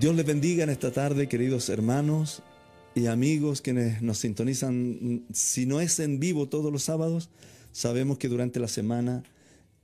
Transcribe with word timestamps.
Dios 0.00 0.16
les 0.16 0.24
bendiga 0.24 0.64
en 0.64 0.70
esta 0.70 0.90
tarde, 0.92 1.28
queridos 1.28 1.68
hermanos 1.68 2.42
y 2.94 3.04
amigos 3.04 3.60
quienes 3.60 4.00
nos 4.00 4.16
sintonizan. 4.16 5.26
Si 5.30 5.66
no 5.66 5.78
es 5.82 6.00
en 6.00 6.18
vivo 6.18 6.48
todos 6.48 6.72
los 6.72 6.84
sábados, 6.84 7.28
sabemos 7.70 8.16
que 8.16 8.28
durante 8.28 8.60
la 8.60 8.68
semana 8.68 9.24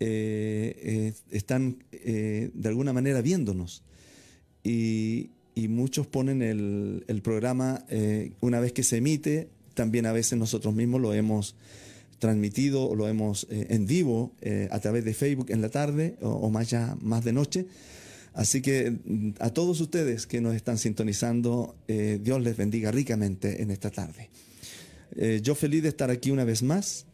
eh, 0.01 0.75
eh, 0.83 1.13
están 1.33 1.85
eh, 1.93 2.49
de 2.55 2.69
alguna 2.71 2.95
manera 2.95 3.21
viéndonos. 3.21 3.83
Y, 4.65 5.33
muchos 5.69 6.07
ponen 6.07 6.41
el, 6.41 7.21
programa 7.23 7.85
una 8.41 8.59
vez 8.59 8.73
que 8.73 8.85
se 8.85 8.97
emite, 8.97 9.51
también 9.75 10.07
a 10.07 10.13
veces 10.13 10.39
nosotros 10.39 10.75
mismos 10.75 11.03
lo 11.03 11.13
hemos 11.13 11.57
transmitido 12.19 12.89
o 12.89 12.95
lo 12.95 13.07
hemos 13.07 13.47
en 13.51 13.87
vivo 13.87 14.33
a 14.71 14.81
través 14.81 15.05
de 15.05 15.13
Facebook 15.13 15.51
en 15.51 15.61
la 15.61 15.69
tarde 15.69 16.17
o, 16.23 16.29
o, 16.31 16.51
más 16.51 16.71
ya 16.71 16.97
más 17.03 17.23
de 17.23 17.35
noche. 17.35 17.67
Así 18.37 18.61
que 18.61 18.91
mm, 18.91 19.31
a 19.41 19.51
todos 19.51 19.81
ustedes 19.81 20.27
que 20.27 20.41
nos 20.41 20.55
están 20.55 20.77
sintonizando, 20.77 21.75
eh, 21.89 22.21
Dios 22.23 22.41
les 22.43 22.57
bendiga 22.57 22.93
ricamente 22.93 23.63
en 23.63 23.71
esta 23.71 23.91
tarde. 23.91 24.29
Eh, 25.17 25.41
yo 25.43 25.55
feliz 25.55 25.83
de 25.83 25.89
estar 25.89 26.11
aquí 26.11 26.31
una 26.31 26.45
vez 26.45 26.63
más. 26.63 27.07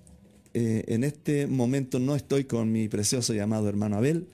Eh, 0.53 0.85
en 0.89 1.05
este 1.05 1.47
momento 1.47 2.01
no 2.01 2.17
estoy 2.17 2.45
con 2.45 2.73
mi 2.73 2.89
precioso 2.89 3.33
llamado 3.33 3.69
hermano 3.69 3.97
Abel, 3.97 4.27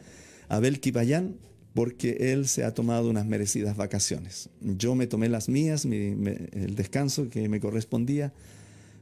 Abel 0.48 0.80
Kipayán, 0.80 1.36
porque 1.74 2.32
él 2.32 2.48
se 2.48 2.64
ha 2.64 2.72
tomado 2.72 3.10
unas 3.10 3.26
merecidas 3.26 3.76
vacaciones. 3.76 4.48
Yo 4.62 4.94
me 4.94 5.06
tomé 5.06 5.28
las 5.28 5.50
mías, 5.50 5.84
el 5.84 6.74
descanso 6.74 7.28
que 7.28 7.48
me 7.50 7.60
correspondía, 7.60 8.32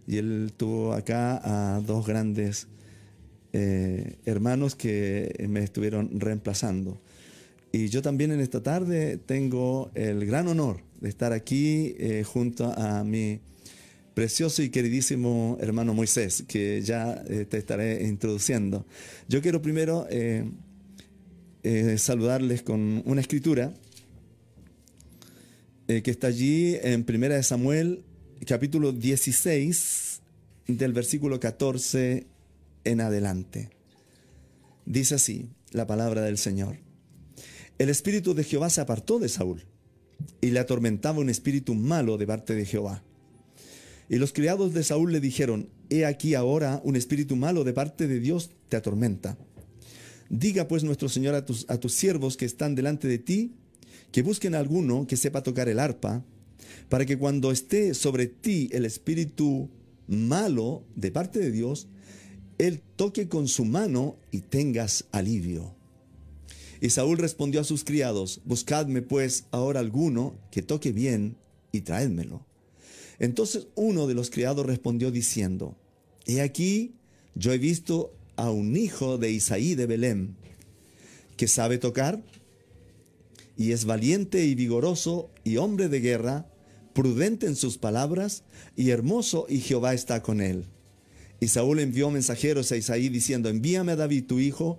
y 0.09 0.19
él 0.19 0.53
tuvo 0.57 0.93
acá 0.93 1.41
a 1.77 1.81
dos 1.81 2.07
grandes 2.07 2.67
hermanos 3.53 4.75
que 4.75 5.47
me 5.49 5.61
estuvieron 5.61 6.21
reemplazando. 6.21 7.01
Y 7.77 7.91
yo 7.91 8.01
también 8.01 8.33
en 8.33 8.41
esta 8.41 8.63
tarde 8.63 9.19
tengo 9.19 9.91
el 9.95 10.25
gran 10.25 10.49
honor 10.49 10.81
de 10.99 11.11
estar 11.11 11.35
aquí 11.35 11.95
eh, 11.99 12.25
junto 12.25 12.73
a 12.73 13.05
mi 13.05 13.41
precioso 14.15 14.63
y 14.63 14.71
queridísimo 14.71 15.59
hermano 15.61 15.93
Moisés, 15.93 16.43
que 16.49 16.81
ya 16.81 17.23
eh, 17.29 17.45
te 17.45 17.59
estaré 17.59 18.07
introduciendo. 18.07 18.87
Yo 19.29 19.43
quiero 19.43 19.61
primero 19.61 20.07
eh, 20.09 20.49
saludarles 21.99 22.63
con 22.63 23.03
una 23.05 23.21
escritura 23.21 23.75
que 25.87 26.11
está 26.11 26.29
allí 26.29 26.79
en 26.83 27.05
Primera 27.05 27.37
de 27.37 27.43
Samuel, 27.43 28.05
capítulo 28.47 28.93
16, 28.93 30.23
del 30.67 30.95
versículo 30.95 31.39
14 31.41 32.27
en 32.85 33.01
adelante. 33.03 33.69
Dice 34.87 35.17
así 35.17 35.51
la 35.73 35.87
palabra 35.87 36.23
del 36.23 36.39
Señor. 36.39 36.86
El 37.79 37.91
espíritu 37.91 38.33
de 38.35 38.45
Jehová 38.45 38.71
se 38.71 38.81
apartó 38.81 39.19
de 39.19 39.29
Saúl 39.29 39.65
y 40.41 40.51
le 40.51 40.61
atormentaba 40.61 41.19
un 41.19 41.29
espíritu 41.29 41.75
malo 41.75 42.17
de 42.17 42.27
parte 42.27 42.55
de 42.55 42.65
Jehová. 42.65 43.03
Y 44.09 44.17
los 44.17 44.33
criados 44.33 44.73
de 44.73 44.83
Saúl 44.83 45.13
le 45.13 45.21
dijeron, 45.21 45.69
He 45.91 46.07
aquí 46.07 46.35
ahora 46.35 46.81
un 46.85 46.97
espíritu 46.97 47.37
malo 47.37 47.65
de 47.65 47.75
parte 47.75 48.09
de 48.09 48.19
Dios 48.19 48.51
te 48.69 48.77
atormenta. 48.77 49.37
Diga 50.31 50.69
pues 50.69 50.85
nuestro 50.85 51.09
Señor 51.09 51.35
a 51.35 51.45
tus, 51.45 51.67
siervos 51.93 52.37
que 52.37 52.47
están 52.47 52.75
delante 52.75 53.09
de 53.09 53.19
ti, 53.19 53.53
que 54.11 54.23
busquen 54.23 54.55
a 54.55 54.59
alguno 54.59 55.07
que 55.07 55.17
sepa 55.17 55.43
tocar 55.43 55.69
el 55.69 55.79
arpa, 55.79 56.25
para 56.89 57.05
que 57.05 57.19
cuando 57.19 57.53
esté 57.53 57.95
sobre 57.95 58.27
ti 58.27 58.69
el 58.73 58.87
espíritu 58.87 59.69
malo 60.09 60.85
de 60.95 61.11
parte 61.11 61.39
de 61.39 61.53
Dios, 61.53 61.89
él 62.59 62.81
toque 62.97 63.29
con 63.29 63.49
su 63.49 63.65
mano 63.65 64.17
y 64.31 64.41
tengas 64.41 65.05
alivio. 65.13 65.76
Y 66.81 66.91
Saúl 66.91 67.19
respondió 67.19 67.61
a 67.61 67.65
sus 67.65 67.85
criados, 67.85 68.41
Buscadme 68.45 69.03
pues 69.03 69.45
ahora 69.51 69.81
alguno 69.81 70.35
que 70.51 70.63
toque 70.63 70.93
bien 70.93 71.37
y 71.73 71.83
traédmelo. 71.83 72.45
Entonces 73.19 73.69
uno 73.75 74.07
de 74.07 74.15
los 74.15 74.31
criados 74.31 74.67
respondió 74.67 75.11
diciendo, 75.11 75.77
He 76.27 76.41
aquí, 76.41 76.95
yo 77.35 77.53
he 77.53 77.59
visto 77.59 78.13
a 78.37 78.51
un 78.51 78.77
hijo 78.77 79.19
de 79.19 79.31
Isaí 79.31 79.75
de 79.75 79.87
Belén, 79.87 80.37
que 81.37 81.49
sabe 81.49 81.79
tocar, 81.79 82.23
y 83.57 83.73
es 83.73 83.85
valiente 83.85 84.45
y 84.45 84.55
vigoroso 84.55 85.31
y 85.45 85.57
hombre 85.57 85.89
de 85.89 86.01
guerra, 86.01 86.47
prudente 86.93 87.47
en 87.47 87.57
sus 87.57 87.79
palabras, 87.79 88.45
y 88.77 88.91
hermoso, 88.91 89.47
y 89.49 89.61
Jehová 89.61 89.95
está 89.95 90.23
con 90.23 90.41
él. 90.41 90.67
Y 91.41 91.49
Saúl 91.49 91.81
envió 91.81 92.11
mensajeros 92.11 92.73
a 92.73 92.77
Isaí 92.77 93.09
diciendo, 93.09 93.49
envíame 93.49 93.93
a 93.93 93.97
David 93.97 94.25
tu 94.27 94.39
hijo, 94.39 94.79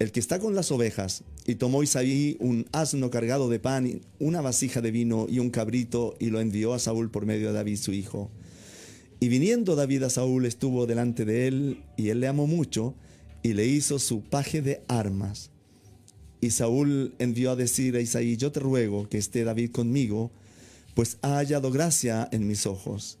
el 0.00 0.12
que 0.12 0.20
está 0.20 0.38
con 0.38 0.54
las 0.54 0.72
ovejas, 0.72 1.24
y 1.46 1.56
tomó 1.56 1.82
Isaí 1.82 2.38
un 2.40 2.66
asno 2.72 3.10
cargado 3.10 3.50
de 3.50 3.60
pan, 3.60 4.00
una 4.18 4.40
vasija 4.40 4.80
de 4.80 4.90
vino 4.90 5.26
y 5.28 5.40
un 5.40 5.50
cabrito, 5.50 6.16
y 6.18 6.30
lo 6.30 6.40
envió 6.40 6.72
a 6.72 6.78
Saúl 6.78 7.10
por 7.10 7.26
medio 7.26 7.48
de 7.48 7.52
David 7.52 7.76
su 7.76 7.92
hijo. 7.92 8.30
Y 9.20 9.28
viniendo 9.28 9.76
David 9.76 10.04
a 10.04 10.10
Saúl 10.10 10.46
estuvo 10.46 10.86
delante 10.86 11.26
de 11.26 11.46
él, 11.46 11.84
y 11.98 12.08
él 12.08 12.20
le 12.20 12.28
amó 12.28 12.46
mucho, 12.46 12.94
y 13.42 13.52
le 13.52 13.66
hizo 13.66 13.98
su 13.98 14.22
paje 14.22 14.62
de 14.62 14.82
armas. 14.88 15.50
Y 16.40 16.52
Saúl 16.52 17.14
envió 17.18 17.50
a 17.50 17.56
decir 17.56 17.94
a 17.94 18.00
Isaí, 18.00 18.38
yo 18.38 18.52
te 18.52 18.60
ruego 18.60 19.06
que 19.06 19.18
esté 19.18 19.44
David 19.44 19.70
conmigo, 19.70 20.30
pues 20.94 21.18
ha 21.20 21.36
hallado 21.36 21.70
gracia 21.70 22.26
en 22.32 22.46
mis 22.46 22.64
ojos. 22.64 23.18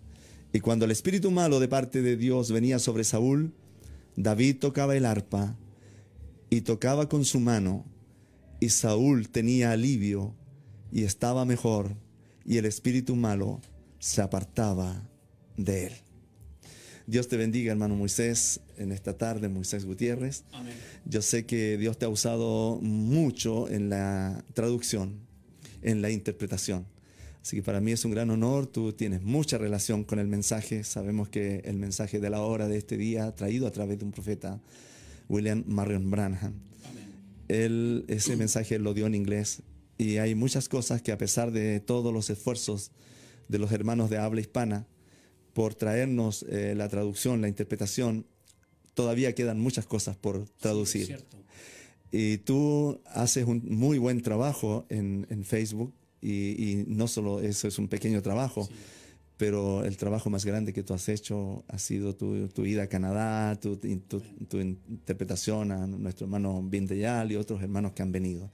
Y 0.54 0.60
cuando 0.60 0.86
el 0.86 0.92
espíritu 0.92 1.30
malo 1.30 1.60
de 1.60 1.68
parte 1.68 2.00
de 2.00 2.16
Dios 2.16 2.50
venía 2.50 2.78
sobre 2.78 3.04
Saúl, 3.04 3.52
David 4.16 4.56
tocaba 4.60 4.96
el 4.96 5.04
arpa 5.04 5.58
y 6.50 6.62
tocaba 6.62 7.08
con 7.08 7.24
su 7.24 7.40
mano, 7.40 7.86
y 8.58 8.68
Saúl 8.68 9.30
tenía 9.30 9.72
alivio 9.72 10.34
y 10.92 11.04
estaba 11.04 11.44
mejor, 11.44 11.96
y 12.44 12.58
el 12.58 12.66
espíritu 12.66 13.16
malo 13.16 13.60
se 13.98 14.20
apartaba 14.20 15.08
de 15.56 15.86
él. 15.86 15.92
Dios 17.06 17.28
te 17.28 17.36
bendiga, 17.36 17.72
hermano 17.72 17.96
Moisés, 17.96 18.60
en 18.76 18.92
esta 18.92 19.16
tarde, 19.16 19.48
Moisés 19.48 19.84
Gutiérrez. 19.84 20.44
Yo 21.04 21.22
sé 21.22 21.44
que 21.44 21.76
Dios 21.76 21.98
te 21.98 22.04
ha 22.04 22.08
usado 22.08 22.78
mucho 22.80 23.68
en 23.68 23.88
la 23.88 24.44
traducción, 24.54 25.18
en 25.82 26.02
la 26.02 26.10
interpretación. 26.10 26.86
Así 27.42 27.56
que 27.56 27.62
para 27.62 27.80
mí 27.80 27.92
es 27.92 28.04
un 28.04 28.10
gran 28.10 28.30
honor, 28.30 28.66
tú 28.66 28.92
tienes 28.92 29.22
mucha 29.22 29.58
relación 29.58 30.04
con 30.04 30.18
el 30.18 30.28
mensaje, 30.28 30.84
sabemos 30.84 31.28
que 31.28 31.62
el 31.64 31.76
mensaje 31.76 32.20
de 32.20 32.30
la 32.30 32.42
hora 32.42 32.68
de 32.68 32.76
este 32.76 32.96
día, 32.96 33.34
traído 33.34 33.66
a 33.66 33.72
través 33.72 33.98
de 33.98 34.04
un 34.04 34.12
profeta, 34.12 34.60
William 35.30 35.64
Marion 35.66 36.10
Branham. 36.10 36.54
Él 37.48 38.04
ese 38.08 38.36
mensaje 38.36 38.78
lo 38.78 38.92
dio 38.92 39.06
en 39.06 39.14
inglés 39.14 39.62
y 39.96 40.18
hay 40.18 40.34
muchas 40.34 40.68
cosas 40.68 41.02
que 41.02 41.12
a 41.12 41.18
pesar 41.18 41.52
de 41.52 41.80
todos 41.80 42.12
los 42.12 42.28
esfuerzos 42.30 42.90
de 43.48 43.58
los 43.58 43.72
hermanos 43.72 44.10
de 44.10 44.18
habla 44.18 44.40
hispana 44.40 44.86
por 45.52 45.74
traernos 45.74 46.44
eh, 46.48 46.74
la 46.76 46.88
traducción, 46.88 47.40
la 47.40 47.48
interpretación, 47.48 48.26
todavía 48.94 49.34
quedan 49.34 49.58
muchas 49.60 49.86
cosas 49.86 50.16
por 50.16 50.48
traducir. 50.60 51.24
y 52.12 52.38
tú 52.38 53.00
haces 53.06 53.46
un 53.46 53.62
muy 53.68 53.98
buen 53.98 54.22
trabajo 54.22 54.84
en, 54.88 55.44
Facebook 55.44 55.92
y, 56.20 56.84
no 56.86 57.08
solo 57.08 57.40
eso 57.40 57.66
es 57.68 57.78
un 57.78 57.88
pequeño 57.88 58.20
trabajo 58.20 58.68
pero 59.40 59.86
el 59.86 59.96
trabajo 59.96 60.28
más 60.28 60.44
grande 60.44 60.74
que 60.74 60.82
tú 60.82 60.92
has 60.92 61.08
hecho 61.08 61.64
ha 61.68 61.78
sido 61.78 62.14
tu, 62.14 62.48
tu 62.48 62.66
ida 62.66 62.82
a 62.82 62.86
Canadá, 62.88 63.58
tu, 63.58 63.78
tu, 63.78 64.60
interpretación 64.60 65.72
a 65.72 65.86
nuestro 65.86 66.26
hermano 66.26 66.62
Bindeyal 66.62 67.32
y 67.32 67.36
otros 67.36 67.62
hermanos 67.62 67.92
que 67.92 68.02
han 68.02 68.12
venido. 68.12 68.50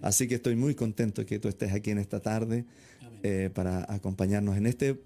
Así 0.00 0.26
que 0.28 0.36
estoy 0.36 0.56
muy 0.56 0.74
contento 0.74 1.26
que 1.26 1.38
tú 1.38 1.48
estés 1.48 1.74
aquí 1.74 1.90
en 1.90 1.98
esta 1.98 2.20
tarde 2.20 2.64
eh, 3.22 3.50
para 3.52 3.84
acompañarnos 3.92 4.56
en 4.56 4.64
este 4.64 4.98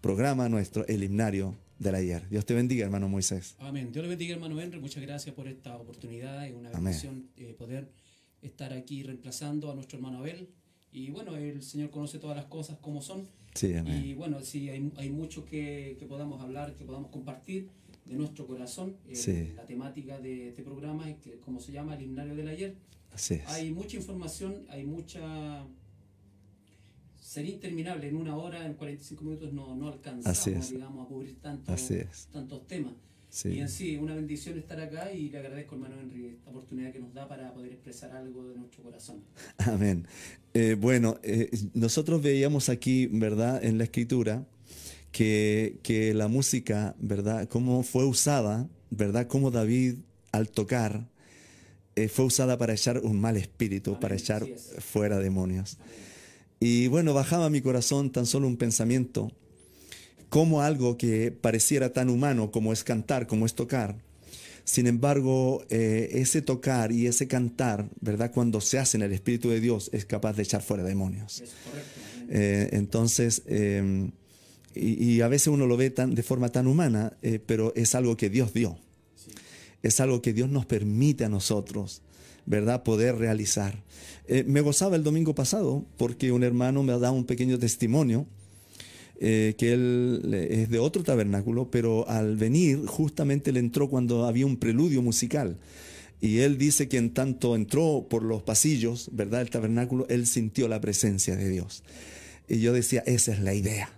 programa 0.00 0.48
nuestro, 0.48 0.84
el 0.88 1.04
himnario 1.04 1.56
del 1.78 1.94
ayer. 1.94 2.28
Dios 2.28 2.44
te 2.44 2.52
bendiga, 2.52 2.84
hermano 2.84 3.08
Moisés. 3.08 3.54
Amén. 3.60 3.92
Dios 3.92 4.02
le 4.02 4.08
bendiga, 4.08 4.34
hermano 4.34 4.60
Henry. 4.60 4.80
Muchas 4.80 5.04
gracias 5.04 5.32
por 5.32 5.46
esta 5.46 5.76
oportunidad. 5.76 6.44
Es 6.44 6.54
una 6.54 6.70
bendición 6.72 7.28
eh, 7.36 7.54
poder 7.56 7.88
estar 8.40 8.72
aquí 8.72 9.04
reemplazando 9.04 9.70
a 9.70 9.76
nuestro 9.76 9.98
hermano 9.98 10.18
Abel. 10.18 10.48
Y 10.92 11.10
bueno, 11.10 11.36
el 11.36 11.62
Señor 11.62 11.90
conoce 11.90 12.18
todas 12.18 12.36
las 12.36 12.46
cosas 12.46 12.78
como 12.78 13.00
son 13.00 13.26
y 13.60 14.14
bueno, 14.14 14.40
sí, 14.40 14.70
hay, 14.70 14.90
hay 14.96 15.10
mucho 15.10 15.44
que, 15.44 15.96
que, 15.98 16.06
podamos 16.06 16.40
hablar, 16.40 16.74
que 16.74 16.84
podamos 16.84 17.10
compartir 17.10 17.68
de 18.06 18.14
nuestro 18.14 18.46
corazón. 18.46 18.96
Eh, 19.06 19.52
la 19.54 19.66
temática 19.66 20.18
de 20.18 20.48
este 20.48 20.62
programa 20.62 21.08
es 21.10 21.18
que, 21.18 21.38
como 21.38 21.60
se 21.60 21.72
llama, 21.72 21.94
el 21.94 22.02
himnario 22.02 22.34
del 22.34 22.48
ayer. 22.48 22.74
Hay 23.48 23.70
mucha 23.72 23.96
información, 23.96 24.64
hay 24.68 24.84
mucha... 24.84 25.66
Sería 27.20 27.52
interminable, 27.54 28.08
en 28.08 28.16
una 28.16 28.36
hora, 28.36 28.66
en 28.66 28.74
45 28.74 29.24
minutos 29.24 29.52
no, 29.52 29.76
no 29.76 29.88
alcanzamos, 29.88 30.70
digamos, 30.70 31.06
a 31.06 31.08
cubrir 31.08 31.40
tantos, 31.40 31.92
tantos 32.30 32.66
temas. 32.66 32.94
Y 33.44 33.60
en 33.60 33.68
sí, 33.68 33.96
una 33.96 34.14
bendición 34.14 34.58
estar 34.58 34.78
acá 34.78 35.10
y 35.10 35.30
le 35.30 35.38
agradezco, 35.38 35.74
hermano 35.74 35.96
Henry, 35.98 36.26
esta 36.26 36.50
oportunidad 36.50 36.92
que 36.92 37.00
nos 37.00 37.14
da 37.14 37.26
para 37.26 37.52
poder 37.54 37.72
expresar 37.72 38.14
algo 38.14 38.48
de 38.48 38.58
nuestro 38.58 38.82
corazón. 38.82 39.22
Amén. 39.58 40.06
Eh, 40.52 40.76
bueno, 40.78 41.18
eh, 41.22 41.50
nosotros 41.72 42.20
veíamos 42.20 42.68
aquí, 42.68 43.06
¿verdad?, 43.06 43.64
en 43.64 43.78
la 43.78 43.84
escritura, 43.84 44.44
que, 45.12 45.78
que, 45.82 46.12
la 46.12 46.28
música, 46.28 46.94
¿verdad?, 46.98 47.48
cómo 47.48 47.82
fue 47.82 48.04
usada, 48.04 48.68
¿verdad?, 48.90 49.26
cómo 49.28 49.50
David 49.50 49.94
al 50.32 50.50
tocar 50.50 51.08
eh, 51.96 52.08
fue 52.08 52.26
usada 52.26 52.56
para 52.58 52.74
echar 52.74 52.98
un 52.98 53.20
mal 53.20 53.36
espíritu, 53.36 53.98
para 53.98 54.14
echar 54.14 54.46
fuera 54.78 55.18
demonios. 55.18 55.78
Y 56.60 56.86
bueno, 56.88 57.12
bajaba 57.12 57.46
a 57.46 57.50
mi 57.50 57.60
corazón 57.60 58.10
tan 58.10 58.24
solo 58.24 58.46
un 58.46 58.56
pensamiento, 58.56 59.32
como 60.32 60.62
algo 60.62 60.96
que 60.96 61.30
pareciera 61.30 61.92
tan 61.92 62.08
humano 62.08 62.50
como 62.50 62.72
es 62.72 62.84
cantar, 62.84 63.26
como 63.26 63.44
es 63.44 63.52
tocar. 63.52 63.96
Sin 64.64 64.86
embargo, 64.86 65.62
eh, 65.68 66.08
ese 66.12 66.40
tocar 66.40 66.90
y 66.90 67.06
ese 67.06 67.28
cantar, 67.28 67.90
¿verdad? 68.00 68.30
Cuando 68.32 68.62
se 68.62 68.78
hace 68.78 68.96
en 68.96 69.02
el 69.02 69.12
Espíritu 69.12 69.50
de 69.50 69.60
Dios, 69.60 69.90
es 69.92 70.06
capaz 70.06 70.32
de 70.32 70.44
echar 70.44 70.62
fuera 70.62 70.84
demonios. 70.84 71.44
Eh, 72.30 72.70
entonces, 72.72 73.42
em, 73.44 74.12
y, 74.74 75.20
a 75.20 75.28
veces 75.28 75.48
uno 75.48 75.66
lo 75.66 75.76
ve 75.76 75.90
tan, 75.90 76.14
de 76.14 76.22
forma 76.22 76.48
tan 76.48 76.66
humana, 76.66 77.12
eh, 77.20 77.38
pero 77.44 77.74
es 77.76 77.94
algo 77.94 78.16
que 78.16 78.30
Dios 78.30 78.54
dio. 78.54 78.78
Es 79.82 80.00
algo 80.00 80.22
que 80.22 80.32
Dios 80.32 80.48
nos 80.48 80.64
permite 80.64 81.26
a 81.26 81.28
nosotros, 81.28 82.00
¿verdad? 82.46 82.84
Poder 82.84 83.16
realizar. 83.16 83.82
Eh, 84.26 84.44
me 84.46 84.62
gozaba 84.62 84.96
el 84.96 85.02
domingo 85.02 85.34
pasado 85.34 85.84
porque 85.98 86.32
un 86.32 86.42
hermano 86.42 86.82
me 86.82 86.94
ha 86.94 86.98
dado 86.98 87.12
un 87.12 87.26
pequeño 87.26 87.58
testimonio. 87.58 88.26
Eh, 89.24 89.54
que 89.56 89.72
él 89.72 90.34
es 90.50 90.68
de 90.68 90.80
otro 90.80 91.04
tabernáculo, 91.04 91.70
pero 91.70 92.08
al 92.08 92.36
venir 92.36 92.86
justamente 92.86 93.52
le 93.52 93.60
entró 93.60 93.88
cuando 93.88 94.26
había 94.26 94.46
un 94.46 94.56
preludio 94.56 95.00
musical. 95.00 95.58
Y 96.20 96.38
él 96.38 96.58
dice 96.58 96.88
que 96.88 96.96
en 96.98 97.14
tanto 97.14 97.54
entró 97.54 98.08
por 98.10 98.24
los 98.24 98.42
pasillos, 98.42 99.10
¿verdad? 99.12 99.42
El 99.42 99.50
tabernáculo, 99.50 100.08
él 100.08 100.26
sintió 100.26 100.66
la 100.66 100.80
presencia 100.80 101.36
de 101.36 101.48
Dios. 101.48 101.84
Y 102.48 102.58
yo 102.58 102.72
decía, 102.72 103.04
esa 103.06 103.32
es 103.32 103.38
la 103.38 103.54
idea. 103.54 103.96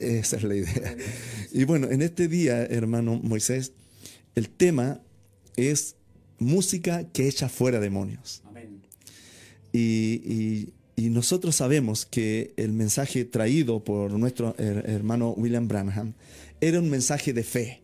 Esa 0.00 0.36
es 0.36 0.42
la 0.42 0.56
idea. 0.56 0.96
Y 1.52 1.62
bueno, 1.62 1.88
en 1.88 2.02
este 2.02 2.26
día, 2.26 2.64
hermano 2.64 3.20
Moisés, 3.22 3.72
el 4.34 4.48
tema 4.48 5.00
es 5.54 5.94
música 6.40 7.04
que 7.12 7.28
echa 7.28 7.48
fuera 7.48 7.78
demonios. 7.78 8.42
Y, 9.72 10.70
nosotros 10.96 11.54
sabemos 11.56 12.06
que 12.06 12.54
el 12.56 12.72
mensaje 12.72 13.24
traído 13.24 13.84
por 13.84 14.12
nuestro 14.12 14.54
hermano 14.58 15.30
William 15.36 15.68
Branham 15.68 16.14
era 16.60 16.80
un 16.80 16.88
mensaje 16.88 17.32
de 17.32 17.44
fe. 17.44 17.82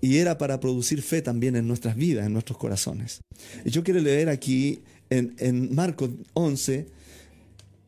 Y 0.00 0.18
era 0.18 0.36
para 0.36 0.60
producir 0.60 1.00
fe 1.02 1.22
también 1.22 1.56
en 1.56 1.66
nuestras 1.66 1.96
vidas, 1.96 2.26
en 2.26 2.32
nuestros 2.32 2.58
corazones. 2.58 3.20
Y 3.64 3.70
yo 3.70 3.82
quiero 3.84 4.00
leer 4.00 4.28
aquí 4.28 4.80
en, 5.08 5.34
en 5.38 5.74
Marcos 5.74 6.10
11, 6.34 6.86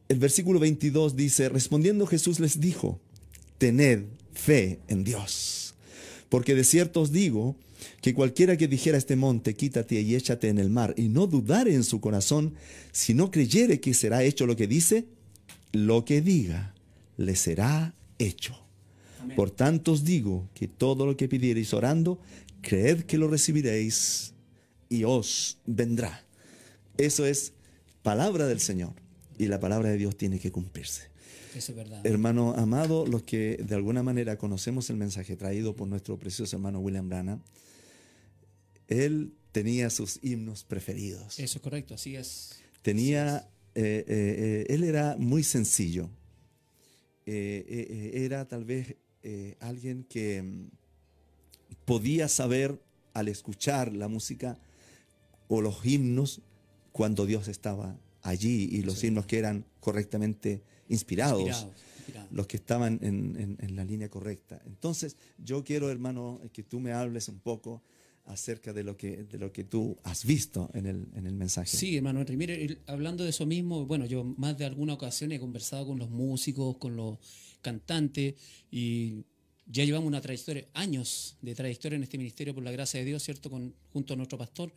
el 0.08 0.18
versículo 0.18 0.60
22 0.60 1.16
dice, 1.16 1.48
respondiendo 1.48 2.06
Jesús 2.06 2.40
les 2.40 2.60
dijo, 2.60 3.00
tened 3.58 4.04
fe 4.32 4.78
en 4.88 5.04
Dios. 5.04 5.74
Porque 6.28 6.54
de 6.54 6.64
cierto 6.64 7.02
os 7.02 7.12
digo 7.12 7.56
que 8.06 8.14
cualquiera 8.14 8.56
que 8.56 8.68
dijera 8.68 8.94
a 8.94 8.98
este 8.98 9.16
monte, 9.16 9.56
quítate 9.56 10.00
y 10.00 10.14
échate 10.14 10.48
en 10.48 10.58
el 10.58 10.70
mar, 10.70 10.94
y 10.96 11.08
no 11.08 11.26
dudare 11.26 11.74
en 11.74 11.82
su 11.82 12.00
corazón, 12.00 12.54
si 12.92 13.14
no 13.14 13.32
creyere 13.32 13.80
que 13.80 13.94
será 13.94 14.22
hecho 14.22 14.46
lo 14.46 14.54
que 14.54 14.68
dice, 14.68 15.08
lo 15.72 16.04
que 16.04 16.20
diga 16.20 16.72
le 17.16 17.34
será 17.34 17.96
hecho. 18.20 18.56
Por 19.34 19.50
tanto 19.50 19.90
os 19.90 20.04
digo 20.04 20.48
que 20.54 20.68
todo 20.68 21.04
lo 21.04 21.16
que 21.16 21.26
pidiereis 21.26 21.74
orando, 21.74 22.20
creed 22.60 23.06
que 23.06 23.18
lo 23.18 23.26
recibiréis 23.26 24.34
y 24.88 25.02
os 25.02 25.58
vendrá. 25.66 26.24
Eso 26.98 27.26
es 27.26 27.54
palabra 28.04 28.46
del 28.46 28.60
Señor 28.60 28.92
y 29.36 29.46
la 29.46 29.58
palabra 29.58 29.88
de 29.88 29.96
Dios 29.96 30.16
tiene 30.16 30.38
que 30.38 30.52
cumplirse. 30.52 31.08
Eso 31.56 31.72
es 31.72 31.76
verdad. 31.76 32.06
Hermano 32.06 32.54
amado, 32.56 33.04
los 33.04 33.24
que 33.24 33.56
de 33.56 33.74
alguna 33.74 34.04
manera 34.04 34.38
conocemos 34.38 34.90
el 34.90 34.96
mensaje 34.96 35.34
traído 35.34 35.74
por 35.74 35.88
nuestro 35.88 36.16
precioso 36.20 36.54
hermano 36.54 36.78
William 36.78 37.08
Branham, 37.08 37.42
él 38.88 39.32
tenía 39.52 39.90
sus 39.90 40.18
himnos 40.22 40.64
preferidos. 40.64 41.38
Eso 41.38 41.58
es 41.58 41.62
correcto, 41.62 41.94
así 41.94 42.16
es. 42.16 42.56
Tenía, 42.82 43.48
eh, 43.74 44.04
eh, 44.06 44.06
eh, 44.08 44.66
él 44.68 44.84
era 44.84 45.16
muy 45.18 45.42
sencillo. 45.42 46.10
era 47.24 48.46
tal 48.46 48.64
vez 48.64 48.96
alguien 49.58 50.04
que 50.04 50.42
mm, 50.42 50.68
podía 51.84 52.28
saber 52.28 52.80
al 53.14 53.28
escuchar 53.28 53.92
la 53.92 54.08
música 54.08 54.58
o 55.48 55.60
los 55.60 55.84
himnos 55.84 56.42
cuando 56.92 57.26
Dios 57.26 57.48
estaba 57.48 57.98
allí 58.22 58.68
y 58.70 58.82
los 58.82 59.02
himnos 59.02 59.26
que 59.26 59.38
eran 59.38 59.64
correctamente 59.80 60.62
inspirados, 60.88 61.66
los 62.30 62.46
que 62.46 62.58
estaban 62.58 63.00
en, 63.02 63.76
la 63.76 63.84
línea 63.84 64.08
correcta. 64.08 64.60
Entonces, 64.66 65.16
yo 65.38 65.64
quiero, 65.64 65.90
hermano, 65.90 66.40
que 66.52 66.62
tú 66.62 66.78
me 66.78 66.92
hables 66.92 67.28
un 67.28 67.40
poco 67.40 67.82
acerca 68.26 68.72
de 68.72 68.84
lo 68.84 68.96
que, 68.96 69.24
de 69.24 69.38
lo 69.38 69.52
que 69.52 69.64
tú 69.64 69.96
has 70.02 70.24
visto 70.24 70.70
en 70.74 70.86
el, 70.86 71.08
en 71.14 71.26
el 71.26 71.34
mensaje. 71.34 71.76
Sí, 71.76 71.96
hermano 71.96 72.24
Mire, 72.28 72.78
hablando 72.86 73.24
de 73.24 73.30
eso 73.30 73.46
mismo, 73.46 73.86
bueno, 73.86 74.06
yo 74.06 74.24
más 74.24 74.58
de 74.58 74.64
alguna 74.64 74.94
ocasión 74.94 75.32
he 75.32 75.40
conversado 75.40 75.86
con 75.86 75.98
los 75.98 76.10
músicos, 76.10 76.76
con 76.78 76.96
los 76.96 77.18
cantantes 77.62 78.34
y 78.70 79.24
ya 79.66 79.84
llevamos 79.84 80.06
una 80.06 80.20
trayectoria, 80.20 80.66
años 80.74 81.36
de 81.42 81.54
trayectoria 81.54 81.96
en 81.96 82.04
este 82.04 82.18
ministerio 82.18 82.54
por 82.54 82.62
la 82.62 82.70
gracia 82.70 83.00
de 83.00 83.06
Dios, 83.06 83.22
¿cierto? 83.22 83.50
Con, 83.50 83.74
junto 83.92 84.14
a 84.14 84.16
nuestro 84.16 84.38
pastor, 84.38 84.72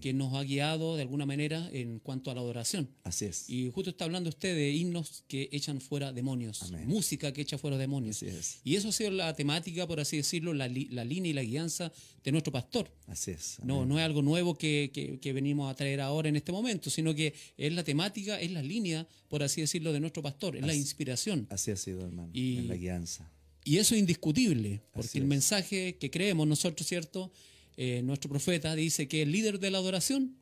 que 0.00 0.12
nos 0.12 0.34
ha 0.34 0.42
guiado 0.42 0.96
de 0.96 1.02
alguna 1.02 1.26
manera 1.26 1.68
en 1.72 1.98
cuanto 2.00 2.30
a 2.30 2.34
la 2.34 2.40
adoración. 2.40 2.88
Así 3.04 3.26
es. 3.26 3.48
Y 3.48 3.70
justo 3.70 3.90
está 3.90 4.06
hablando 4.06 4.30
usted 4.30 4.54
de 4.54 4.72
himnos 4.72 5.24
que 5.28 5.48
echan 5.52 5.80
fuera 5.80 6.12
demonios, 6.12 6.72
música 6.86 7.32
que 7.32 7.42
echa 7.42 7.58
fuera 7.58 7.76
demonios. 7.76 8.16
Así 8.16 8.26
es. 8.26 8.60
Y 8.64 8.76
eso 8.76 8.88
ha 8.88 8.92
sido 8.92 9.10
la 9.10 9.34
temática, 9.34 9.86
por 9.86 10.00
así 10.00 10.16
decirlo, 10.16 10.52
la, 10.52 10.68
línea 10.68 11.30
y 11.30 11.32
la 11.32 11.42
guianza 11.42 11.92
de 12.24 12.32
nuestro 12.32 12.52
pastor. 12.52 12.90
Así 13.06 13.30
es. 13.30 13.58
No, 13.62 13.84
no 13.84 13.98
es 13.98 14.04
algo 14.04 14.22
nuevo 14.22 14.56
que, 14.56 14.90
que, 15.20 15.32
venimos 15.32 15.70
a 15.70 15.74
traer 15.74 16.00
ahora 16.00 16.28
en 16.28 16.36
este 16.36 16.50
momento, 16.50 16.90
sino 16.90 17.14
que 17.14 17.34
es 17.56 17.72
la 17.72 17.84
temática, 17.84 18.40
es 18.40 18.50
la 18.50 18.62
línea, 18.62 19.06
por 19.28 19.42
así 19.42 19.60
decirlo, 19.60 19.92
de 19.92 20.00
nuestro 20.00 20.22
pastor, 20.22 20.56
es 20.56 20.64
la 20.64 20.74
inspiración. 20.74 21.46
Así 21.50 21.70
ha 21.70 21.76
sido, 21.76 22.04
hermano, 22.06 22.30
y, 22.32 22.62
la 22.62 22.76
guianza. 22.76 23.30
Y 23.64 23.78
eso 23.78 23.94
es 23.94 24.00
indiscutible, 24.00 24.82
porque 24.92 25.18
el 25.18 25.24
mensaje 25.24 25.96
que 25.96 26.10
creemos 26.10 26.46
nosotros, 26.46 26.86
¿cierto? 26.86 27.32
Eh, 27.76 28.02
nuestro 28.04 28.30
profeta 28.30 28.74
dice 28.74 29.08
que 29.08 29.22
el 29.22 29.32
líder 29.32 29.58
de 29.58 29.70
la 29.70 29.78
adoración 29.78 30.36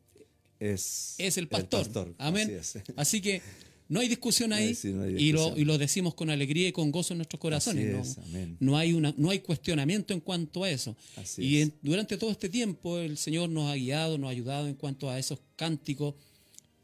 es, 0.58 1.14
es 1.19 1.38
el 1.38 1.48
pastor. 1.48 2.14
Amén. 2.19 2.60
Así, 2.96 3.20
que 3.20 3.40
no 3.88 4.00
hay 4.00 4.08
discusión 4.08 4.52
ahí 4.52 4.76
Y, 5.19 5.32
lo, 5.32 5.56
y, 5.56 5.64
lo, 5.64 5.76
decimos 5.76 6.14
con 6.14 6.30
alegría 6.30 6.69
y 6.69 6.72
con 6.72 6.90
gozo 6.90 7.14
en 7.14 7.19
nuestros 7.19 7.38
corazones. 7.40 8.16
¿no? 8.58 8.76
hay 8.76 8.92
una, 8.92 9.14
no 9.16 9.30
hay 9.30 9.40
cuestionamiento 9.40 10.14
en 10.14 10.20
cuanto 10.20 10.64
a 10.64 10.70
eso. 10.70 10.96
y 11.36 11.70
durante 11.82 12.16
todo 12.16 12.30
este 12.30 12.48
tiempo 12.48 12.98
el 12.98 13.19
Señor 13.19 13.50
nos 13.50 13.70
ha 13.70 13.74
guiado, 13.74 14.19
nos 14.19 14.28
ha 14.28 14.30
ayudado 14.30 14.66
en 14.66 14.74
cuanto 14.74 15.10
a 15.10 15.19
esos 15.19 15.41
cánticos 15.56 16.14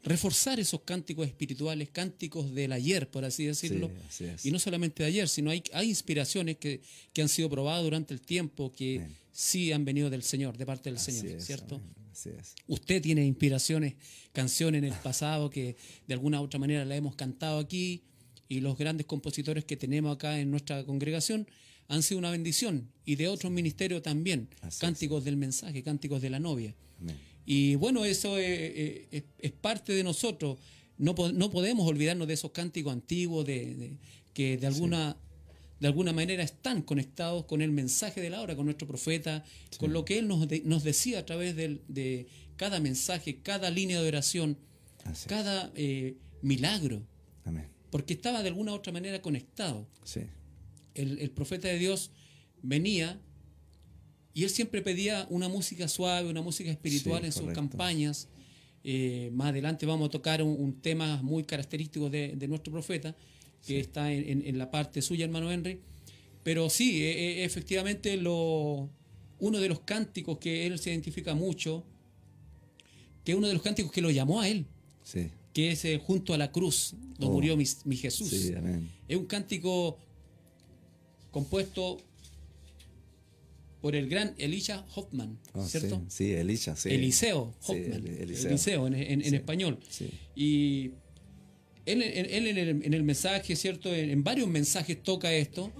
reforzar 0.03 0.59
esos 0.59 0.81
cánticos 0.81 1.27
espirituales, 1.27 1.89
cánticos 1.89 2.53
del 2.53 2.71
ayer, 2.71 3.09
por 3.09 3.25
así 3.25 3.45
decirlo. 3.45 3.91
y 4.43 4.51
no 4.51 4.59
solamente 4.59 5.03
de 5.03 5.09
ayer, 5.09 5.27
sino 5.27 5.49
hay, 5.51 5.63
hay 5.73 5.89
inspiraciones 5.89 6.57
que, 6.57 6.81
han 7.19 7.29
sido 7.29 7.49
probadas 7.49 7.83
durante 7.83 8.13
el 8.13 8.21
tiempo 8.21 8.71
que 8.71 9.05
sí 9.31 9.73
han 9.73 9.83
venido 9.83 10.09
del 10.09 10.23
Señor, 10.23 10.57
de 10.57 10.65
parte 10.65 10.89
del 10.89 10.99
Señor, 10.99 11.41
¿cierto? 11.41 11.81
Usted 12.67 13.01
tiene 13.01 13.25
inspiraciones, 13.25 13.95
canciones 14.31 14.79
en 14.79 14.85
el 14.85 14.93
pasado 14.99 15.49
que 15.49 15.77
de 16.07 16.13
alguna 16.13 16.41
u 16.41 16.45
otra 16.45 16.59
manera 16.59 16.85
la 16.85 16.95
hemos 16.95 17.15
cantado 17.15 17.59
aquí 17.59 18.03
y 18.47 18.61
los 18.61 18.77
grandes 18.77 19.05
compositores 19.05 19.63
que 19.65 19.77
tenemos 19.77 20.15
acá 20.15 20.39
en 20.39 20.49
nuestra 20.51 20.83
congregación 20.83 21.47
han 21.87 22.03
sido 22.03 22.19
una 22.19 22.31
bendición 22.31 22.89
y 23.05 23.15
de 23.15 23.27
otros 23.27 23.51
ministerios 23.51 24.01
también, 24.03 24.47
cánticos 24.79 25.23
del 25.23 25.37
mensaje, 25.37 25.83
cánticos 25.83 26.21
de 26.21 26.29
la 26.29 26.39
novia. 26.39 26.75
Y 27.51 27.73
bueno, 27.73 28.05
eso 28.05 28.37
es, 28.37 29.23
parte 29.59 29.91
de 29.93 30.03
nosotros. 30.03 30.59
No, 30.99 31.15
no, 31.33 31.49
podemos 31.49 31.87
olvidarnos 31.87 32.27
de 32.27 32.35
esos 32.35 32.51
cánticos 32.51 32.93
antiguos 32.93 33.43
de, 33.43 33.97
que 34.35 34.57
de 34.57 34.67
alguna, 34.67 35.17
de 35.79 35.87
alguna 35.87 36.13
manera 36.13 36.43
están 36.43 36.83
conectados 36.83 37.45
con 37.45 37.63
el 37.63 37.71
mensaje 37.71 38.21
de 38.21 38.29
la 38.29 38.41
hora, 38.41 38.55
con 38.55 38.65
nuestro 38.65 38.87
profeta, 38.87 39.43
con 39.79 39.93
lo 39.93 40.05
que 40.05 40.19
él 40.19 40.27
nos, 40.27 40.47
nos 40.63 40.83
decía 40.83 41.17
a 41.17 41.25
través 41.25 41.55
de, 41.55 42.27
cada 42.55 42.79
mensaje, 42.79 43.39
cada 43.41 43.71
línea 43.71 43.99
de 43.99 44.07
oración, 44.07 44.55
cada 45.25 45.71
eh, 45.73 46.17
milagro. 46.43 47.01
Porque 47.89 48.13
estaba 48.13 48.43
de 48.43 48.49
alguna 48.49 48.73
u 48.73 48.75
otra 48.75 48.93
manera 48.93 49.23
conectado. 49.23 49.87
El, 50.93 51.17
el 51.17 51.31
profeta 51.31 51.67
de 51.67 51.79
Dios 51.79 52.11
venía 52.61 53.19
y 54.33 54.43
él 54.43 54.49
siempre 54.49 54.81
pedía 54.81 55.27
una 55.29 55.49
música 55.49 55.87
suave, 55.87 56.29
una 56.29 56.41
música 56.41 56.69
espiritual 56.69 57.25
en 57.25 57.31
sus 57.31 57.51
campañas. 57.51 58.27
Eh, 58.83 59.29
más 59.33 59.49
adelante 59.49 59.85
vamos 59.85 60.07
a 60.07 60.11
tocar 60.11 60.41
un, 60.41 60.79
tema 60.81 61.21
muy 61.21 61.43
característico 61.43 62.09
de, 62.09 62.35
nuestro 62.47 62.71
profeta, 62.71 63.15
que 63.65 63.79
está 63.79 64.11
en, 64.11 64.57
la 64.57 64.71
parte 64.71 65.01
suya, 65.01 65.25
hermano 65.25 65.51
Henry. 65.51 65.81
Pero 66.43 66.69
sí, 66.69 67.03
e, 67.03 67.41
e, 67.41 67.43
efectivamente, 67.43 68.15
lo, 68.17 68.89
uno 69.39 69.59
de 69.59 69.67
los 69.67 69.81
cánticos 69.81 70.37
que 70.37 70.67
él 70.67 70.79
se 70.79 70.91
identifica 70.91 71.35
mucho, 71.35 71.83
que 73.23 73.33
es 73.33 73.37
uno 73.37 73.47
de 73.47 73.53
los 73.53 73.61
cánticos 73.61 73.91
que 73.91 74.01
lo 74.01 74.11
llamó 74.11 74.41
a 74.41 74.47
él, 74.47 74.65
que 75.53 75.71
es 75.71 75.83
eh, 75.85 75.97
Junto 75.97 76.33
a 76.33 76.37
la 76.37 76.51
cruz, 76.51 76.93
donde 77.17 77.27
oh. 77.27 77.31
murió 77.31 77.57
mi, 77.57 77.95
Jesús. 77.97 78.31
es 78.31 79.17
un 79.17 79.25
cántico 79.25 79.97
compuesto 81.31 81.97
por 83.81 83.95
el 83.95 84.09
gran 84.09 84.35
Elisha 84.37 84.85
Hoffman, 84.93 85.39
ah, 85.53 85.65
¿cierto? 85.65 86.03
Sí, 86.09 86.33
Elisha, 86.33 86.75
sí. 86.75 86.89
Eliseo 86.89 87.55
Hoffman, 87.65 88.05
Eliseo, 88.07 88.87
en, 88.87 89.21
español. 89.33 89.79
Y 90.35 90.91
él, 91.85 92.01
en, 92.03 92.93
el, 92.93 93.03
mensaje, 93.03 93.55
¿cierto? 93.55 93.93
En, 93.93 94.23
varios 94.23 94.47
mensajes 94.47 95.01
toca 95.01 95.33
esto 95.33 95.71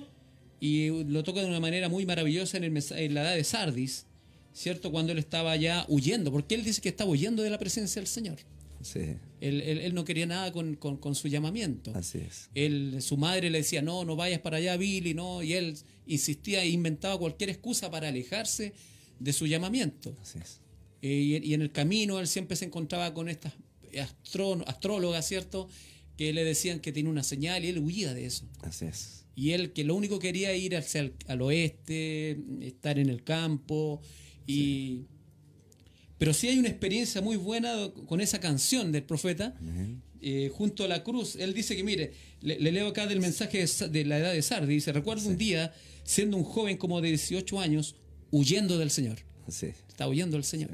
y 0.59 0.89
lo 1.05 1.23
toca 1.23 1.41
de 1.41 1.47
una 1.47 1.59
manera 1.59 1.89
muy 1.89 2.05
maravillosa 2.05 2.57
en, 2.57 2.63
en 2.63 3.13
la 3.13 3.21
edad 3.21 3.35
de 3.35 3.43
Sardis, 3.43 4.05
¿cierto? 4.53 4.91
Cuando 4.91 5.11
él 5.11 5.17
estaba 5.17 5.55
ya 5.57 5.85
huyendo, 5.89 6.31
porque 6.31 6.55
él 6.55 6.63
dice 6.63 6.81
que 6.81 6.89
estaba 6.89 7.09
huyendo 7.09 7.43
de 7.43 7.49
la 7.49 7.59
presencia 7.59 8.01
del 8.01 8.07
Señor. 8.07 8.37
Sí. 8.81 9.17
Él, 9.41 9.93
no 9.93 10.05
quería 10.05 10.25
nada 10.25 10.51
con, 10.51 11.15
su 11.15 11.27
llamamiento. 11.27 11.91
Así 11.95 12.19
es. 12.19 12.49
Él, 12.55 12.97
su 13.01 13.17
madre 13.17 13.49
le 13.49 13.59
decía, 13.59 13.81
no, 13.81 14.05
no 14.05 14.15
vayas 14.15 14.39
para 14.41 14.57
allá, 14.57 14.77
Billy, 14.77 15.13
no. 15.13 15.41
Y 15.43 15.53
él 15.53 15.77
insistía 16.05 16.63
e 16.63 16.69
inventaba 16.69 17.17
cualquier 17.17 17.49
excusa 17.49 17.89
para 17.89 18.09
alejarse 18.09 18.73
de 19.19 19.33
su 19.33 19.47
llamamiento. 19.47 20.15
Así 20.21 20.39
es. 20.39 20.61
Eh, 21.01 21.41
y, 21.43 21.53
en 21.53 21.61
el 21.61 21.71
camino 21.71 22.19
él 22.19 22.27
siempre 22.27 22.57
se 22.57 22.65
encontraba 22.65 23.13
con 23.13 23.29
estas 23.29 23.53
astrólogas, 24.65 25.25
¿cierto? 25.25 25.69
Que 26.17 26.33
le 26.33 26.43
decían 26.43 26.79
que 26.79 26.91
tiene 26.91 27.09
una 27.09 27.23
señal 27.23 27.63
y 27.63 27.69
él 27.69 27.79
huía 27.79 28.13
de 28.13 28.25
eso. 28.25 28.45
Así 28.61 28.85
es. 28.85 29.25
Y 29.35 29.51
él 29.51 29.71
que 29.71 29.85
lo 29.85 29.95
único 29.95 30.19
quería 30.19 30.53
ir 30.55 30.75
hacia 30.75 31.11
al 31.27 31.41
oeste, 31.41 32.37
estar 32.61 32.99
en 32.99 33.09
el 33.09 33.23
campo 33.23 34.01
y... 34.45 35.05
Pero 36.19 36.33
sí 36.33 36.49
hay 36.49 36.59
una 36.59 36.67
experiencia 36.67 37.21
muy 37.21 37.37
buena 37.37 37.73
con 38.05 38.19
esa 38.19 38.39
canción 38.39 38.91
del 38.91 39.03
profeta, 39.03 39.55
eh, 40.21 40.51
junto 40.53 40.83
a 40.83 40.89
la 40.89 41.01
cruz. 41.01 41.37
Él 41.37 41.53
dice 41.53 41.77
que, 41.77 41.83
mire, 41.83 42.11
le, 42.41 42.59
leo 42.59 42.89
acá 42.89 43.07
del 43.07 43.21
mensaje 43.21 43.65
de, 43.65 44.05
la 44.05 44.19
edad 44.19 44.33
de 44.33 44.41
Sardi, 44.41 44.73
dice, 44.73 44.91
recuerdo 44.91 45.29
un 45.29 45.37
día, 45.37 45.73
siendo 46.03 46.35
un 46.35 46.43
joven 46.43 46.75
como 46.75 46.99
de 46.99 47.07
18 47.07 47.61
años, 47.61 47.95
huyendo 48.31 48.77
del 48.77 48.91
Señor. 48.91 49.19
Está 49.87 50.09
huyendo 50.09 50.35
del 50.35 50.43
Señor. 50.43 50.71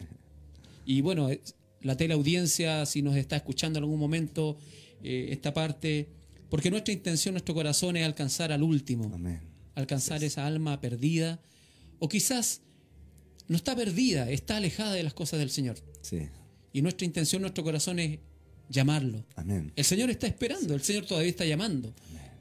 Y 0.83 1.01
bueno, 1.01 1.29
eh, 1.29 1.41
la 1.81 1.95
teleaudiencia, 1.95 2.83
si 2.87 3.03
nos 3.03 3.15
está 3.15 3.35
escuchando 3.35 3.77
en 3.77 3.83
algún 3.83 3.99
momento 3.99 4.57
eh, 5.03 5.27
esta 5.29 5.53
parte, 5.53 6.09
porque 6.49 6.71
nuestra 6.71 6.91
intención, 6.91 7.35
nuestro 7.35 7.53
corazón 7.53 7.97
es 7.97 8.05
alcanzar 8.05 8.51
al 8.51 8.63
último, 8.63 9.15
alcanzar 9.75 10.23
esa 10.23 10.47
alma 10.47 10.81
perdida, 10.81 11.39
o 11.99 12.09
quizás 12.09 12.61
no 13.47 13.55
está 13.55 13.75
perdida, 13.75 14.29
está 14.29 14.57
alejada 14.57 14.93
de 14.93 15.03
las 15.03 15.13
cosas 15.13 15.39
del 15.39 15.49
Señor. 15.49 15.77
Sí. 16.01 16.27
Y 16.73 16.81
nuestra 16.81 17.05
intención, 17.05 17.41
nuestro 17.41 17.63
corazón 17.63 17.99
es 17.99 18.19
llamarlo. 18.69 19.23
Amén. 19.35 19.71
El 19.75 19.85
Señor 19.85 20.09
está 20.09 20.27
esperando, 20.27 20.73
el 20.73 20.81
Señor 20.81 21.05
todavía 21.05 21.29
está 21.29 21.45
llamando. 21.45 21.93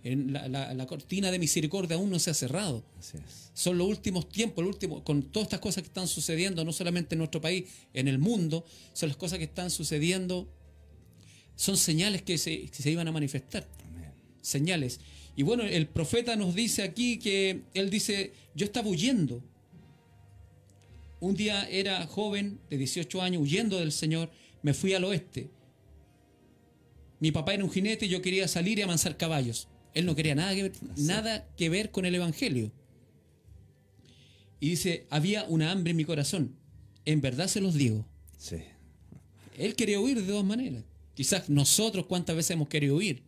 En 0.02 0.34
la, 0.34 0.86
cortina 0.86 1.30
de 1.30 1.38
misericordia 1.38 1.96
aún 1.96 2.10
no 2.10 2.18
se 2.18 2.30
ha 2.30 2.34
cerrado. 2.34 2.84
Así 2.98 3.16
es. 3.16 3.50
Son 3.54 3.78
los 3.78 3.88
últimos 3.88 4.28
tiempos, 4.28 4.62
el 4.62 4.68
último, 4.68 5.02
con 5.02 5.22
todas 5.22 5.46
estas 5.46 5.60
cosas 5.60 5.82
que 5.82 5.86
están 5.86 6.08
sucediendo, 6.08 6.62
no 6.62 6.72
solamente 6.72 7.14
en 7.14 7.20
nuestro 7.20 7.40
país, 7.40 7.64
en 7.94 8.08
el 8.08 8.18
mundo, 8.18 8.66
son 8.92 9.08
las 9.08 9.16
cosas 9.16 9.38
que 9.38 9.44
están 9.44 9.70
sucediendo, 9.70 10.52
son 11.56 11.78
señales 11.78 12.20
que 12.20 12.36
se, 12.36 12.66
que 12.66 12.82
se 12.82 12.90
iban 12.90 13.08
a 13.08 13.12
manifestar. 13.12 13.66
Amén. 13.86 14.10
Señales. 14.42 15.00
Y 15.36 15.42
bueno, 15.42 15.62
el 15.62 15.86
profeta 15.86 16.36
nos 16.36 16.54
dice 16.54 16.82
aquí 16.82 17.18
que 17.18 17.62
él 17.72 17.88
dice, 17.88 18.32
yo 18.54 18.66
estaba 18.66 18.88
huyendo, 18.88 19.42
un 21.20 21.34
día 21.34 21.68
era 21.68 22.06
joven, 22.06 22.60
de 22.70 22.78
18 22.78 23.22
años, 23.22 23.42
huyendo 23.42 23.78
del 23.78 23.92
Señor, 23.92 24.30
me 24.62 24.74
fui 24.74 24.94
al 24.94 25.04
oeste. 25.04 25.50
Mi 27.20 27.32
papá 27.32 27.54
era 27.54 27.64
un 27.64 27.70
jinete 27.70 28.06
y 28.06 28.08
yo 28.08 28.20
quería 28.20 28.48
salir 28.48 28.78
y 28.78 28.82
amansar 28.82 29.16
caballos. 29.16 29.68
Él 29.94 30.06
no 30.06 30.14
quería 30.14 30.34
nada 30.34 30.54
que 30.54 30.62
ver, 30.64 30.72
nada 30.96 31.48
que 31.56 31.68
ver 31.68 31.90
con 31.90 32.04
el 32.04 32.14
Evangelio. 32.14 32.72
Y 34.60 34.70
dice, 34.70 35.06
había 35.10 35.44
una 35.44 35.70
hambre 35.70 35.92
en 35.92 35.96
mi 35.96 36.04
corazón. 36.04 36.56
En 37.04 37.20
verdad 37.20 37.48
se 37.48 37.60
los 37.60 37.74
digo. 37.74 38.06
Sí. 38.38 38.56
Él 39.56 39.76
quería 39.76 40.00
huir 40.00 40.20
de 40.20 40.32
dos 40.32 40.44
maneras. 40.44 40.84
Quizás 41.14 41.48
nosotros 41.48 42.06
cuántas 42.06 42.34
veces 42.34 42.52
hemos 42.52 42.68
querido 42.68 42.96
huir. 42.96 43.22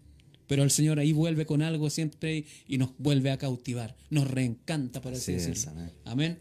Pero 0.47 0.63
el 0.63 0.71
Señor 0.71 0.99
ahí 0.99 1.13
vuelve 1.13 1.45
con 1.45 1.63
algo 1.63 1.91
siempre 1.91 2.45
y 2.69 2.79
nos 2.79 2.91
vuelve 2.99 3.31
a 3.31 3.39
cautivar. 3.39 3.97
Nos 4.11 4.31
reencanta, 4.31 5.01
por 5.01 5.15
así, 5.15 5.33
decirlo. 5.33 5.73
amén. 6.05 6.39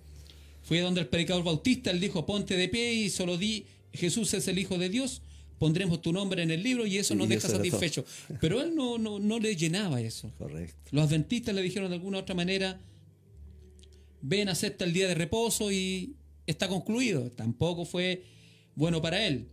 Fue 0.66 0.80
donde 0.80 1.02
el 1.02 1.08
predicador 1.08 1.44
bautista, 1.44 1.92
él 1.92 2.00
dijo, 2.00 2.26
ponte 2.26 2.58
de 2.58 2.68
pie 2.68 2.92
y 2.92 3.12
solo 3.12 3.38
di, 3.38 3.68
Jesús 3.94 4.34
es 4.34 4.48
el 4.48 4.58
Hijo 4.58 4.80
de 4.80 4.90
Dios, 4.90 5.22
pondremos 5.60 6.02
tu 6.02 6.12
nombre 6.12 6.42
en 6.42 6.50
el 6.50 6.64
libro 6.64 6.88
y 6.88 6.98
eso 6.98 7.14
nos 7.14 7.30
deja 7.30 7.48
satisfecho. 7.48 8.04
Pero 8.42 8.60
él 8.64 8.74
no, 8.74 8.98
no, 8.98 9.20
no, 9.20 9.38
le 9.38 9.56
llenaba 9.56 10.02
eso. 10.02 10.34
Correcto. 10.40 10.90
Los 10.90 11.06
adventistas 11.06 11.54
le 11.54 11.62
dijeron 11.62 11.90
de 11.90 11.98
alguna 11.98 12.18
otra 12.18 12.34
manera, 12.34 12.82
ven, 14.22 14.50
acepta 14.50 14.86
el 14.86 14.94
día 14.94 15.08
de 15.08 15.14
reposo 15.14 15.72
y 15.72 16.16
está 16.48 16.68
concluido. 16.68 17.30
Tampoco 17.30 17.86
fue 17.86 18.24
bueno 18.74 19.04
para 19.04 19.24
él. 19.24 19.50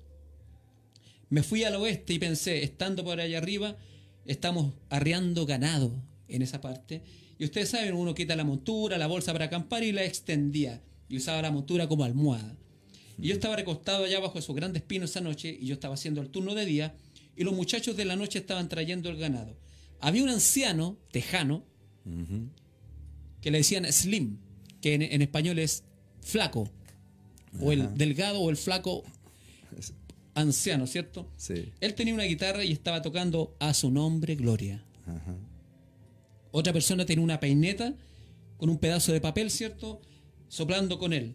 Me 1.28 1.42
fui 1.42 1.62
al 1.64 1.74
oeste 1.74 2.14
y 2.14 2.18
pensé, 2.20 2.62
estando 2.62 3.04
por 3.04 3.20
allá 3.20 3.36
arriba, 3.36 3.76
estamos 4.24 4.72
arreando 4.88 5.44
ganado 5.44 5.92
en 6.28 6.40
esa 6.40 6.62
parte. 6.62 7.02
Y 7.38 7.44
ustedes 7.44 7.68
saben, 7.68 7.92
uno 7.92 8.14
quita 8.14 8.34
la 8.34 8.44
montura, 8.44 8.96
la 8.96 9.08
bolsa 9.08 9.34
para 9.34 9.44
acampar 9.44 9.84
y 9.84 9.92
la 9.92 10.04
extendía 10.04 10.80
y 11.12 11.18
usaba 11.18 11.42
la 11.42 11.50
montura 11.50 11.86
como 11.86 12.04
almohada. 12.04 12.56
Y 13.18 13.28
yo 13.28 13.34
estaba 13.34 13.54
recostado 13.54 14.06
allá 14.06 14.18
bajo 14.18 14.38
esos 14.38 14.56
grandes 14.56 14.80
pinos 14.80 15.10
esa 15.10 15.20
noche 15.20 15.54
y 15.60 15.66
yo 15.66 15.74
estaba 15.74 15.92
haciendo 15.92 16.22
el 16.22 16.30
turno 16.30 16.54
de 16.54 16.64
día 16.64 16.94
y 17.36 17.44
los 17.44 17.54
muchachos 17.54 17.98
de 17.98 18.06
la 18.06 18.16
noche 18.16 18.38
estaban 18.38 18.70
trayendo 18.70 19.10
el 19.10 19.18
ganado. 19.18 19.54
Había 20.00 20.22
un 20.22 20.30
anciano 20.30 20.96
tejano 21.10 21.64
que 23.42 23.50
le 23.50 23.58
decían 23.58 23.84
slim, 23.92 24.38
que 24.80 24.94
en, 24.94 25.20
español 25.20 25.58
es 25.58 25.84
flaco, 26.22 26.70
o 27.60 27.72
el 27.72 27.94
delgado 27.94 28.40
o 28.40 28.48
el 28.48 28.56
flaco 28.56 29.04
anciano, 30.32 30.86
¿cierto? 30.86 31.28
Sí. 31.36 31.72
Él 31.80 31.92
tenía 31.94 32.14
una 32.14 32.24
guitarra 32.24 32.64
y 32.64 32.72
estaba 32.72 33.02
tocando 33.02 33.54
a 33.60 33.74
su 33.74 33.90
nombre 33.90 34.34
Gloria. 34.34 34.82
Otra 36.52 36.72
persona 36.72 37.04
tenía 37.04 37.22
una 37.22 37.38
peineta 37.38 37.94
con 38.56 38.70
un 38.70 38.78
pedazo 38.78 39.12
de 39.12 39.20
papel, 39.20 39.50
¿cierto? 39.50 40.00
Soplando 40.52 40.98
con 40.98 41.14
él. 41.14 41.34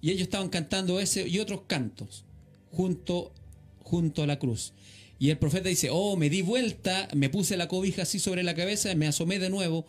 Y 0.00 0.10
ellos 0.10 0.22
estaban 0.22 0.48
cantando 0.48 0.98
ese 0.98 1.28
y 1.28 1.38
otros 1.38 1.62
cantos 1.66 2.24
junto, 2.70 3.34
junto 3.80 4.22
a 4.22 4.26
la 4.26 4.38
cruz. 4.38 4.72
Y 5.18 5.28
el 5.28 5.36
profeta 5.36 5.68
dice, 5.68 5.90
oh, 5.92 6.16
me 6.16 6.30
di 6.30 6.40
vuelta, 6.40 7.08
me 7.14 7.28
puse 7.28 7.58
la 7.58 7.68
cobija 7.68 8.02
así 8.02 8.18
sobre 8.18 8.42
la 8.42 8.54
cabeza, 8.54 8.94
me 8.94 9.06
asomé 9.06 9.38
de 9.38 9.50
nuevo. 9.50 9.84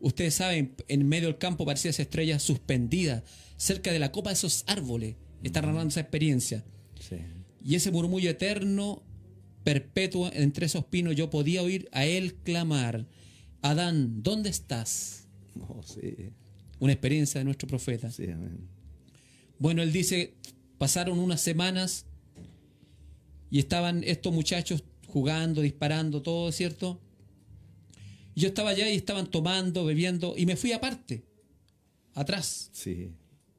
Ustedes 0.00 0.34
saben, 0.34 0.76
en 0.86 1.08
medio 1.08 1.26
del 1.26 1.38
campo 1.38 1.66
parecía 1.66 1.90
esa 1.90 2.02
estrella 2.02 2.38
suspendida, 2.38 3.24
cerca 3.56 3.90
de 3.90 3.98
la 3.98 4.12
copa 4.12 4.30
de 4.30 4.34
esos 4.34 4.62
árboles. 4.68 5.16
Está 5.42 5.62
narrando 5.62 5.88
esa 5.88 6.00
experiencia. 6.00 6.64
Y 7.64 7.74
ese 7.74 7.90
murmullo 7.90 8.30
eterno, 8.30 9.02
perpetuo 9.64 10.30
entre 10.32 10.66
esos 10.66 10.84
pinos, 10.84 11.16
yo 11.16 11.30
podía 11.30 11.62
oír 11.62 11.88
a 11.90 12.06
él 12.06 12.36
clamar, 12.36 13.08
Adán, 13.60 14.22
¿dónde 14.22 14.50
estás? 14.50 15.26
Oh, 15.68 15.82
sí 15.82 16.30
una 16.78 16.92
experiencia 16.92 17.38
de 17.38 17.44
nuestro 17.44 17.68
profeta. 17.68 18.10
Bueno, 19.58 19.82
él 19.82 19.92
dice, 19.92 20.34
pasaron 20.78 21.18
unas 21.18 21.40
semanas 21.40 22.06
y 23.50 23.58
estaban 23.58 24.04
estos 24.04 24.32
muchachos 24.32 24.84
jugando, 25.06 25.62
disparando, 25.62 26.22
todo, 26.22 26.52
¿cierto? 26.52 27.00
Yo 28.34 28.48
estaba 28.48 28.70
allá 28.70 28.90
y 28.90 28.96
estaban 28.96 29.30
tomando, 29.30 29.84
bebiendo 29.84 30.34
y 30.36 30.44
me 30.44 30.56
fui 30.56 30.72
aparte, 30.72 31.24
atrás. 32.12 32.68
Sí. 32.72 33.10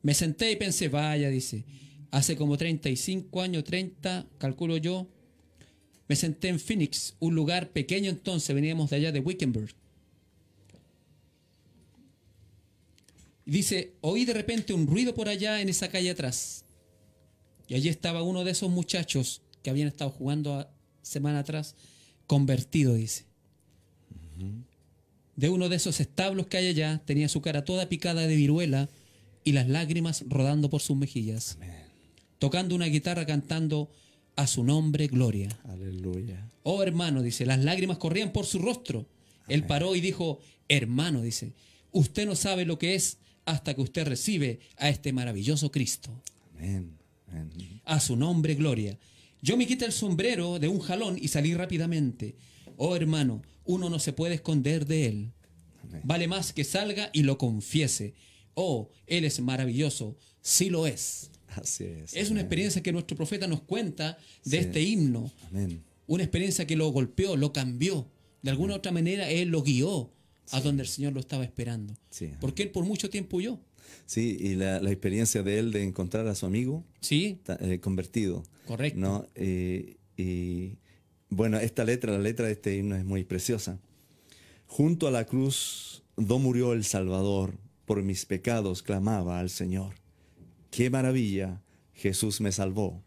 Me 0.03 0.13
senté 0.13 0.51
y 0.51 0.55
pensé, 0.55 0.89
vaya, 0.89 1.29
dice, 1.29 1.65
hace 2.11 2.35
como 2.35 2.57
35 2.57 3.41
años, 3.41 3.63
30, 3.63 4.27
calculo 4.37 4.77
yo, 4.77 5.07
me 6.07 6.15
senté 6.15 6.49
en 6.49 6.59
Phoenix, 6.59 7.15
un 7.19 7.35
lugar 7.35 7.71
pequeño 7.71 8.09
entonces, 8.09 8.55
veníamos 8.55 8.89
de 8.91 8.97
allá 8.97 9.11
de 9.11 9.19
Wickenburg. 9.19 9.73
Y 13.47 13.51
dice, 13.51 13.93
oí 14.01 14.25
de 14.25 14.33
repente 14.33 14.73
un 14.73 14.85
ruido 14.85 15.15
por 15.15 15.29
allá 15.29 15.61
en 15.61 15.69
esa 15.69 15.87
calle 15.87 16.09
atrás. 16.09 16.65
Y 17.69 17.75
allí 17.75 17.87
estaba 17.87 18.21
uno 18.21 18.43
de 18.43 18.51
esos 18.51 18.69
muchachos 18.69 19.41
que 19.63 19.69
habían 19.69 19.87
estado 19.87 20.11
jugando 20.11 20.69
semana 21.01 21.39
atrás, 21.39 21.75
convertido, 22.27 22.95
dice. 22.95 23.23
De 25.37 25.47
uno 25.47 25.69
de 25.69 25.77
esos 25.77 26.01
establos 26.01 26.47
que 26.47 26.57
hay 26.57 26.67
allá, 26.67 27.01
tenía 27.05 27.29
su 27.29 27.39
cara 27.39 27.63
toda 27.63 27.87
picada 27.87 28.27
de 28.27 28.35
viruela 28.35 28.89
y 29.45 29.53
las 29.53 29.69
lágrimas 29.69 30.25
rodando 30.27 30.69
por 30.69 30.81
sus 30.81 30.97
mejillas. 30.97 31.57
Tocando 32.39 32.75
una 32.75 32.87
guitarra 32.87 33.25
cantando 33.25 33.89
a 34.35 34.45
su 34.45 34.65
nombre 34.65 35.07
gloria. 35.07 35.57
Aleluya. 35.63 36.51
Oh 36.63 36.83
hermano, 36.83 37.21
dice, 37.21 37.45
las 37.45 37.63
lágrimas 37.63 37.97
corrían 37.97 38.33
por 38.33 38.45
su 38.45 38.59
rostro. 38.59 39.07
Él 39.47 39.63
paró 39.63 39.95
y 39.95 40.01
dijo, 40.01 40.41
hermano, 40.67 41.21
dice, 41.21 41.53
usted 41.93 42.25
no 42.25 42.35
sabe 42.35 42.65
lo 42.65 42.77
que 42.77 42.95
es 42.95 43.19
hasta 43.47 43.73
que 43.73 43.81
usted 43.81 44.05
recibe 44.05 44.59
a 44.75 44.89
este 44.89 45.13
maravilloso 45.13 45.71
Cristo. 45.71 46.11
Amén. 46.55 46.97
A 47.85 47.99
su 48.01 48.17
nombre, 48.17 48.55
gloria. 48.55 48.99
Yo 49.41 49.55
me 49.55 49.65
quité 49.65 49.85
el 49.85 49.93
sombrero 49.93 50.59
de 50.59 50.67
un 50.67 50.79
jalón 50.79 51.17
y 51.19 51.29
salí 51.29 51.53
rápidamente. 51.53 52.35
Oh 52.75 52.95
hermano, 52.95 53.41
uno 53.63 53.89
no 53.89 53.99
se 53.99 54.11
puede 54.11 54.35
esconder 54.35 54.85
de 54.85 55.05
él. 55.07 55.31
Vale 56.03 56.27
más 56.27 56.51
que 56.51 56.65
salga 56.65 57.09
y 57.13 57.23
lo 57.23 57.37
confiese. 57.37 58.15
Oh, 58.53 58.89
él 59.05 59.23
es 59.23 59.39
maravilloso. 59.39 60.17
Sí 60.41 60.69
lo 60.69 60.85
es. 60.85 61.31
Así 61.47 61.85
es. 61.85 62.13
Es 62.15 62.29
una 62.29 62.41
experiencia 62.41 62.83
que 62.83 62.91
nuestro 62.91 63.15
profeta 63.15 63.47
nos 63.47 63.61
cuenta 63.61 64.17
de 64.43 64.57
este 64.57 64.81
himno. 64.81 65.31
Amén. 65.47 65.83
una 66.05 66.23
experiencia 66.23 66.67
que 66.67 66.75
lo 66.75 66.89
golpeó, 66.89 67.37
lo 67.37 67.53
cambió. 67.53 68.11
De 68.41 68.51
alguna 68.51 68.73
u 68.73 68.77
otra 68.77 68.91
manera, 68.91 69.29
él 69.29 69.49
lo 69.49 69.63
guió 69.63 70.11
a 70.51 70.61
donde 70.61 70.83
el 70.83 70.89
Señor 70.89 71.13
lo 71.13 71.19
estaba 71.19 71.43
esperando. 71.43 71.93
Porque 72.39 72.63
él 72.63 72.71
por 72.71 72.85
mucho 72.85 73.09
tiempo 73.09 73.37
huyó. 73.37 73.59
Sí, 74.05 74.37
y 74.39 74.55
la, 74.55 74.77
experiencia 74.77 75.43
de 75.43 75.59
él 75.59 75.71
de 75.71 75.83
encontrar 75.83 76.27
a 76.27 76.35
su 76.35 76.45
amigo 76.45 76.85
sí. 76.99 77.39
Eh, 77.59 77.79
convertido. 77.79 78.43
Correcto. 78.65 78.99
¿no? 78.99 79.27
y 79.35 80.77
bueno, 81.29 81.59
esta 81.59 81.83
letra, 81.83 82.13
la 82.13 82.19
letra 82.19 82.47
de 82.47 82.53
este 82.53 82.75
himno 82.75 82.95
es 82.95 83.05
muy 83.05 83.23
preciosa. 83.23 83.79
Junto 84.65 85.07
a 85.07 85.11
la 85.11 85.25
cruz, 85.25 86.03
do 86.15 86.39
murió 86.39 86.73
el 86.73 86.83
Salvador, 86.83 87.57
por 87.85 88.01
mis 88.03 88.25
pecados 88.25 88.83
clamaba 88.83 89.39
al 89.39 89.49
Señor. 89.49 89.95
Qué 90.71 90.89
maravilla, 90.89 91.61
Jesús 91.93 92.41
me 92.41 92.51
salvó. 92.51 93.03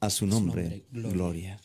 A 0.00 0.10
su 0.10 0.26
nombre, 0.26 0.84
gloria. 0.90 1.60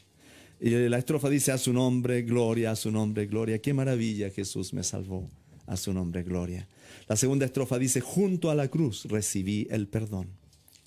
Y 0.59 0.71
la 0.71 0.97
estrofa 0.97 1.29
dice, 1.29 1.51
a 1.51 1.57
su 1.57 1.71
nombre, 1.71 2.23
gloria, 2.23 2.71
a 2.71 2.75
su 2.75 2.91
nombre, 2.91 3.27
gloria. 3.27 3.59
Qué 3.59 3.73
maravilla, 3.73 4.31
Jesús 4.31 4.73
me 4.73 4.83
salvó. 4.83 5.29
A 5.67 5.77
su 5.77 5.93
nombre, 5.93 6.23
gloria. 6.23 6.67
La 7.07 7.15
segunda 7.15 7.45
estrofa 7.45 7.77
dice, 7.77 8.01
junto 8.01 8.49
a 8.49 8.55
la 8.55 8.67
cruz 8.69 9.05
recibí 9.05 9.67
el 9.69 9.87
perdón. 9.87 10.29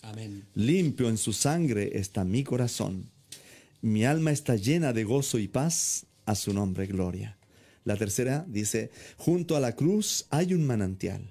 Amén. 0.03 0.45
Limpio 0.55 1.09
en 1.09 1.19
su 1.19 1.33
sangre 1.33 1.99
está 1.99 2.25
mi 2.25 2.43
corazón. 2.43 3.11
Mi 3.83 4.05
alma 4.05 4.33
está 4.33 4.57
llena 4.57 4.93
de 4.93 5.05
gozo 5.05 5.39
y 5.39 5.49
paz. 5.49 6.07
A 6.27 6.35
su 6.35 6.53
nombre, 6.53 6.87
gloria. 6.87 7.37
La 7.85 7.97
tercera 7.97 8.45
dice, 8.49 8.91
junto 9.17 9.57
a 9.57 9.61
la 9.61 9.75
cruz 9.75 10.27
hay 10.31 10.55
un 10.55 10.67
manantial 10.67 11.23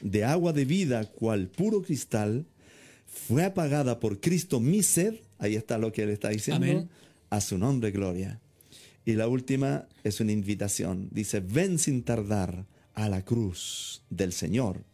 de 0.00 0.24
agua 0.24 0.52
de 0.52 0.64
vida 0.64 1.04
cual 1.04 1.48
puro 1.48 1.82
cristal. 1.82 2.46
Fue 3.06 3.44
apagada 3.44 4.00
por 4.00 4.20
Cristo 4.20 4.58
mi 4.58 4.82
sed. 4.82 5.16
Ahí 5.38 5.54
está 5.54 5.78
lo 5.78 5.92
que 5.92 6.02
él 6.02 6.10
está 6.10 6.30
diciendo. 6.30 6.66
Amén 6.66 6.88
a 7.32 7.40
su 7.40 7.56
nombre 7.56 7.90
gloria. 7.90 8.38
Y 9.06 9.14
la 9.14 9.26
última 9.26 9.88
es 10.04 10.20
una 10.20 10.32
invitación. 10.32 11.08
Dice, 11.10 11.40
ven 11.40 11.78
sin 11.78 12.02
tardar 12.02 12.66
a 12.92 13.08
la 13.08 13.24
cruz 13.24 14.02
del 14.10 14.34
Señor. 14.34 14.84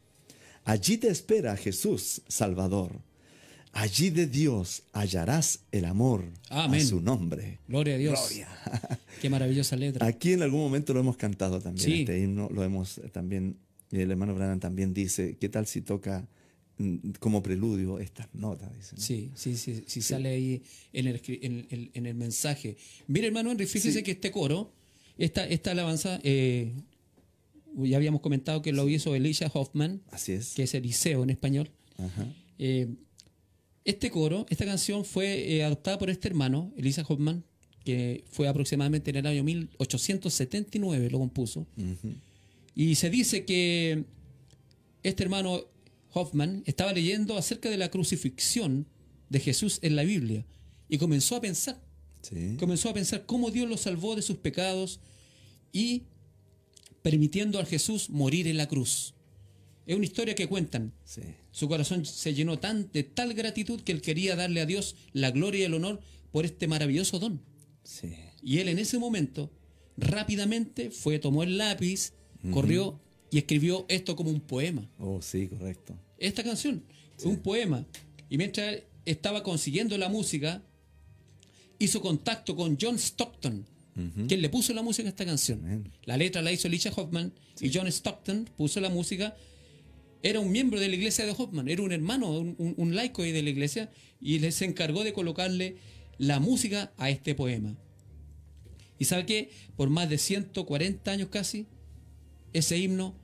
Allí 0.65 0.99
te 0.99 1.09
espera 1.09 1.57
Jesús 1.57 2.23
Salvador. 2.29 3.01
Allí 3.73 4.11
de 4.11 4.29
Dios 4.29 4.85
hallarás 4.93 5.65
el 5.73 5.85
amor 5.85 6.27
a 6.49 6.79
su 6.79 7.01
nombre. 7.01 7.59
Gloria 7.67 7.97
a 7.97 7.99
Dios. 7.99 8.21
Gloria. 8.29 8.49
Qué 9.21 9.29
maravillosa 9.29 9.75
letra. 9.75 10.07
Aquí 10.07 10.33
en 10.33 10.43
algún 10.43 10.61
momento 10.61 10.95
lo 10.95 11.01
hemos 11.01 11.17
cantado 11.17 11.61
también. 11.61 12.01
Este 12.01 12.21
himno 12.21 12.49
lo 12.53 12.63
hemos 12.63 13.01
también, 13.13 13.57
el 13.91 14.13
hermano 14.13 14.33
Branham 14.37 14.61
también 14.61 14.95
dice, 14.95 15.37
¿qué 15.41 15.49
tal 15.49 15.67
si 15.67 15.81
toca 15.81 16.29
como 17.19 17.43
preludio 17.43 17.99
estas 17.99 18.29
notas. 18.35 18.71
Sí, 18.97 19.31
sí, 19.35 19.57
sí, 19.57 19.85
sí, 19.87 20.03
sale 20.03 20.29
ahí 20.29 20.63
en 20.93 21.09
el, 21.09 21.21
en, 21.95 22.07
el, 22.07 22.15
mensaje. 22.15 22.77
Mire, 23.07 23.27
hermano 23.29 23.51
Henry, 23.51 23.67
fíjese 23.67 24.03
que 24.03 24.13
este 24.13 24.31
coro, 24.31 24.73
esta, 25.17 25.47
esta 25.47 25.73
alabanza, 25.73 26.21
eh, 26.23 26.73
ya 27.77 27.97
habíamos 27.97 28.21
comentado 28.21 28.63
que 28.63 28.73
lo 28.73 28.89
hizo 28.89 29.15
Elisha 29.15 29.51
Hoffman, 29.53 30.03
Así 30.11 30.33
es. 30.33 30.55
que 30.55 30.65
es 30.65 30.75
Eliseo 30.75 31.23
en 31.23 31.31
español. 31.31 31.71
Eh, 32.59 32.89
este 33.85 34.11
coro, 34.11 34.47
esta 34.49 34.65
canción 34.65 35.05
fue 35.05 35.57
eh, 35.57 35.65
adoptada 35.65 35.99
por 35.99 36.11
este 36.11 36.29
hermano, 36.29 36.73
Elisha 36.77 37.05
Hoffman, 37.09 37.45
que 37.85 38.25
fue 38.31 38.47
aproximadamente 38.47 39.11
en 39.11 39.17
el 39.17 39.27
año 39.27 39.43
1879, 39.43 41.11
lo 41.11 41.19
compuso. 41.19 41.67
Y 42.75 42.95
se 42.95 43.11
dice 43.11 43.45
que 43.45 44.05
este 45.03 45.23
hermano 45.23 45.65
Hoffman 46.13 46.63
estaba 46.67 46.93
leyendo 46.93 47.37
acerca 47.37 47.71
de 47.71 47.77
la 47.77 47.91
crucifixión 47.91 48.87
de 49.29 49.41
Jesús 49.41 49.79
en 49.83 49.97
la 49.97 50.05
Biblia 50.05 50.47
y 50.89 50.99
comenzó 50.99 51.37
a 51.37 51.41
pensar. 51.41 51.81
Comenzó 52.59 52.91
a 52.91 52.95
pensar 52.95 53.27
cómo 53.27 53.51
Dios 53.51 53.69
lo 53.69 53.77
salvó 53.77 54.17
de 54.17 54.23
sus 54.23 54.39
pecados 54.39 55.01
y 55.73 56.05
permitiendo 57.03 57.59
a 57.59 57.65
Jesús 57.65 58.11
morir 58.11 58.49
en 58.49 58.57
la 58.57 58.69
cruz. 58.69 59.15
Es 59.87 59.97
una 59.97 60.05
historia 60.05 60.35
que 60.35 60.49
cuentan. 60.49 60.93
Su 61.51 61.69
corazón 61.69 62.05
se 62.05 62.35
llenó 62.35 62.59
tan, 62.59 62.91
de 62.93 63.05
tal 63.05 63.33
gratitud 63.33 63.81
que 63.81 63.93
él 63.93 64.03
quería 64.03 64.37
darle 64.37 64.61
a 64.61 64.67
Dios 64.67 64.97
la 65.13 65.31
gloria 65.31 65.61
y 65.61 65.65
el 65.65 65.75
honor 65.75 66.01
por 66.31 66.45
este 66.45 66.67
maravilloso 66.67 67.19
don. 67.19 67.41
Y 68.43 68.59
él 68.59 68.69
en 68.69 68.79
ese 68.79 68.99
momento 68.99 69.51
rápidamente 69.97 70.91
fue, 70.91 71.19
tomó 71.19 71.43
el 71.43 71.57
lápiz, 71.57 72.13
corrió 72.53 73.01
y 73.31 73.39
escribió 73.39 73.87
esto 73.89 74.17
como 74.17 74.31
un 74.31 74.41
poema. 74.41 74.89
Oh, 74.99 75.21
sí, 75.21 75.49
correcto. 75.49 75.95
Esta 76.19 76.43
canción, 76.43 76.83
un 77.25 77.39
poema. 77.39 77.87
Y 78.29 78.39
mientras 78.39 78.83
estaba 79.05 79.43
consiguiendo 79.43 79.97
la 79.99 80.09
música, 80.09 80.63
hizo 81.79 82.01
contacto 82.01 82.57
con 82.57 82.77
John 82.81 82.99
Stockton, 82.99 83.67
quien 84.29 84.41
le 84.43 84.49
puso 84.49 84.73
la 84.75 84.83
música 84.83 85.09
a 85.09 85.11
esta 85.11 85.25
canción. 85.25 85.91
La 86.05 86.17
letra 86.17 86.41
la 86.41 86.53
hizo 86.53 86.69
Alicia 86.69 86.93
Hoffman 86.95 87.33
y 87.61 87.71
John 87.73 87.89
Stockton 87.89 88.49
puso 88.57 88.81
la 88.81 88.91
música. 88.91 89.37
Era 90.23 90.39
un 90.39 90.53
miembro 90.53 90.79
de 90.79 90.89
la 90.89 90.95
iglesia 90.95 91.27
de 91.27 91.35
Hoffman, 91.37 91.69
era 91.69 91.83
un 91.83 91.91
hermano, 91.93 92.31
un, 92.31 92.95
laico 92.95 93.23
de 93.23 93.43
la 93.43 93.51
iglesia, 93.51 93.91
y 94.21 94.39
les 94.39 94.63
encargó 94.63 95.03
de 95.05 95.13
colocarle 95.13 95.77
la 96.17 96.39
música 96.39 96.93
a 96.97 97.11
este 97.11 97.35
poema. 97.35 97.77
Y 99.01 99.05
sabe 99.05 99.27
que 99.27 99.51
por 99.77 99.91
más 99.91 100.09
de 100.09 100.19
140 100.19 101.11
años 101.11 101.29
casi, 101.29 101.67
ese 102.53 102.79
himno 102.79 103.15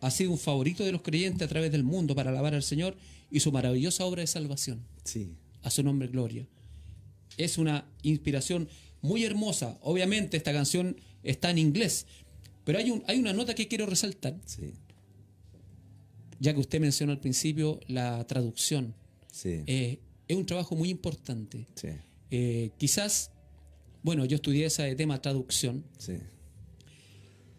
ha 0.00 0.10
sido 0.10 0.32
un 0.32 0.38
favorito 0.38 0.84
de 0.84 0.92
los 0.92 1.02
creyentes 1.02 1.42
a 1.42 1.48
través 1.48 1.70
del 1.70 1.84
mundo 1.84 2.14
para 2.14 2.30
alabar 2.30 2.54
al 2.54 2.62
Señor 2.62 2.96
y 3.30 3.40
su 3.40 3.52
maravillosa 3.52 4.04
obra 4.04 4.20
de 4.20 4.26
salvación. 4.26 4.84
Sí. 5.04 5.36
A 5.62 5.70
su 5.70 5.82
nombre, 5.82 6.08
gloria. 6.08 6.46
Es 7.36 7.56
una 7.56 7.86
inspiración 8.02 8.68
muy 9.00 9.24
hermosa. 9.24 9.78
Obviamente 9.80 10.36
esta 10.36 10.52
canción 10.52 10.96
está 11.22 11.50
en 11.50 11.58
inglés, 11.58 12.06
pero 12.64 12.78
hay, 12.78 12.90
un, 12.90 13.04
hay 13.06 13.18
una 13.20 13.32
nota 13.32 13.54
que 13.54 13.68
quiero 13.68 13.86
resaltar. 13.86 14.36
Sí. 14.44 14.72
Ya 16.40 16.52
que 16.52 16.60
usted 16.60 16.80
mencionó 16.80 17.12
al 17.12 17.20
principio 17.20 17.78
la 17.86 18.26
traducción. 18.26 18.94
Sí. 19.30 19.62
Eh, 19.66 20.00
es 20.26 20.36
un 20.36 20.46
trabajo 20.46 20.74
muy 20.74 20.90
importante. 20.90 21.68
Sí. 21.76 21.88
Eh, 22.32 22.70
quizás, 22.76 23.30
bueno, 24.02 24.24
yo 24.24 24.34
estudié 24.34 24.66
ese 24.66 24.94
tema 24.96 25.22
traducción. 25.22 25.84
Sí 25.96 26.14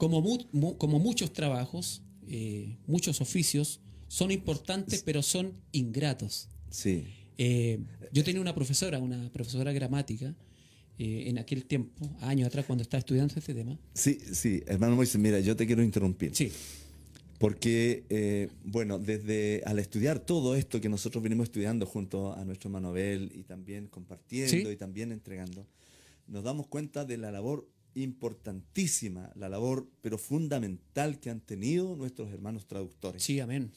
como, 0.09 0.99
muchos 0.99 1.31
trabajos, 1.31 2.01
eh, 2.27 2.77
muchos 2.87 3.21
oficios, 3.21 3.79
son 4.07 4.31
importantes, 4.31 5.01
pero 5.01 5.21
son 5.21 5.53
ingratos. 5.71 6.49
Sí. 6.69 7.05
Eh, 7.37 7.79
yo 8.11 8.23
tenía 8.23 8.41
una 8.41 8.53
profesora, 8.53 8.99
una 8.99 9.31
profesora 9.31 9.71
gramática, 9.71 10.35
eh, 10.99 11.23
en 11.27 11.39
aquel 11.39 11.65
tiempo, 11.65 12.09
años 12.21 12.47
atrás, 12.47 12.65
cuando 12.65 12.83
estaba 12.83 12.99
estudiando 12.99 13.33
este 13.35 13.53
tema. 13.53 13.79
Sí, 13.93 14.19
sí, 14.33 14.61
hermano 14.67 14.95
Moisés, 14.95 15.19
mira, 15.19 15.39
yo 15.39 15.55
te 15.55 15.65
quiero 15.65 15.81
interrumpir. 15.81 16.35
Sí. 16.35 16.51
Porque, 17.39 18.49
bueno, 18.63 18.99
desde 18.99 19.63
al 19.65 19.77
estudiar 19.79 20.19
todo 20.19 20.55
esto 20.55 20.79
que 20.79 20.87
nosotros 20.87 21.21
venimos 21.21 21.45
estudiando 21.45 21.85
junto 21.85 22.33
a 22.33 22.45
nuestro 22.45 22.69
hermano 22.69 22.89
Abel 22.89 23.31
y 23.35 23.43
también 23.43 23.87
compartiendo 23.87 24.71
y 24.71 24.77
también 24.77 25.11
entregando, 25.11 25.67
nos 26.27 26.43
damos 26.43 26.67
cuenta 26.67 27.03
de 27.03 27.17
la 27.17 27.31
labor 27.31 27.67
importantísima 27.95 29.31
la 29.35 29.49
labor, 29.49 29.87
pero 30.01 30.17
fundamental 30.17 31.19
que 31.19 31.29
han 31.29 31.41
tenido 31.41 31.95
nuestros 31.95 32.31
hermanos 32.31 32.67
traductores. 32.67 33.23
Sí, 33.23 33.39
amén. 33.39 33.71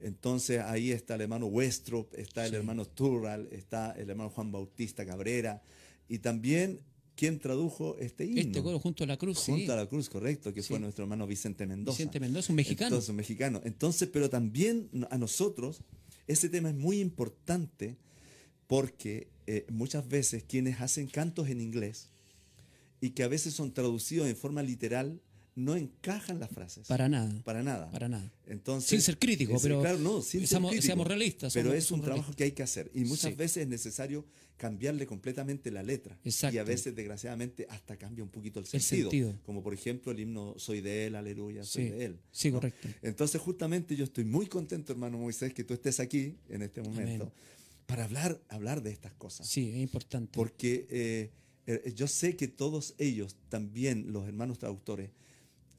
Entonces 0.00 0.60
ahí 0.60 0.92
está 0.92 1.14
el 1.14 1.22
hermano 1.22 1.46
Westrop, 1.46 2.12
está 2.14 2.46
el 2.46 2.54
hermano 2.54 2.84
Turral, 2.84 3.48
está 3.50 3.92
el 3.92 4.10
hermano 4.10 4.30
Juan 4.30 4.52
Bautista 4.52 5.06
Cabrera 5.06 5.62
y 6.08 6.18
también 6.18 6.80
quien 7.14 7.38
tradujo 7.38 7.96
este 7.98 8.26
himno. 8.26 8.40
Este 8.40 8.62
coro 8.62 8.78
junto 8.78 9.04
a 9.04 9.06
la 9.06 9.16
cruz, 9.16 9.38
Junto 9.38 9.72
a 9.72 9.76
la 9.76 9.86
cruz, 9.88 10.08
correcto, 10.10 10.52
que 10.52 10.62
fue 10.62 10.78
nuestro 10.78 11.04
hermano 11.04 11.26
Vicente 11.26 11.66
Mendoza. 11.66 11.96
Vicente 11.96 12.20
Mendoza, 12.20 12.52
un 12.52 12.56
mexicano. 12.56 12.88
Entonces, 12.88 13.08
un 13.08 13.16
mexicano. 13.16 13.60
Entonces, 13.64 14.08
pero 14.12 14.28
también 14.28 14.90
a 15.10 15.16
nosotros, 15.16 15.80
ese 16.26 16.50
tema 16.50 16.68
es 16.68 16.76
muy 16.76 17.00
importante 17.00 17.96
porque 18.66 19.28
eh, 19.46 19.64
muchas 19.70 20.06
veces 20.06 20.44
quienes 20.44 20.80
hacen 20.80 21.06
cantos 21.06 21.48
en 21.48 21.60
inglés, 21.60 22.10
y 23.00 23.10
que 23.10 23.22
a 23.22 23.28
veces 23.28 23.54
son 23.54 23.72
traducidos 23.72 24.28
en 24.28 24.36
forma 24.36 24.62
literal, 24.62 25.20
no 25.56 25.74
encajan 25.74 26.38
las 26.38 26.50
frases. 26.50 26.86
Para 26.86 27.08
nada. 27.08 27.42
Para 27.42 27.62
nada. 27.62 27.90
Para 27.90 28.08
nada. 28.08 28.30
Entonces, 28.46 28.90
sin 28.90 29.00
ser 29.00 29.18
crítico, 29.18 29.58
pero 29.60 29.80
claro, 29.80 29.98
no, 29.98 30.20
sin 30.20 30.46
seamos, 30.46 31.06
realistas. 31.06 31.54
pero 31.54 31.72
es 31.72 31.90
un 31.90 32.02
trabajo 32.02 32.32
que 32.34 32.44
hay 32.44 32.52
que 32.52 32.62
hacer. 32.62 32.90
Y 32.94 33.04
muchas 33.04 33.36
veces 33.36 33.62
es 33.62 33.68
necesario 33.68 34.26
cambiarle 34.58 35.06
completamente 35.06 35.70
la 35.70 35.82
letra. 35.82 36.18
Exacto. 36.24 36.54
Y 36.54 36.58
a 36.58 36.64
veces, 36.64 36.94
desgraciadamente, 36.94 37.66
hasta 37.70 37.96
cambia 37.96 38.22
un 38.22 38.30
poquito 38.30 38.60
el 38.60 38.66
sentido. 38.66 39.38
Como 39.44 39.62
por 39.62 39.72
ejemplo 39.72 40.12
el 40.12 40.20
himno 40.20 40.54
Soy 40.58 40.82
de 40.82 41.06
Él, 41.06 41.16
aleluya, 41.16 41.64
soy 41.64 41.88
de 41.88 42.04
Él. 42.04 42.18
Sí, 42.30 42.50
correcto. 42.50 42.88
Entonces, 43.02 43.40
justamente 43.40 43.96
yo 43.96 44.04
estoy 44.04 44.24
muy 44.24 44.46
contento, 44.46 44.92
hermano 44.92 45.16
Moisés, 45.16 45.54
que 45.54 45.64
tú 45.64 45.72
estés 45.72 46.00
aquí 46.00 46.36
en 46.50 46.62
este 46.62 46.82
momento 46.82 47.32
para 47.86 48.04
hablar, 48.04 48.40
hablar 48.48 48.82
de 48.82 48.90
estas 48.90 49.14
cosas. 49.14 49.48
Sí, 49.48 49.70
es 49.70 49.76
importante. 49.76 50.32
Porque... 50.34 50.86
Eh, 50.90 51.30
yo 51.94 52.06
sé 52.06 52.36
que 52.36 52.48
todos 52.48 52.94
ellos, 52.98 53.36
también 53.48 54.12
los 54.12 54.26
hermanos 54.26 54.58
traductores, 54.58 55.10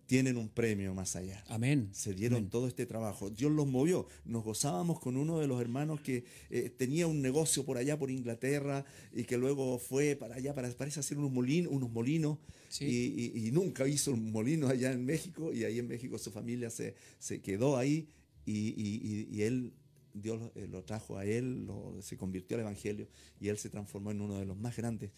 tienen 0.07 0.37
un 0.37 0.47
premio 0.47 0.93
más 0.93 1.15
allá. 1.17 1.43
Amén. 1.47 1.89
Se 1.91 2.13
dieron 2.13 2.49
todo 2.49 2.67
este 2.67 2.85
trabajo. 2.85 3.29
Dios 3.29 3.51
los 3.51 3.67
movió. 3.67 4.07
Nos 4.23 4.43
gozábamos 4.43 5.01
con 5.01 5.17
uno 5.17 5.39
de 5.39 5.47
los 5.47 5.59
hermanos 5.59 5.99
que 5.99 6.23
eh, 6.49 6.69
tenía 6.75 7.07
un 7.07 7.21
negocio 7.21 7.65
por 7.65 7.77
allá, 7.77 7.99
por 7.99 8.09
Inglaterra, 8.09 8.85
y 9.13 9.25
que 9.25 9.37
luego 9.37 9.77
fue 9.77 10.15
para 10.15 10.35
allá, 10.35 10.55
para, 10.55 10.71
parece 10.71 11.01
hacer 11.01 11.17
unos 11.17 11.31
molinos, 11.31 11.71
unos 11.73 11.91
molinos 11.91 12.37
y, 12.79 13.49
nunca 13.51 13.87
hizo 13.87 14.11
un 14.11 14.31
molino 14.31 14.67
allá 14.67 14.93
en 14.93 15.05
México, 15.05 15.53
y 15.53 15.65
ahí 15.65 15.79
en 15.79 15.87
México 15.87 16.17
su 16.17 16.31
familia 16.31 16.69
se, 16.69 16.95
se 17.19 17.41
quedó 17.41 17.77
ahí, 17.77 18.07
y, 18.45 19.41
él 19.41 19.73
Dios 20.13 20.51
eh, 20.55 20.67
lo, 20.67 20.83
trajo 20.83 21.17
a 21.17 21.25
él, 21.25 21.67
se 22.01 22.17
convirtió 22.17 22.55
al 22.55 22.61
Evangelio 22.61 23.07
y 23.39 23.49
él 23.49 23.57
se 23.57 23.69
transformó 23.69 24.11
en 24.11 24.21
uno 24.21 24.39
de 24.39 24.45
los 24.45 24.57
más 24.57 24.75
grandes 24.75 25.11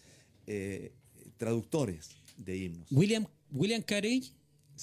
eh, 0.46 0.92
traductores 1.36 2.10
de 2.36 2.56
himnos. 2.56 2.86
William, 2.90 3.26
William 3.50 3.82
Carey 3.82 4.22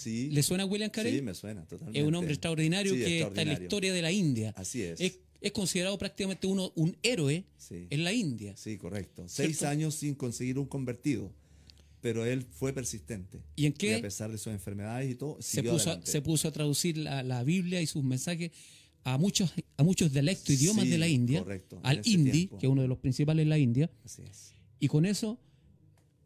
¿Le 0.06 0.44
suena 0.44 0.64
a 0.64 0.66
William 0.66 0.90
Carey? 0.90 1.16
Sí, 1.16 1.22
me 1.22 1.34
suena, 1.34 1.66
totalmente. 1.66 2.00
Es 2.00 2.06
un 2.06 2.14
hombre 2.16 2.34
extraordinario 2.34 2.94
que 2.94 3.22
está 3.22 3.42
en 3.42 3.48
la 3.48 3.54
historia 3.54 3.94
de 3.94 4.02
la 4.02 4.12
India. 4.12 4.54
Así 4.56 4.84
es. 4.84 5.00
Es, 5.00 5.52
considerado 5.52 5.98
prácticamente 5.98 6.46
uno, 6.46 6.72
un 6.76 6.98
héroe 7.02 7.46
en 7.70 8.04
la 8.04 8.14
India. 8.14 8.56
Sí, 8.58 8.78
correcto. 8.78 9.24
Seis 9.28 9.64
años 9.64 9.96
sin 9.96 10.14
conseguir 10.16 10.60
un 10.60 10.66
convertido. 10.66 11.32
Pero 12.00 12.26
él 12.26 12.46
fue 12.52 12.74
persistente. 12.74 13.42
¿Y 13.56 13.66
en 13.66 13.74
qué? 13.74 13.96
a 13.96 14.02
pesar 14.02 14.32
de 14.32 14.38
sus 14.38 14.54
enfermedades 14.54 15.10
y 15.10 15.16
todo, 15.16 15.38
se 15.42 15.64
puso, 15.64 15.92
a, 15.92 16.06
se 16.06 16.22
puso 16.22 16.48
a 16.48 16.52
traducir 16.52 16.96
la, 16.98 17.44
Biblia 17.44 17.82
y 17.82 17.88
sus 17.88 18.04
mensajes 18.04 18.52
a 19.04 19.18
muchos, 19.18 19.52
a 19.78 19.84
muchos 19.84 20.14
dialectos, 20.14 20.50
idiomas 20.50 20.88
de 20.88 20.98
la 21.00 21.08
India. 21.08 21.40
Correcto, 21.40 21.80
al 21.82 22.02
hindi, 22.06 22.48
que 22.48 22.68
es 22.68 22.72
uno 22.72 22.84
de 22.84 22.88
los 22.88 23.00
principales 23.00 23.44
en 23.44 23.50
la 23.50 23.58
India. 23.58 23.90
Así 24.06 24.22
es. 24.22 24.54
Y 24.80 24.88
con 24.88 25.06
eso 25.06 25.40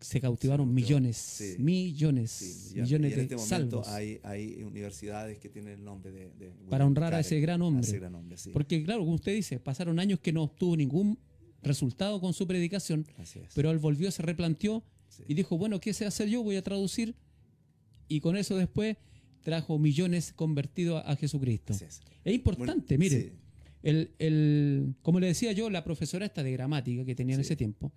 se 0.02 0.20
cautivaron 0.20 0.74
millones, 0.74 1.56
millones, 1.60 2.74
millones, 2.76 3.16
de 3.16 3.22
este 3.22 3.38
salvos. 3.38 3.88
Hay, 3.88 4.20
hay 4.24 4.64
universidades 4.64 5.38
que 5.38 5.48
tienen 5.48 5.74
el 5.74 5.84
nombre 5.84 6.12
de... 6.12 6.52
Para 6.70 6.86
honrar 6.86 7.14
a 7.14 7.20
ese 7.20 7.40
gran 7.40 7.62
hombre. 7.62 7.88
Porque 8.52 8.84
claro, 8.84 9.02
como 9.02 9.16
usted 9.16 9.34
dice, 9.34 9.60
pasaron 9.60 10.00
años 10.00 10.20
que 10.20 10.34
no 10.34 10.44
obtuvo 10.44 10.76
ningún 10.76 11.20
resultado 11.62 12.20
con 12.20 12.34
su 12.34 12.48
predicación, 12.48 13.06
pero 13.54 13.70
él 13.70 13.78
volvió, 13.78 14.10
se 14.10 14.24
replanteó 14.24 14.84
y 15.28 15.36
dijo, 15.36 15.58
bueno, 15.58 15.80
¿qué 15.80 15.94
sé 15.94 16.06
hacer 16.06 16.28
yo? 16.28 16.42
Voy 16.42 16.56
a 16.56 16.64
traducir. 16.64 17.16
Y 18.08 18.20
con 18.20 18.36
eso 18.36 18.58
después 18.58 18.98
trajo 19.42 19.78
millones 19.78 20.34
convertidos 20.34 21.04
a, 21.06 21.16
Jesucristo. 21.16 21.74
Es. 21.74 22.02
importante, 22.26 22.98
mire, 22.98 23.34
el, 23.84 24.12
el, 24.18 24.96
como 25.04 25.20
le 25.20 25.28
decía 25.28 25.52
yo, 25.52 25.70
la 25.70 25.84
profesora 25.84 26.26
esta 26.26 26.42
de 26.42 26.52
gramática 26.52 27.06
que 27.06 27.16
tenía 27.16 27.36
en 27.36 27.42
ese 27.42 27.56
tiempo, 27.56 27.92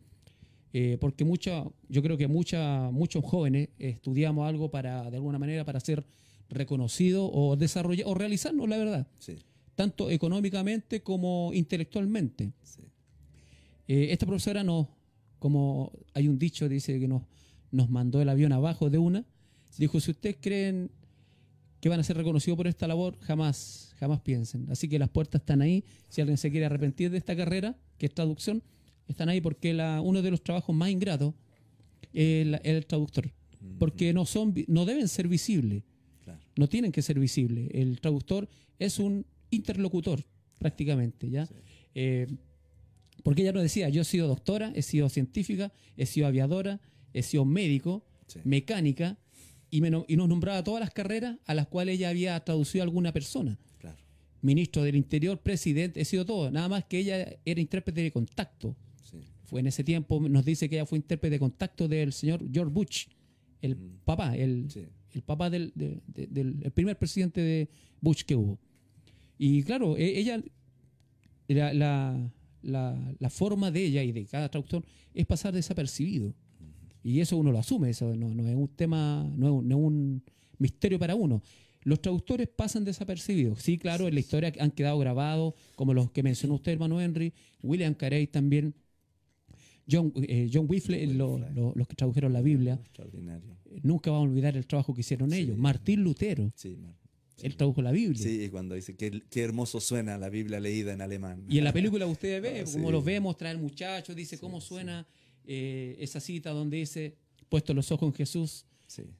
eh, 0.76 0.98
porque 1.00 1.24
mucha, 1.24 1.64
yo 1.88 2.02
creo 2.02 2.16
que 2.18 2.26
mucha, 2.26 2.90
muchos 2.90 3.24
jóvenes 3.24 3.68
estudiamos 3.78 4.48
algo 4.48 4.72
para, 4.72 5.08
de 5.08 5.18
alguna 5.18 5.38
manera, 5.38 5.64
para 5.64 5.78
ser 5.78 6.04
reconocido 6.48 7.30
o 7.32 7.54
desarrollar 7.54 8.08
o 8.08 8.14
realizarnos, 8.14 8.68
la 8.68 8.76
verdad. 8.76 9.06
Tanto 9.76 10.10
económicamente 10.10 11.00
como 11.00 11.52
intelectualmente. 11.54 12.50
Eh, 13.86 14.08
esta 14.10 14.26
profesora 14.26 14.64
nos, 14.64 14.88
como 15.38 15.92
hay 16.12 16.26
un 16.26 16.40
dicho, 16.40 16.68
dice 16.68 16.98
que 16.98 17.06
nos, 17.06 17.22
nos 17.70 17.88
mandó 17.88 18.20
el 18.20 18.28
avión 18.28 18.52
abajo 18.52 18.90
de 18.90 18.98
una. 18.98 19.24
Dijo, 19.78 20.00
si 20.00 20.10
ustedes 20.10 20.38
creen 20.40 20.90
que 21.78 21.88
van 21.88 22.00
a 22.00 22.02
ser 22.02 22.16
reconocidos 22.16 22.56
por 22.56 22.66
esta 22.66 22.88
labor, 22.88 23.16
jamás, 23.20 23.94
jamás 24.00 24.22
piensen. 24.22 24.68
Así 24.72 24.88
que 24.88 24.98
las 24.98 25.08
puertas 25.08 25.42
están 25.42 25.62
ahí. 25.62 25.84
Si 26.08 26.20
alguien 26.20 26.36
se 26.36 26.50
quiere 26.50 26.66
arrepentir 26.66 27.12
de 27.12 27.18
esta 27.18 27.36
carrera, 27.36 27.76
que 27.96 28.06
es 28.06 28.14
traducción, 28.14 28.60
están 29.08 29.28
ahí 29.28 29.40
porque 29.40 29.74
la, 29.74 30.00
uno 30.00 30.22
de 30.22 30.30
los 30.30 30.42
trabajos 30.42 30.74
más 30.74 30.90
ingratos 30.90 31.34
es 32.12 32.60
el, 32.62 32.86
traductor. 32.86 33.30
Porque 33.78 34.12
no, 34.12 34.26
son, 34.26 34.54
no 34.68 34.84
deben 34.84 35.08
ser 35.08 35.28
visibles. 35.28 35.82
No 36.56 36.68
tienen 36.68 36.92
que 36.92 37.02
ser 37.02 37.18
visibles. 37.18 37.68
El 37.72 38.00
traductor 38.00 38.48
es 38.78 38.98
un 38.98 39.26
interlocutor, 39.50 40.24
prácticamente. 40.58 41.28
¿ya? 41.28 41.48
Eh, 41.94 42.28
porque 43.22 43.42
ella 43.42 43.52
nos 43.52 43.62
decía, 43.62 43.88
yo 43.88 44.02
he 44.02 44.04
sido 44.04 44.28
doctora, 44.28 44.72
he 44.74 44.82
sido 44.82 45.08
científica, 45.08 45.72
he 45.96 46.06
sido 46.06 46.26
aviadora, 46.26 46.80
he 47.12 47.22
sido 47.22 47.44
médico, 47.44 48.04
mecánica, 48.44 49.18
y, 49.70 49.78
y, 49.84 50.16
nos 50.16 50.28
nombraba 50.28 50.62
todas 50.62 50.80
las 50.80 50.90
carreras 50.90 51.38
a 51.46 51.54
las 51.54 51.66
cuales 51.66 51.96
ella 51.96 52.10
había 52.10 52.38
traducido 52.44 52.82
a 52.82 52.86
alguna 52.86 53.12
persona. 53.12 53.58
Ministro 54.40 54.82
del 54.82 54.94
Interior, 54.94 55.38
presidente, 55.38 56.02
he 56.02 56.04
sido 56.04 56.26
todo. 56.26 56.50
Nada 56.50 56.68
más 56.68 56.84
que 56.84 56.98
ella 56.98 57.38
era 57.44 57.60
intérprete 57.60 58.02
de 58.02 58.12
contacto 58.12 58.76
fue 59.54 59.60
en 59.60 59.68
ese 59.68 59.84
tiempo, 59.84 60.18
nos 60.18 60.44
dice 60.44 60.68
que 60.68 60.74
ella 60.74 60.84
fue 60.84 60.98
intérprete 60.98 61.34
de 61.34 61.38
contacto 61.38 61.86
del 61.86 62.12
señor 62.12 62.44
George 62.52 62.72
Bush, 62.72 63.06
el 63.62 63.76
mm. 63.76 63.98
papá, 64.04 64.36
el, 64.36 64.66
el 65.12 65.22
papá 65.22 65.48
del, 65.48 65.72
del 65.76 66.72
primer 66.74 66.98
presidente 66.98 67.40
de 67.40 67.68
Bush 68.00 68.24
que 68.24 68.34
hubo. 68.34 68.58
Y 69.38 69.62
claro, 69.62 69.96
e, 69.96 70.18
ella, 70.18 70.42
la, 71.46 71.72
la, 72.62 73.14
la, 73.20 73.30
forma 73.30 73.70
de 73.70 73.84
ella 73.84 74.02
y 74.02 74.10
de 74.10 74.24
cada 74.24 74.48
traductor 74.48 74.84
es 75.14 75.24
pasar 75.24 75.54
desapercibido. 75.54 76.34
Y 77.04 77.20
eso 77.20 77.36
uno 77.36 77.52
lo 77.52 77.60
asume, 77.60 77.90
eso 77.90 78.12
no, 78.16 78.34
no 78.34 78.48
es 78.48 78.56
un 78.56 78.66
tema, 78.66 79.24
no 79.36 79.60
es 79.60 79.76
un, 79.76 80.20
misterio 80.58 80.98
para 80.98 81.14
uno. 81.14 81.44
Los 81.84 82.02
traductores 82.02 82.48
pasan 82.48 82.84
desapercibidos. 82.84 83.60
Sí, 83.60 83.78
claro, 83.78 84.08
en 84.08 84.14
la 84.14 84.20
historia 84.20 84.52
han 84.58 84.72
quedado 84.72 84.98
grabados, 84.98 85.54
como 85.76 85.94
los 85.94 86.10
que 86.10 86.24
mencionó 86.24 86.54
usted, 86.54 86.72
hermano 86.72 87.00
Henry, 87.00 87.32
William 87.62 87.94
Carey 87.94 88.26
también, 88.26 88.74
John, 89.90 90.12
eh, 90.16 90.48
John 90.52 90.66
Whiffle, 90.68 91.06
los 91.06 91.88
que 91.88 91.94
tradujeron 91.94 92.32
la 92.32 92.40
Biblia, 92.40 92.80
eh, 92.98 93.80
nunca 93.82 94.10
van 94.10 94.20
a 94.20 94.22
olvidar 94.22 94.56
el 94.56 94.66
trabajo 94.66 94.94
que 94.94 95.00
hicieron 95.00 95.32
ellos. 95.32 95.56
Martín 95.58 96.02
Lutero. 96.02 96.50
Él 97.42 97.56
tradujo 97.56 97.82
la 97.82 97.90
Biblia. 97.90 98.22
Sí, 98.22 98.48
cuando 98.48 98.74
dice 98.76 98.96
qué, 98.96 99.20
hermoso 99.42 99.80
suena 99.80 100.16
la 100.16 100.28
Biblia 100.28 100.60
leída 100.60 100.92
en 100.92 101.02
alemán. 101.02 101.44
Y 101.48 101.58
en 101.58 101.64
la 101.64 101.72
película 101.72 102.06
usted 102.06 102.40
ve, 102.40 102.60
ah, 102.60 102.64
como 102.72 102.90
los 102.90 103.04
vemos, 103.04 103.36
trae 103.36 103.52
el 103.52 103.58
muchacho, 103.58 104.14
dice 104.14 104.38
cómo 104.38 104.60
suena 104.60 105.06
eh, 105.44 105.96
esa 105.98 106.20
cita 106.20 106.50
donde 106.50 106.78
dice, 106.78 107.16
puesto 107.48 107.74
los 107.74 107.90
ojos 107.90 108.08
en 108.08 108.14
Jesús, 108.14 108.66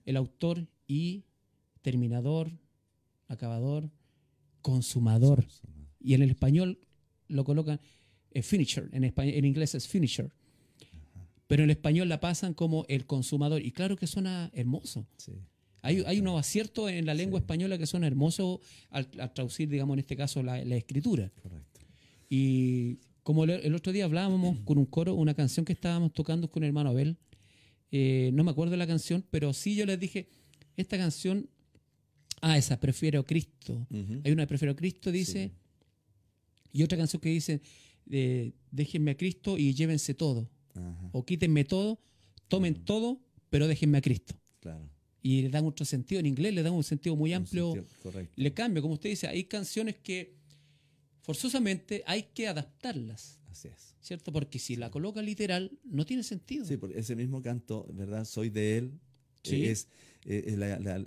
el 0.05 0.16
autor 0.16 0.66
y 0.87 1.24
terminador, 1.83 2.53
acabador, 3.27 3.90
consumador. 4.62 5.44
Y 6.00 6.14
en 6.14 6.22
el 6.22 6.31
español 6.31 6.79
lo 7.27 7.44
colocan 7.44 7.81
finisher, 8.42 8.88
en, 8.92 9.05
español, 9.05 9.35
en 9.35 9.44
inglés 9.44 9.74
es 9.74 9.88
finisher 9.88 10.33
pero 11.46 11.62
en 11.62 11.70
el 11.70 11.76
español 11.76 12.09
la 12.09 12.20
pasan 12.20 12.54
como 12.54 12.87
el 12.88 13.07
consumador. 13.07 13.62
Y 13.62 13.72
claro 13.72 13.96
que 13.96 14.07
suena 14.07 14.50
hermoso. 14.54 15.07
Hay, 15.83 16.02
hay 16.07 16.20
unos 16.20 16.40
aciertos 16.40 16.90
en 16.90 17.04
la 17.04 17.14
lengua 17.14 17.38
española 17.38 17.76
que 17.76 17.87
son 17.87 18.04
hermosos 18.04 18.61
al, 18.90 19.09
traducir, 19.35 19.68
digamos, 19.68 19.94
en 19.94 20.00
este 20.00 20.16
caso, 20.16 20.42
la, 20.42 20.59
escritura. 20.61 21.30
Correcto. 21.42 21.80
Y 22.30 22.98
como 23.22 23.44
el, 23.44 23.74
otro 23.74 23.92
día 23.92 24.07
hablábamos 24.07 24.59
con 24.61 24.78
un 24.78 24.87
coro, 24.87 25.14
una 25.14 25.35
canción 25.35 25.66
que 25.66 25.74
estábamos 25.74 26.12
tocando 26.12 26.50
con 26.50 26.62
el 26.62 26.68
hermano 26.68 26.90
Abel, 26.90 27.18
eh, 27.92 28.30
no 28.33 28.42
me 28.44 28.50
acuerdo 28.50 28.72
de 28.72 28.78
la 28.78 28.87
canción, 28.87 29.24
pero 29.30 29.52
sí 29.52 29.76
yo 29.76 29.85
les 29.85 30.00
dije, 30.00 30.28
esta 30.76 30.96
canción, 30.96 31.48
ah, 32.40 32.57
esa, 32.57 32.80
Prefiero 32.80 33.24
Cristo. 33.24 33.87
Hay 34.24 34.33
una 34.33 34.46
Prefiero 34.46 34.72
a 34.72 34.76
Cristo, 34.76 35.12
dice, 35.12 35.52
y 36.72 36.83
otra 36.83 36.96
canción 36.96 37.20
que 37.20 37.28
dice, 37.28 37.61
eh, 38.11 38.52
déjenme 38.70 39.11
a 39.11 39.16
Cristo 39.16 39.59
y 39.59 39.74
llévense 39.74 40.14
todo 40.14 40.48
o 41.12 41.24
quítenme 41.24 41.64
todo, 41.64 42.00
tomen 42.48 42.84
todo, 42.84 43.20
pero 43.50 43.66
déjenme 43.66 43.98
a 43.98 44.00
Cristo. 44.00 44.34
Y 45.22 45.42
le 45.42 45.48
dan 45.48 45.64
otro 45.64 45.87
sentido, 45.87 46.20
en 46.20 46.26
inglés 46.26 46.52
le 46.52 46.62
dan 46.62 46.74
un 46.74 46.84
sentido 46.84 47.16
muy 47.16 47.32
amplio. 47.32 47.74
le 48.37 48.52
cambia, 48.52 48.82
como 48.82 48.94
usted 48.94 49.10
dice, 49.10 49.26
hay 49.26 49.44
canciones 49.44 49.96
que 49.96 50.34
forzosamente 51.22 52.02
hay 52.06 52.24
que 52.34 52.46
adaptarlas. 52.46 53.40
Así 53.50 53.68
es. 53.68 53.94
¿Cierto? 54.00 54.32
Porque 54.32 54.58
si 54.58 54.76
la 54.76 54.90
coloca 54.90 55.22
literal, 55.22 55.78
no 55.84 56.04
tiene 56.04 56.22
sentido. 56.22 56.66
Sí, 56.66 56.76
porque 56.76 56.98
ese 56.98 57.16
mismo 57.16 57.40
canto, 57.40 57.87
¿verdad? 57.94 58.26
Soy 58.26 58.50
de 58.50 58.78
él. 58.78 59.00
Es, 59.44 59.88
eh, 60.26 60.57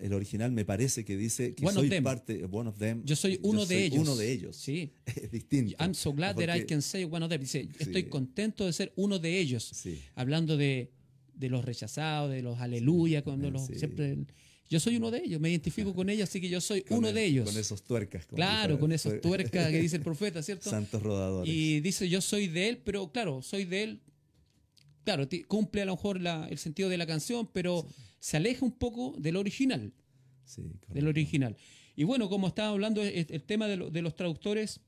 el 0.01 0.13
original 0.13 0.51
me 0.51 0.63
parece 0.63 1.03
que 1.03 1.17
dice 1.17 1.55
que 1.55 1.67
soy 1.71 1.89
parte 2.01 2.45
one 2.51 2.69
of 2.69 2.77
them. 2.77 3.03
Yo 3.03 3.15
soy 3.15 3.39
uno 3.41 3.65
de 3.65 3.85
ellos. 3.85 3.99
Uno 3.99 4.15
de 4.15 4.31
ellos. 4.31 4.55
Sí. 4.55 4.93
Es 5.05 5.31
distinto. 5.31 5.75
I'm 5.79 5.93
so 5.93 6.13
glad 6.13 6.35
that 6.35 6.55
I 6.55 6.65
can 6.65 6.81
say 6.81 7.03
one 7.03 7.23
of 7.25 7.29
them. 7.29 7.41
Dice, 7.41 7.67
estoy 7.79 8.03
contento 8.03 8.65
de 8.65 8.73
ser 8.73 8.93
uno 8.95 9.19
de 9.19 9.39
ellos. 9.39 9.71
Hablando 10.15 10.55
de, 10.57 10.91
de, 11.33 11.49
los 11.49 11.65
rechazados, 11.65 12.31
de 12.31 12.41
los 12.41 12.59
aleluya, 12.59 13.23
cuando 13.23 13.49
los 13.49 13.65
siempre 13.65 14.17
yo 14.69 14.79
soy 14.79 14.97
uno 14.97 15.11
de 15.11 15.19
ellos, 15.19 15.39
me 15.39 15.49
identifico 15.49 15.93
con 15.93 16.09
ellos, 16.09 16.29
así 16.29 16.41
que 16.41 16.49
yo 16.49 16.59
soy 16.59 16.83
uno 16.89 17.11
de 17.13 17.25
ellos. 17.25 17.49
Con 17.49 17.57
esos 17.57 17.83
tuercas. 17.83 18.25
Claro, 18.25 18.79
con 18.79 18.91
esos 18.91 19.21
tuercas 19.21 19.69
que 19.69 19.81
dice 19.81 19.97
el 19.97 20.01
profeta, 20.01 20.43
¿cierto? 20.43 20.69
Santos 20.69 21.01
rodadores. 21.01 21.53
Y 21.53 21.79
dice, 21.79 22.09
yo 22.09 22.21
soy 22.21 22.47
de 22.47 22.69
él, 22.69 22.77
pero 22.83 23.11
claro, 23.11 23.41
soy 23.41 23.65
de 23.65 23.83
él. 23.83 24.01
Claro, 25.07 25.25
cumple 25.47 25.83
a 25.83 25.85
lo 25.85 25.95
mejor 25.95 26.19
el 26.49 26.57
sentido 26.57 26.89
de 26.89 26.97
la 26.97 27.07
canción, 27.07 27.49
pero 27.53 27.87
se 28.19 28.35
aleja 28.35 28.65
un 28.65 28.73
poco 28.73 29.15
del 29.17 29.37
original. 29.37 29.93
Sí, 30.43 30.69
del 30.89 31.07
original. 31.07 31.55
Y 31.95 32.03
bueno, 32.03 32.27
como 32.27 32.49
estaba 32.49 32.71
hablando, 32.71 33.01
el, 33.01 33.43
tema 33.43 33.69
de, 33.69 34.01
los 34.01 34.15
traductores 34.17 34.81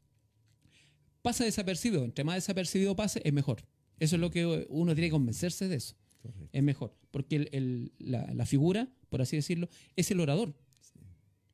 pasa 1.21 1.45
desapercibido. 1.45 2.03
Entre 2.03 2.25
más 2.25 2.35
desapercibido 2.35 2.97
pase, 2.97 3.21
es 3.23 3.31
mejor. 3.31 3.63
Eso 3.97 4.17
es 4.17 4.19
lo 4.19 4.29
que 4.29 4.67
uno 4.67 4.93
tiene 4.93 5.07
que 5.07 5.11
convencerse 5.11 5.69
de 5.69 5.77
eso. 5.77 5.95
Es 6.51 6.63
mejor. 6.63 6.93
Porque 7.11 7.89
la, 7.99 8.45
figura, 8.45 8.89
por 9.07 9.21
así 9.21 9.37
decirlo, 9.37 9.69
es 9.95 10.11
el 10.11 10.19
orador. 10.19 10.53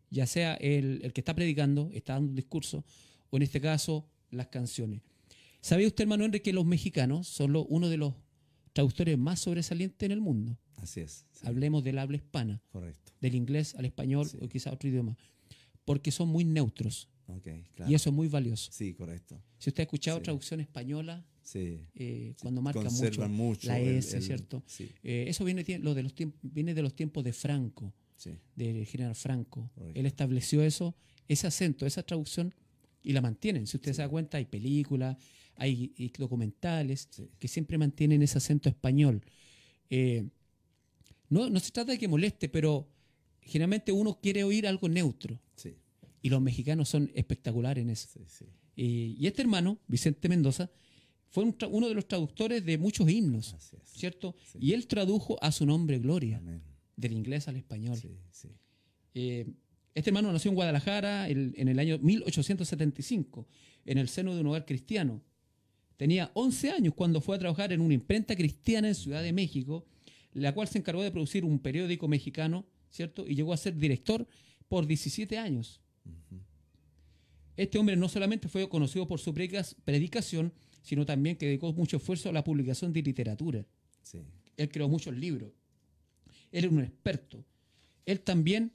Ya 0.10 0.26
sea 0.26 0.56
el, 0.56 1.02
el, 1.04 1.14
que 1.14 1.22
está 1.22 1.36
predicando, 1.36 1.92
está 1.94 2.14
dando 2.14 2.32
un 2.32 2.36
discurso, 2.36 2.84
o 3.30 3.38
en 3.38 3.44
este 3.44 3.62
caso, 3.62 4.10
las 4.32 4.48
canciones. 4.48 5.04
¿Sabía 5.62 5.86
usted, 5.86 6.06
hermano 6.06 6.26
Henry, 6.26 6.40
que 6.40 6.52
los 6.52 6.66
mexicanos 6.66 7.28
son 7.28 7.56
uno 7.70 7.90
de 7.90 7.98
los 7.98 8.16
traductores 8.76 9.18
más 9.18 9.40
sobresalientes 9.40 10.06
en 10.06 10.12
el 10.12 10.20
mundo? 10.20 10.60
Así 10.76 11.00
es. 11.00 11.26
Hablemos 11.44 11.82
del 11.82 11.98
habla 11.98 12.18
hispana. 12.18 12.62
Correcto. 12.74 13.14
Del 13.22 13.34
inglés 13.36 13.74
al 13.76 13.86
español 13.86 14.28
o 14.42 14.50
quizá 14.50 14.74
otro 14.74 14.90
idioma. 14.90 15.18
Porque 15.86 16.12
son 16.12 16.28
muy 16.28 16.44
neutros. 16.44 17.08
Y 17.88 17.96
eso 17.96 18.10
es 18.10 18.16
muy 18.16 18.28
valioso. 18.28 18.70
Sí, 18.74 18.94
correcto. 18.94 19.42
Si 19.58 19.70
usted 19.70 19.82
ha 19.82 19.86
escuchado 19.86 20.22
traducción 20.22 20.60
española, 20.60 21.26
eh, 21.54 22.36
cuando 22.42 22.62
marca 22.62 22.90
mucho, 22.90 23.68
la 23.68 23.80
S, 23.80 24.22
¿cierto? 24.22 24.62
Eh, 25.02 25.26
eso 25.30 25.46
viene, 25.46 25.64
lo 25.80 25.94
de 25.94 26.04
los 26.04 26.14
viene 26.42 26.74
de 26.74 26.82
los 26.82 26.94
tiempos 26.94 27.24
de 27.24 27.32
Franco, 27.32 27.94
del 28.56 28.86
general 28.86 29.16
Franco. 29.16 29.72
Él 29.94 30.06
estableció 30.06 30.62
eso, 30.62 30.96
ese 31.30 31.48
acento, 31.48 31.86
esa 31.86 32.04
traducción, 32.04 32.54
y 33.02 33.14
la 33.14 33.22
mantienen. 33.22 33.68
Si 33.68 33.78
usted 33.78 33.94
se 33.94 34.02
da 34.02 34.10
cuenta, 34.10 34.38
hay 34.38 34.46
películas, 34.46 35.16
hay, 35.58 36.12
documentales 36.18 37.10
que 37.40 37.48
siempre 37.48 37.78
mantienen 37.78 38.22
ese 38.22 38.38
acento 38.38 38.70
español. 38.70 39.22
Eh, 39.90 40.28
no, 41.30 41.50
no 41.50 41.60
se 41.60 41.72
trata 41.72 41.92
de 41.92 41.98
que 41.98 42.08
moleste, 42.08 42.50
pero 42.50 42.88
generalmente 43.42 43.92
uno 43.92 44.20
quiere 44.22 44.44
oír 44.44 44.68
algo 44.68 44.90
neutro. 44.90 45.40
Y 46.22 46.30
los 46.30 46.42
mexicanos 46.42 46.90
son 46.90 47.12
espectaculares 47.14 47.84
en 47.84 47.92
eso. 47.92 48.20
Y, 48.76 49.28
este 49.28 49.44
hermano, 49.44 49.78
Vicente 49.88 50.28
Mendoza, 50.28 50.72
fue 51.30 51.44
uno 51.70 51.88
de 51.88 51.94
los 51.94 52.08
traductores 52.08 52.66
de 52.66 52.80
muchos 52.80 53.08
himnos, 53.08 53.56
¿cierto? 53.84 54.36
Y 54.60 54.74
él 54.74 54.88
tradujo 54.88 55.38
a 55.44 55.52
su 55.52 55.68
nombre 55.68 56.00
Gloria, 56.00 56.42
del 56.96 57.14
inglés 57.14 57.48
al 57.48 57.58
español. 57.58 58.00
Eh, 59.14 59.46
este 59.94 60.10
hermano 60.10 60.32
nació 60.32 60.50
en 60.50 60.56
Guadalajara 60.56 61.30
en 61.30 61.68
el 61.68 61.78
año 61.78 62.00
1875, 62.00 63.48
en 63.86 63.98
el 64.00 64.10
seno 64.10 64.34
de 64.34 64.42
un 64.42 64.48
hogar 64.48 64.66
cristiano. 64.66 65.22
Tenía 65.98 66.32
11 66.34 66.72
años 66.72 66.94
cuando 66.94 67.22
fue 67.22 67.36
a 67.36 67.40
trabajar 67.40 67.72
en 67.72 67.82
una 67.82 67.94
imprenta 67.94 68.36
cristiana 68.36 68.90
en 68.90 68.96
Ciudad 68.96 69.24
de 69.24 69.32
México, 69.32 69.86
la 70.34 70.54
cual 70.54 70.68
se 70.68 70.78
encargó 70.78 71.02
de 71.02 71.12
producir 71.12 71.46
un 71.46 71.60
periódico 71.60 72.08
mexicano, 72.08 72.66
¿cierto? 72.90 73.26
Y 73.28 73.36
llegó 73.36 73.54
a 73.54 73.58
ser 73.58 73.78
director 73.78 74.28
por 74.68 74.86
17 74.86 75.38
años. 75.38 75.80
Este 77.56 77.78
hombre 77.78 77.96
no 77.96 78.10
solamente 78.10 78.50
fue 78.50 78.68
conocido 78.68 79.08
por 79.08 79.20
su 79.20 79.34
predicación, 79.34 80.52
sino 80.82 81.06
también 81.06 81.38
que 81.38 81.46
dedicó 81.46 81.72
mucho 81.72 81.98
esfuerzo 81.98 82.30
a 82.30 82.34
la 82.34 82.44
publicación 82.44 82.92
de 82.92 83.02
literatura. 83.02 83.66
Él 84.58 84.70
creó 84.70 84.90
muchos 84.90 85.16
libros. 85.16 85.52
Él 86.52 86.66
era 86.66 86.70
un 86.70 86.82
experto. 86.82 87.44
Él 88.06 88.20
también 88.20 88.72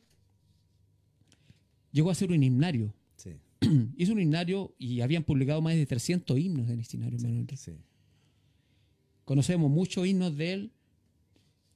llegó 1.93 2.11
a 2.11 2.15
ser 2.15 2.33
un 2.33 2.43
himnario. 2.43 2.95
Hizo 3.97 4.13
un 4.13 4.21
himnario 4.21 4.75
y 4.79 5.01
habían 5.01 5.23
publicado 5.23 5.61
más 5.61 5.75
de 5.75 5.87
300 5.87 6.39
himnos 6.39 6.69
en 6.71 6.81
este 6.81 6.97
himnario. 6.97 7.19
Conocemos 9.25 9.71
muchos 9.71 10.07
himnos 10.07 10.37
de 10.37 10.53
él. 10.53 10.73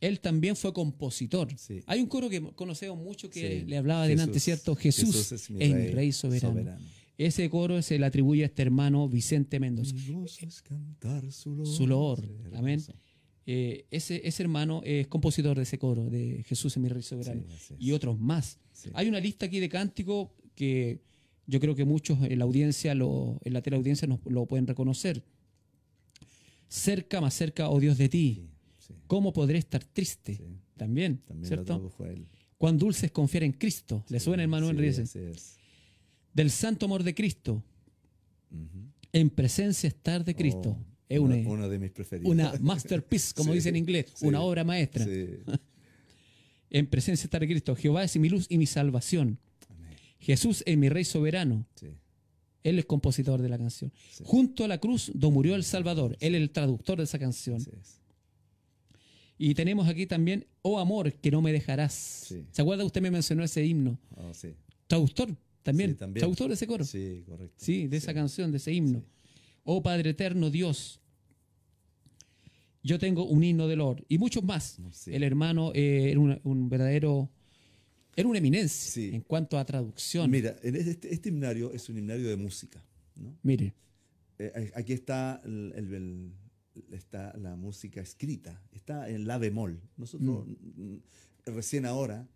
Él 0.00 0.20
también 0.20 0.56
fue 0.56 0.72
compositor. 0.72 1.48
Hay 1.86 2.00
un 2.00 2.06
coro 2.06 2.28
que 2.28 2.42
conocemos 2.54 2.98
mucho 2.98 3.30
que 3.30 3.64
le 3.66 3.76
hablaba 3.76 4.06
delante, 4.06 4.38
¿cierto? 4.40 4.74
Jesús, 4.74 5.32
es 5.32 5.50
mi, 5.50 5.58
rey, 5.88 6.12
soberano. 6.12 6.76
Ese 7.16 7.48
coro 7.48 7.80
se 7.80 7.98
le 7.98 8.06
atribuye 8.06 8.42
a 8.42 8.46
este 8.46 8.62
hermano 8.62 9.08
Vicente 9.08 9.60
Mendoza. 9.60 9.94
su 11.64 11.86
loor. 11.86 12.22
Amén. 12.54 12.82
Eh, 13.46 13.86
ese, 13.90 14.26
ese, 14.26 14.42
hermano 14.42 14.80
es 14.84 15.06
compositor 15.06 15.56
de 15.56 15.64
ese 15.64 15.78
coro, 15.78 16.08
de 16.08 16.42
Jesús 16.46 16.72
es 16.72 16.78
mi 16.78 16.88
Rey 16.88 17.02
Soberano, 17.02 17.44
y 17.78 17.92
otros 17.92 18.18
más. 18.18 18.58
Hay 18.94 19.08
una 19.08 19.20
lista 19.20 19.46
aquí 19.46 19.60
de 19.60 19.68
cánticos 19.68 20.30
que 20.54 21.00
yo 21.46 21.60
creo 21.60 21.74
que 21.74 21.84
muchos 21.84 22.18
en 22.22 22.38
la 22.38 22.44
audiencia, 22.44 22.94
lo, 22.94 23.38
en 23.44 23.52
la 23.52 23.62
teleaudiencia 23.62 24.08
lo 24.24 24.46
pueden 24.46 24.66
reconocer. 24.66 25.22
Cerca, 26.68 27.20
más 27.20 27.34
cerca, 27.34 27.68
oh 27.68 27.78
Dios 27.78 27.98
de 27.98 28.08
ti. 28.08 28.48
¿Cómo 29.06 29.32
podré 29.32 29.58
estar 29.58 29.84
triste? 29.84 30.40
También, 30.76 31.22
¿cierto? 31.42 31.92
Cuán 32.58 32.78
dulce 32.78 33.06
es 33.06 33.12
confiar 33.12 33.44
en 33.44 33.52
Cristo. 33.52 34.04
¿Le 34.08 34.20
suena, 34.20 34.42
hermano 34.42 34.70
Enrique? 34.70 35.04
Del 36.32 36.50
santo 36.50 36.86
amor 36.86 37.02
de 37.02 37.14
Cristo. 37.14 37.62
En 39.12 39.30
presencia 39.30 39.88
estar 39.88 40.24
de 40.24 40.34
Cristo. 40.34 40.76
Oh, 40.78 40.94
es 41.08 41.20
una, 41.20 41.68
de 41.68 41.78
mis 41.78 41.90
preferidas. 41.90 42.30
Una 42.30 42.54
masterpiece, 42.60 43.34
como 43.34 43.52
dice 43.54 43.68
en 43.68 43.76
inglés. 43.76 44.06
Una 44.22 44.40
obra 44.40 44.64
maestra. 44.64 45.06
en 46.70 46.86
presencia 46.86 47.24
estar 47.24 47.40
de 47.40 47.46
Cristo. 47.46 47.76
Jehová 47.76 48.02
es 48.04 48.16
mi 48.16 48.28
luz 48.28 48.46
y 48.48 48.58
mi 48.58 48.66
salvación. 48.66 49.38
Jesús 50.24 50.62
es 50.64 50.78
mi 50.78 50.88
Rey 50.88 51.04
soberano. 51.04 51.66
Él 52.62 52.78
es 52.78 52.86
compositor 52.86 53.42
de 53.42 53.48
la 53.50 53.58
canción. 53.58 53.92
Junto 54.22 54.64
a 54.64 54.68
la 54.68 54.78
cruz 54.78 55.10
donde 55.14 55.34
murió 55.34 55.54
el 55.54 55.64
Salvador. 55.64 56.16
Él 56.18 56.34
es 56.34 56.40
el 56.40 56.50
traductor 56.50 56.96
de 56.96 57.04
esa 57.04 57.18
canción. 57.18 57.62
Y 59.36 59.52
tenemos 59.52 59.86
aquí 59.86 60.06
también, 60.06 60.46
oh 60.62 60.78
amor, 60.78 61.12
que 61.12 61.30
no 61.30 61.42
me 61.42 61.52
dejarás. 61.52 61.92
¿Se 62.50 62.62
acuerda? 62.62 62.84
Usted 62.86 63.02
me 63.02 63.10
mencionó 63.10 63.44
ese 63.44 63.66
himno. 63.66 63.98
Oh, 64.16 64.32
traductor 64.86 65.36
también. 65.62 65.94
Traductor 65.94 66.48
de 66.48 66.54
ese 66.54 66.66
coro. 66.66 66.84
Sí, 66.84 67.22
correcto. 67.26 67.56
Sí, 67.58 67.86
de 67.86 67.98
esa 67.98 68.14
canción, 68.14 68.50
de 68.50 68.56
ese 68.56 68.72
himno. 68.72 69.04
Oh 69.62 69.82
Padre 69.82 70.10
eterno 70.10 70.48
Dios. 70.48 71.00
Yo 72.82 72.98
tengo 72.98 73.26
un 73.26 73.44
himno 73.44 73.68
del 73.68 73.80
Lord. 73.80 74.04
Y 74.08 74.16
muchos 74.16 74.42
más. 74.42 74.78
El 75.06 75.22
hermano 75.22 75.72
eh, 75.74 76.10
era 76.12 76.40
un 76.44 76.68
verdadero 76.70 77.28
era 78.16 78.28
una 78.28 78.38
eminencia 78.38 79.02
en 79.02 79.20
cuanto 79.22 79.58
a 79.58 79.64
traducción. 79.64 80.30
Mira, 80.30 80.56
este, 80.62 81.12
este, 81.12 81.28
himnario 81.28 81.72
es 81.72 81.88
un 81.88 81.98
himnario 81.98 82.28
de 82.28 82.36
música. 82.36 82.82
¿no? 83.16 83.36
Mire. 83.42 83.74
Eh, 84.38 84.72
aquí 84.74 84.92
está, 84.92 85.40
el, 85.44 86.32
está 86.90 87.36
la 87.36 87.54
música 87.56 88.00
escrita, 88.00 88.60
está 88.72 89.08
en 89.08 89.26
la 89.26 89.38
bemol. 89.38 89.80
Nosotros 89.96 90.46
mm. 90.46 90.96
recién 91.46 91.86
ahora 91.86 92.28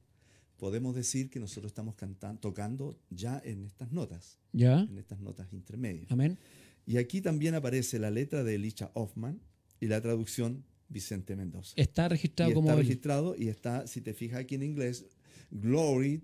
podemos 0.58 0.94
decir 0.94 1.30
que 1.30 1.40
nosotros 1.40 1.70
estamos 1.70 1.94
cantando, 1.94 2.40
tocando 2.40 2.98
ya 3.10 3.40
en 3.44 3.64
estas 3.64 3.92
notas. 3.92 4.38
Ya. 4.52 4.80
En 4.80 4.98
estas 4.98 5.20
notas 5.20 5.52
intermedias. 5.52 6.10
Amén. 6.10 6.38
Y 6.86 6.96
aquí 6.96 7.20
también 7.20 7.54
aparece 7.54 7.98
la 7.98 8.10
letra 8.10 8.44
de 8.44 8.54
Elisha 8.54 8.90
Hoffman 8.94 9.40
y 9.80 9.86
la 9.86 10.00
traducción 10.00 10.64
Vicente 10.88 11.36
Mendoza. 11.36 11.74
Está 11.76 12.08
registrado 12.08 12.54
como. 12.54 12.68
Está 12.68 12.80
registrado 12.80 13.36
y 13.36 13.48
está, 13.48 13.86
si 13.86 14.00
te 14.00 14.14
fijas 14.14 14.40
aquí 14.40 14.54
en 14.54 14.62
inglés, 14.62 15.06
Glory 15.50 16.22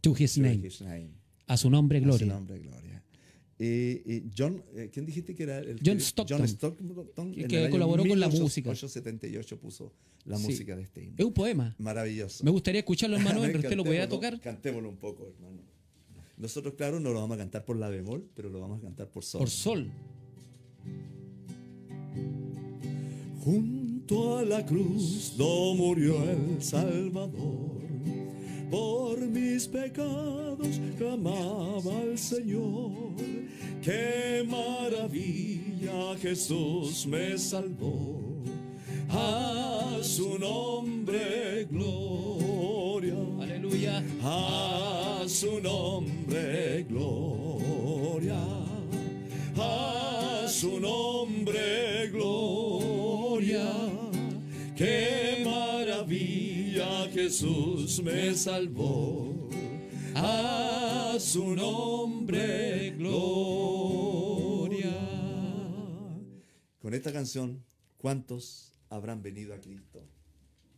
to 0.00 0.14
his, 0.18 0.38
name. 0.38 0.68
A 1.46 1.56
su 1.56 1.70
nombre, 1.70 2.00
gloria. 2.00 2.26
A 2.26 2.28
su 2.28 2.34
nombre, 2.34 2.58
gloria. 2.58 3.02
Y, 3.58 4.24
John, 4.36 4.62
eh, 4.74 4.90
¿quién 4.92 5.06
dijiste 5.06 5.34
que 5.34 5.44
era 5.44 5.58
el 5.58 5.80
John 5.84 5.98
Stockton? 5.98 6.38
John 6.38 6.48
Stockton 6.48 7.34
que 7.34 7.70
colaboró 7.70 8.04
con 8.06 8.20
la 8.20 8.28
música. 8.28 8.70
1878 8.70 9.58
puso 9.58 9.92
la 10.24 10.38
música 10.38 10.76
de 10.76 10.82
este 10.82 11.04
himno. 11.04 11.14
Es 11.18 11.24
un 11.24 11.32
poema. 11.32 11.74
Maravilloso. 11.78 12.44
Me 12.44 12.50
gustaría 12.50 12.80
escucharlo, 12.80 13.16
hermano, 13.16 13.40
pero 13.46 13.58
usted 13.60 13.76
lo 13.76 13.84
puede 13.84 14.06
tocar. 14.08 14.38
Cantémoslo 14.40 14.90
un 14.90 14.96
poco, 14.96 15.26
hermano. 15.26 15.62
Nosotros, 16.36 16.74
claro, 16.74 17.00
no 17.00 17.12
lo 17.12 17.20
vamos 17.20 17.36
a 17.36 17.38
cantar 17.38 17.64
por 17.64 17.78
la 17.78 17.88
bemol, 17.88 18.28
pero 18.34 18.50
lo 18.50 18.60
vamos 18.60 18.80
a 18.80 18.82
cantar 18.82 19.08
por 19.10 19.24
sol. 19.24 19.38
Por 19.38 19.48
sol. 19.48 19.90
Junto 23.42 24.38
a 24.38 24.44
la 24.44 24.66
cruz 24.66 25.34
do 25.38 25.74
murió 25.74 26.22
el 26.28 26.62
Salvador 26.62 27.75
por 28.70 29.18
mis 29.18 29.68
pecados 29.68 30.80
clamaba 30.98 31.98
al 32.00 32.18
Señor. 32.18 33.14
Qué 33.82 34.44
maravilla 34.46 36.16
Jesús 36.20 37.06
me 37.06 37.38
salvó. 37.38 38.36
A 39.08 39.98
su 40.02 40.38
nombre 40.38 41.66
gloria. 41.70 43.14
Aleluya. 43.40 44.02
A 44.22 45.22
su 45.26 45.60
nombre 45.60 46.84
gloria. 46.88 48.40
A 49.56 50.46
su 50.48 50.80
nombre 50.80 52.08
gloria. 52.12 53.70
Maravilla 54.76 55.25
Jesús 57.26 58.00
me 58.04 58.32
salvó. 58.36 59.48
A 60.14 61.16
su 61.18 61.56
nombre, 61.56 62.94
gloria. 62.96 64.96
Con 66.78 66.94
esta 66.94 67.12
canción, 67.12 67.64
¿cuántos 67.96 68.74
habrán 68.90 69.22
venido 69.22 69.54
a 69.54 69.60
Cristo? 69.60 70.08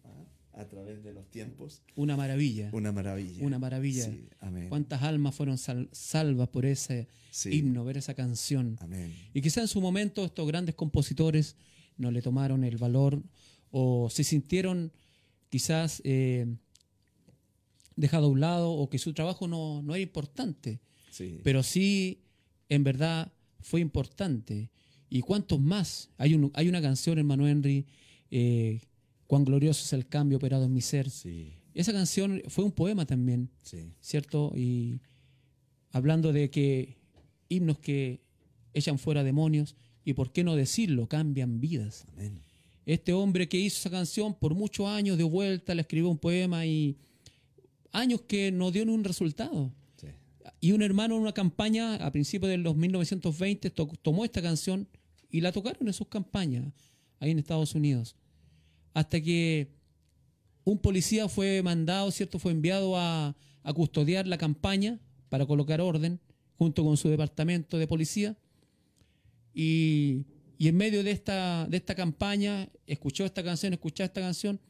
¿Ah? 0.05 0.25
A 0.55 0.69
través 0.69 1.05
de 1.05 1.13
los 1.13 1.29
tiempos. 1.29 1.83
Una 1.95 2.17
maravilla. 2.17 2.71
Una 2.73 2.93
maravilla. 2.93 3.45
Una 3.45 3.59
maravilla. 3.59 4.11
¿Cuántas 4.71 5.03
almas 5.03 5.35
fueron 5.35 5.59
salvas 5.59 6.49
por 6.49 6.65
ese 6.65 7.09
himno, 7.45 7.85
ver 7.85 7.99
esa 7.99 8.15
canción? 8.15 8.79
Amén. 8.81 9.15
Y 9.35 9.43
quizá 9.43 9.61
en 9.61 9.69
su 9.69 9.83
momento 9.83 10.25
estos 10.25 10.49
grandes 10.49 10.75
compositores 10.75 11.57
no 11.99 12.11
le 12.11 12.23
tomaron 12.23 12.65
el 12.65 12.79
valor 12.79 13.23
o 13.71 14.09
se 14.09 14.25
sintieron 14.25 14.93
quizás 15.49 16.01
eh, 16.05 16.47
dejados 17.97 18.29
a 18.29 18.33
un 18.33 18.41
lado 18.41 18.71
o 18.71 18.89
que 18.89 18.99
su 18.99 19.13
trabajo 19.13 19.49
no, 19.49 19.83
no 19.83 19.95
era 19.95 20.03
importante. 20.03 20.81
Pero 21.43 21.63
sí, 21.63 22.23
en 22.69 22.85
verdad, 22.85 23.33
fue 23.61 23.81
importante. 23.81 24.71
¿Y 25.11 25.21
cuántos 25.21 25.61
más? 25.61 26.11
Hay, 26.17 26.35
un, 26.35 26.53
hay 26.55 26.69
una 26.69 26.81
canción, 26.81 27.19
hermano 27.19 27.49
Henry, 27.49 27.87
eh, 28.31 28.81
Cuán 29.29 29.45
glorioso 29.45 29.85
es 29.85 29.93
el 29.93 30.09
cambio 30.09 30.39
operado 30.39 30.65
en 30.65 30.73
mi 30.73 30.81
ser. 30.81 31.07
Esa 31.75 31.93
canción 31.93 32.43
fue 32.49 32.65
un 32.65 32.73
poema 32.73 33.05
también, 33.05 33.51
¿cierto? 34.01 34.55
Y 34.57 35.03
hablando 35.91 36.33
de 36.33 36.49
que 36.49 36.97
himnos 37.51 37.79
que 37.79 38.23
echan 38.73 38.99
fuera 38.99 39.23
demonios 39.23 39.77
y, 40.03 40.15
¿por 40.15 40.33
qué 40.33 40.45
no 40.45 40.57
decirlo? 40.57 41.09
Cambian 41.09 41.61
vidas. 41.61 42.07
Este 42.89 43.13
hombre 43.13 43.51
que 43.51 43.59
hizo 43.59 43.77
esa 43.77 43.91
canción 43.91 44.33
por 44.33 44.55
muchos 44.55 44.87
años 44.87 45.19
de 45.19 45.25
vuelta, 45.25 45.75
le 45.75 45.83
escribió 45.83 46.09
un 46.09 46.17
poema 46.17 46.65
y 46.65 46.97
años 47.93 48.23
que 48.23 48.51
no 48.51 48.71
dio 48.71 48.87
ningún 48.87 49.05
resultado. 49.05 49.71
Y 50.59 50.73
un 50.73 50.81
hermano 50.81 51.15
en 51.15 51.21
una 51.21 51.35
campaña 51.35 51.97
a 51.97 52.11
principios 52.11 52.49
de 52.49 52.57
los 52.57 52.75
1920 52.77 53.69
tomó 53.69 54.25
esta 54.25 54.41
canción 54.41 54.89
y 55.31 55.43
la 55.43 55.53
tocaron 55.53 55.87
en 55.87 55.93
sus 55.93 56.09
campañas 56.09 56.65
ahí 57.21 57.31
en 57.31 57.39
Estados 57.39 57.75
Unidos. 57.75 58.17
Hasta 58.95 59.21
que 59.21 59.69
un 60.65 60.79
policía 60.79 61.29
fue 61.29 61.63
mandado, 61.63 62.11
¿cierto? 62.11 62.39
Fue 62.39 62.53
enviado 62.53 62.97
a, 62.97 63.37
custodiar 63.75 64.27
la 64.27 64.39
campaña 64.39 64.99
para 65.29 65.45
colocar 65.45 65.83
orden 65.83 66.21
junto 66.57 66.83
con 66.85 66.97
su 66.97 67.11
departamento 67.11 67.77
de 67.77 67.87
policía. 67.87 68.35
Y, 69.53 70.25
en 70.67 70.77
medio 70.77 71.05
de 71.05 71.13
esta, 71.13 71.67
de 71.69 71.77
esta 71.77 71.95
campaña 71.95 72.69
escuchó 72.85 73.25
esta 73.25 73.45
canción, 73.45 73.73
escuchó 73.73 74.03
esta 74.03 74.21
canción 74.21 74.61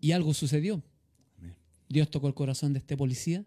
y 0.00 0.12
algo 0.12 0.34
sucedió. 0.34 0.82
Dios 1.88 2.10
tocó 2.10 2.28
el 2.28 2.34
corazón 2.34 2.74
de 2.74 2.80
este 2.80 2.96
policía 2.96 3.44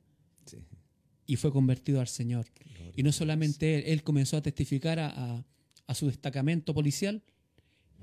y 1.28 1.36
fue 1.36 1.52
convertido 1.52 2.00
al 2.00 2.08
Señor. 2.08 2.48
y 2.96 3.04
no 3.04 3.12
solamente 3.12 3.78
él, 3.78 3.84
él 3.86 4.04
comenzó 4.04 4.38
a 4.38 4.42
testificar 4.42 4.98
a, 5.00 5.46
su 5.94 6.08
destacamento 6.08 6.74
policial 6.74 7.24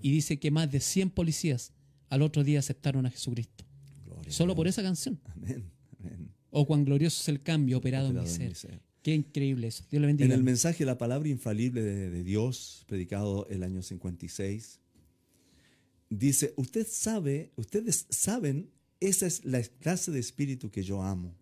y 0.01 0.11
dice 0.11 0.39
que 0.39 0.51
más 0.51 0.71
de 0.71 0.81
100 0.81 1.11
policías 1.11 1.73
al 2.09 2.23
otro 2.23 2.45
día 2.45 2.61
aceptaron 2.61 3.07
a 3.07 3.11
Jesucristo. 3.11 3.65
Solo 4.29 4.55
por 4.55 4.69
esa 4.69 4.83
canción. 4.83 5.21
Amén. 5.25 5.73
O 6.51 6.67
cuán 6.67 6.85
glorioso 6.85 7.21
es 7.21 7.29
el 7.29 7.43
cambio 7.43 7.79
operado, 7.79 8.09
en, 8.09 8.19
mi 8.19 8.27
ser. 8.27 8.81
Qué 9.07 9.15
increíble 9.15 9.69
eso. 9.69 9.85
Dios 9.89 10.01
le 10.01 10.09
bendiga. 10.09 10.27
En 10.27 10.33
el 10.33 10.43
mensaje 10.43 10.85
La 10.85 10.99
palabra 10.99 11.29
infalible 11.29 11.81
de, 11.81 12.11
de 12.11 12.25
Dios, 12.25 12.85
predicado 12.89 13.47
el 13.49 13.63
año 13.63 13.81
56, 13.81 14.81
dice, 16.11 16.53
usted 16.57 16.85
sabe, 16.91 17.53
ustedes 17.55 18.07
saben, 18.11 18.69
esa 18.99 19.29
es 19.29 19.45
la 19.45 19.63
clase 19.63 20.11
de 20.11 20.19
espíritu 20.19 20.73
que 20.73 20.83
yo 20.83 21.05
amo 21.05 21.37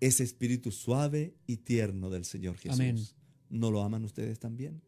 ese 0.00 0.24
espíritu 0.24 0.72
suave 0.72 1.36
y 1.46 1.58
tierno 1.58 2.08
del 2.08 2.24
Señor 2.24 2.56
Jesús. 2.56 3.14
¿No 3.50 3.70
lo 3.70 3.82
aman 3.82 4.02
ustedes 4.04 4.38
también? 4.38 4.80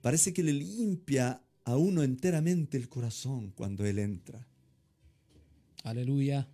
Parece 0.00 0.32
que 0.32 0.42
le 0.42 0.54
limpia 0.54 1.44
a 1.64 1.76
uno 1.76 2.02
enteramente 2.02 2.78
el 2.78 2.88
corazón 2.88 3.50
cuando 3.50 3.84
Él 3.84 3.98
entra. 3.98 4.48
Aleluya. 5.84 6.48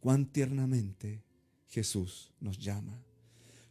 Cuán 0.00 0.24
tiernamente 0.32 1.22
Jesús 1.68 2.32
nos 2.40 2.58
llama. 2.58 3.05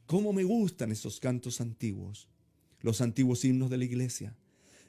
Cómo 0.05 0.33
me 0.33 0.43
gustan 0.43 0.91
esos 0.91 1.19
cantos 1.19 1.61
antiguos, 1.61 2.27
los 2.81 3.01
antiguos 3.01 3.43
himnos 3.43 3.69
de 3.69 3.77
la 3.77 3.85
iglesia. 3.85 4.35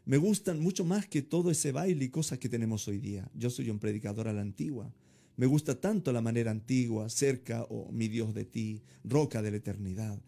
Me 0.05 0.18
gustan 0.18 0.61
mucho 0.61 0.85
más 0.85 1.07
que 1.09 1.22
todo 1.22 1.50
ese 1.50 1.72
baile 1.72 2.05
y 2.05 2.11
cosas 2.11 2.38
que 2.38 2.48
tenemos 2.48 2.87
hoy 2.87 2.98
día. 2.98 3.29
Yo 3.35 3.50
soy 3.50 3.70
un 3.70 3.79
predicador 3.79 4.29
a 4.29 4.33
la 4.33 4.42
antigua. 4.42 4.92
Me 5.37 5.46
gusta 5.46 5.81
tanto 5.81 6.12
la 6.12 6.20
manera 6.20 6.50
antigua, 6.50 7.09
cerca 7.09 7.64
o 7.64 7.88
oh, 7.88 7.92
mi 7.92 8.09
Dios 8.09 8.35
de 8.35 8.44
ti, 8.44 8.83
roca 9.05 9.42
de 9.42 9.50
la 9.50 9.57
eternidad. 9.57 10.20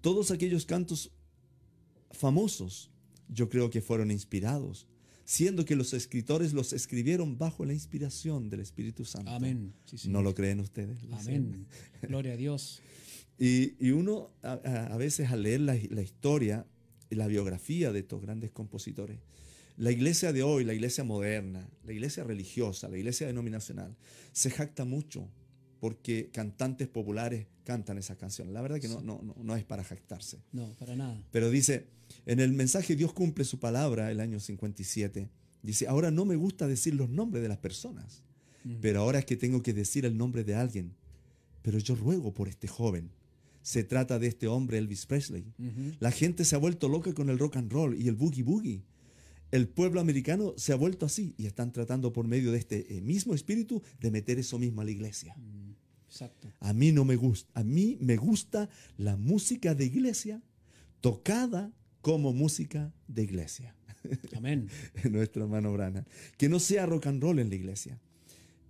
Todos 0.00 0.30
aquellos 0.30 0.66
cantos 0.66 1.12
famosos 2.10 2.90
yo 3.28 3.48
creo 3.48 3.70
que 3.70 3.80
fueron 3.80 4.10
inspirados, 4.10 4.86
siendo 5.24 5.64
que 5.64 5.76
los 5.76 5.94
escritores 5.94 6.52
los 6.52 6.72
escribieron 6.72 7.38
bajo 7.38 7.64
la 7.64 7.72
inspiración 7.72 8.50
del 8.50 8.60
Espíritu 8.60 9.04
Santo. 9.04 9.30
Amén. 9.30 9.72
¿No 10.06 10.22
lo 10.22 10.34
creen 10.34 10.60
ustedes? 10.60 10.98
Amén. 11.12 11.66
Gloria 12.02 12.32
a 12.32 12.36
Dios. 12.36 12.80
Y, 13.42 13.90
uno 13.90 14.30
a, 14.42 14.96
veces 14.98 15.30
al 15.30 15.42
leer 15.42 15.62
la, 15.62 15.74
la 15.88 16.02
historia 16.02 16.66
y 17.08 17.14
la 17.14 17.26
biografía 17.26 17.90
de 17.90 18.00
estos 18.00 18.20
grandes 18.20 18.50
compositores, 18.50 19.18
la 19.78 19.90
iglesia 19.90 20.34
de 20.34 20.42
hoy, 20.42 20.64
la 20.64 20.74
iglesia 20.74 21.04
moderna, 21.04 21.66
la 21.86 21.92
iglesia 21.92 22.22
religiosa, 22.22 22.88
la 22.88 22.98
iglesia 22.98 23.26
denominacional, 23.26 23.96
se 24.32 24.50
jacta 24.50 24.84
mucho 24.84 25.26
porque 25.80 26.28
cantantes 26.30 26.86
populares 26.86 27.46
cantan 27.64 27.96
esa 27.96 28.16
canción. 28.16 28.52
La 28.52 28.60
verdad 28.60 28.78
que 28.78 28.88
no, 28.88 29.00
no, 29.00 29.22
no, 29.42 29.56
es 29.56 29.64
para 29.64 29.82
jactarse. 29.82 30.38
No, 30.52 30.74
para 30.78 30.94
nada. 30.94 31.22
Pero 31.32 31.48
dice, 31.48 31.86
en 32.26 32.40
el 32.40 32.52
mensaje 32.52 32.94
Dios 32.94 33.14
cumple 33.14 33.44
su 33.44 33.58
palabra, 33.58 34.10
el 34.10 34.20
año 34.20 34.38
57, 34.38 35.30
dice, 35.62 35.88
ahora 35.88 36.10
no 36.10 36.26
me 36.26 36.36
gusta 36.36 36.68
decir 36.68 36.94
los 36.94 37.08
nombres 37.08 37.42
de 37.42 37.48
las 37.48 37.58
personas, 37.58 38.22
mm. 38.64 38.74
pero 38.82 39.00
ahora 39.00 39.20
es 39.20 39.24
que 39.24 39.36
tengo 39.36 39.62
que 39.62 39.72
decir 39.72 40.04
el 40.04 40.18
nombre 40.18 40.44
de 40.44 40.54
alguien. 40.54 40.92
Pero 41.62 41.78
yo 41.78 41.94
ruego 41.94 42.34
por 42.34 42.48
este 42.48 42.68
joven. 42.68 43.10
Se 43.62 43.84
trata 43.84 44.18
de 44.18 44.26
este 44.26 44.48
hombre, 44.48 44.78
Elvis 44.78 45.06
Presley. 45.06 45.52
La 45.98 46.10
gente 46.10 46.44
se 46.44 46.54
ha 46.56 46.58
vuelto 46.58 46.88
loca 46.88 47.12
con 47.14 47.28
el 47.30 47.38
rock 47.38 47.56
and 47.56 47.72
roll 47.72 48.00
y 48.00 48.08
el 48.08 48.14
boogie 48.14 48.42
boogie 48.42 48.84
el 49.50 49.68
pueblo 49.68 50.00
americano 50.00 50.54
se 50.56 50.72
ha 50.72 50.76
vuelto 50.76 51.06
así 51.06 51.34
y 51.36 51.46
están 51.46 51.72
tratando 51.72 52.12
por 52.12 52.26
medio 52.26 52.52
de 52.52 52.58
este 52.58 52.96
eh, 52.96 53.00
mismo 53.00 53.34
espíritu 53.34 53.82
de 54.00 54.10
meter 54.10 54.38
eso 54.38 54.58
mismo 54.58 54.80
a 54.80 54.84
la 54.84 54.90
iglesia. 54.90 55.34
Mm, 55.36 55.70
a 56.60 56.72
mí 56.72 56.92
no 56.92 57.04
me 57.04 57.16
gusta, 57.16 57.50
a 57.54 57.64
mí 57.64 57.96
me 58.00 58.16
gusta 58.16 58.68
la 58.96 59.16
música 59.16 59.74
de 59.74 59.86
iglesia 59.86 60.42
tocada 61.00 61.72
como 62.00 62.32
música 62.32 62.92
de 63.08 63.22
iglesia. 63.24 63.74
Amén. 64.36 64.68
Nuestro 65.10 65.44
hermano 65.44 65.72
Brana. 65.72 66.06
Que 66.36 66.48
no 66.48 66.58
sea 66.58 66.86
rock 66.86 67.06
and 67.06 67.22
roll 67.22 67.38
en 67.38 67.48
la 67.48 67.54
iglesia. 67.54 68.00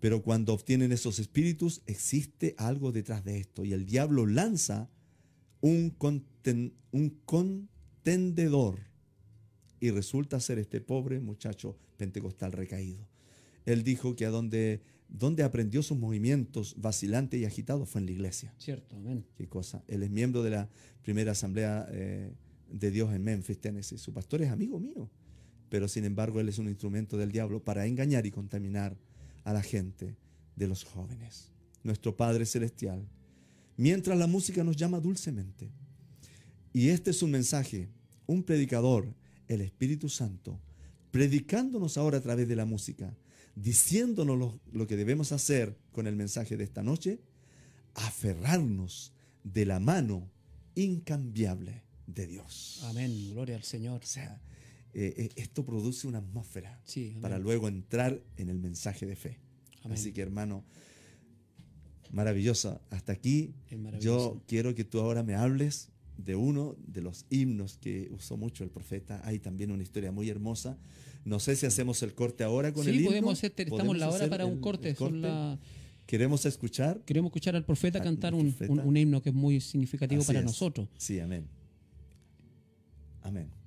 Pero 0.00 0.22
cuando 0.22 0.54
obtienen 0.54 0.92
esos 0.92 1.18
espíritus, 1.18 1.82
existe 1.86 2.54
algo 2.56 2.90
detrás 2.90 3.22
de 3.22 3.38
esto. 3.38 3.64
Y 3.64 3.74
el 3.74 3.84
diablo 3.84 4.26
lanza 4.26 4.90
un, 5.60 5.94
un 6.90 7.10
contendedor 7.26 8.78
y 9.78 9.90
resulta 9.90 10.40
ser 10.40 10.58
este 10.58 10.80
pobre 10.80 11.20
muchacho 11.20 11.76
pentecostal 11.98 12.52
recaído. 12.52 13.06
Él 13.66 13.84
dijo 13.84 14.16
que 14.16 14.24
a 14.24 14.30
donde, 14.30 14.82
donde 15.08 15.42
aprendió 15.42 15.82
sus 15.82 15.98
movimientos 15.98 16.74
vacilantes 16.78 17.38
y 17.40 17.44
agitados 17.44 17.88
fue 17.88 18.00
en 18.00 18.06
la 18.06 18.12
iglesia. 18.12 18.54
Cierto, 18.58 18.96
amén. 18.96 19.26
Qué 19.36 19.48
cosa. 19.48 19.84
Él 19.86 20.02
es 20.02 20.10
miembro 20.10 20.42
de 20.42 20.50
la 20.50 20.68
primera 21.02 21.32
asamblea 21.32 21.86
eh, 21.90 22.32
de 22.70 22.90
Dios 22.90 23.12
en 23.12 23.22
Memphis, 23.22 23.60
Tennessee. 23.60 23.98
Su 23.98 24.14
pastor 24.14 24.40
es 24.40 24.50
amigo 24.50 24.80
mío, 24.80 25.10
pero 25.68 25.88
sin 25.88 26.04
embargo 26.04 26.40
él 26.40 26.48
es 26.48 26.58
un 26.58 26.68
instrumento 26.68 27.18
del 27.18 27.32
diablo 27.32 27.62
para 27.62 27.86
engañar 27.86 28.24
y 28.24 28.30
contaminar 28.30 28.96
a 29.44 29.52
la 29.52 29.62
gente 29.62 30.16
de 30.56 30.68
los 30.68 30.84
jóvenes. 30.84 31.50
Nuestro 31.82 32.16
Padre 32.16 32.46
Celestial. 32.46 33.08
Mientras 33.76 34.18
la 34.18 34.26
música 34.26 34.62
nos 34.62 34.76
llama 34.76 35.00
dulcemente. 35.00 35.70
Y 36.72 36.88
este 36.88 37.10
es 37.10 37.22
un 37.22 37.30
mensaje, 37.30 37.88
un 38.26 38.42
predicador 38.42 39.14
el 39.50 39.62
Espíritu 39.62 40.08
Santo, 40.08 40.60
predicándonos 41.10 41.98
ahora 41.98 42.18
a 42.18 42.20
través 42.20 42.46
de 42.46 42.54
la 42.54 42.64
música, 42.64 43.16
diciéndonos 43.56 44.60
lo, 44.72 44.86
que 44.86 44.96
debemos 44.96 45.32
hacer 45.32 45.76
con 45.90 46.06
el 46.06 46.14
mensaje 46.14 46.56
de 46.56 46.62
esta 46.62 46.84
noche, 46.84 47.20
aferrarnos 47.94 49.12
de 49.42 49.66
la 49.66 49.80
mano 49.80 50.30
incambiable 50.76 51.82
de 52.06 52.28
Dios. 52.28 52.80
Amén, 52.84 53.30
gloria 53.32 53.56
al 53.56 53.64
Señor. 53.64 54.02
O 54.04 54.06
sea, 54.06 54.40
eh, 54.92 55.14
eh, 55.16 55.28
esto 55.36 55.64
produce 55.64 56.06
una 56.08 56.18
atmósfera 56.18 56.80
para 57.20 57.38
luego 57.38 57.68
entrar 57.68 58.20
en 58.36 58.48
el 58.48 58.58
mensaje 58.58 59.06
de 59.06 59.16
fe. 59.16 59.38
Así 59.84 60.12
que 60.12 60.20
hermano, 60.20 60.64
maravilloso. 62.12 62.80
Hasta 62.90 63.12
aquí 63.12 63.54
yo 64.00 64.42
quiero 64.46 64.74
que 64.74 64.84
tú 64.84 65.00
ahora 65.00 65.22
me 65.22 65.34
hables 65.34 65.90
de 66.16 66.34
uno 66.36 66.76
de 66.86 67.00
los 67.02 67.24
himnos 67.30 67.78
que 67.78 68.10
usó 68.12 68.36
mucho 68.36 68.64
el 68.64 68.70
profeta. 68.70 69.20
Hay 69.24 69.38
también 69.38 69.70
una 69.70 69.82
historia 69.82 70.12
muy 70.12 70.28
hermosa. 70.28 70.76
No 71.24 71.38
sé 71.38 71.56
si 71.56 71.66
hacemos 71.66 72.02
el 72.02 72.14
corte 72.14 72.44
ahora 72.44 72.72
con 72.72 72.86
el 72.86 72.94
himno. 72.94 73.00
Sí, 73.00 73.06
podemos 73.08 73.38
hacer, 73.38 73.52
estamos 73.56 73.96
la 73.96 74.10
hora 74.10 74.28
para 74.28 74.46
un 74.46 74.60
corte. 74.60 74.94
¿Queremos 76.06 76.44
escuchar? 76.44 77.00
Queremos 77.04 77.28
escuchar 77.28 77.54
al 77.54 77.64
profeta 77.64 78.02
cantar 78.02 78.34
un, 78.34 78.54
un, 78.68 78.96
himno 78.96 79.22
que 79.22 79.28
es 79.28 79.34
muy 79.34 79.60
significativo 79.60 80.24
para 80.24 80.42
nosotros. 80.42 80.88
Sí, 80.98 81.20
amén. 81.20 81.46
Amén. 83.22 83.59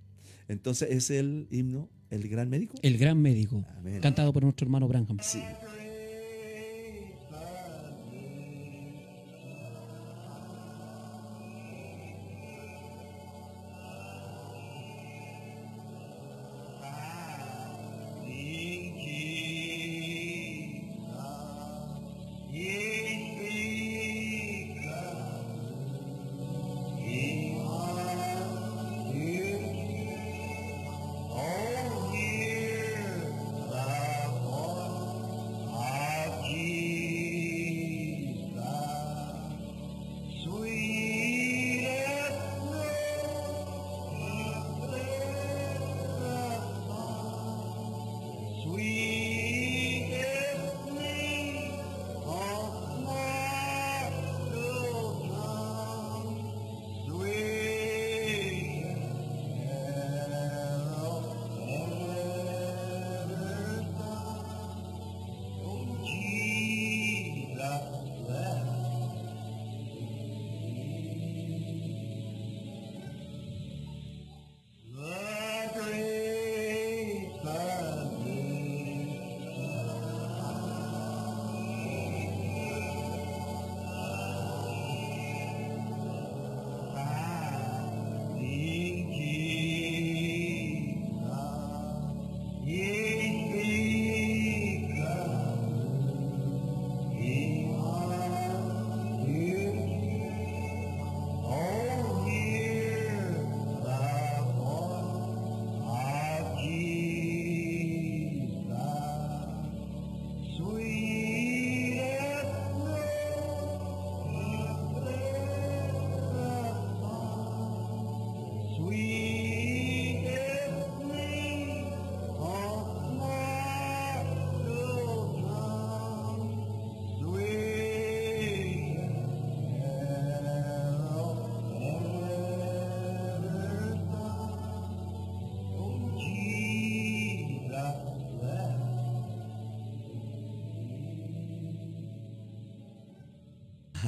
Entonces, 0.47 0.89
¿es 0.91 1.09
el 1.09 1.47
himno 1.51 1.89
El 2.09 2.27
Gran 2.27 2.49
Médico? 2.49 2.75
El 2.81 2.97
Gran 2.97 3.21
Médico, 3.21 3.65
cantado 4.01 4.33
por 4.33 4.43
nuestro 4.43 4.65
hermano 4.65 4.87
Branham. 4.87 5.17
Sí. 5.21 5.41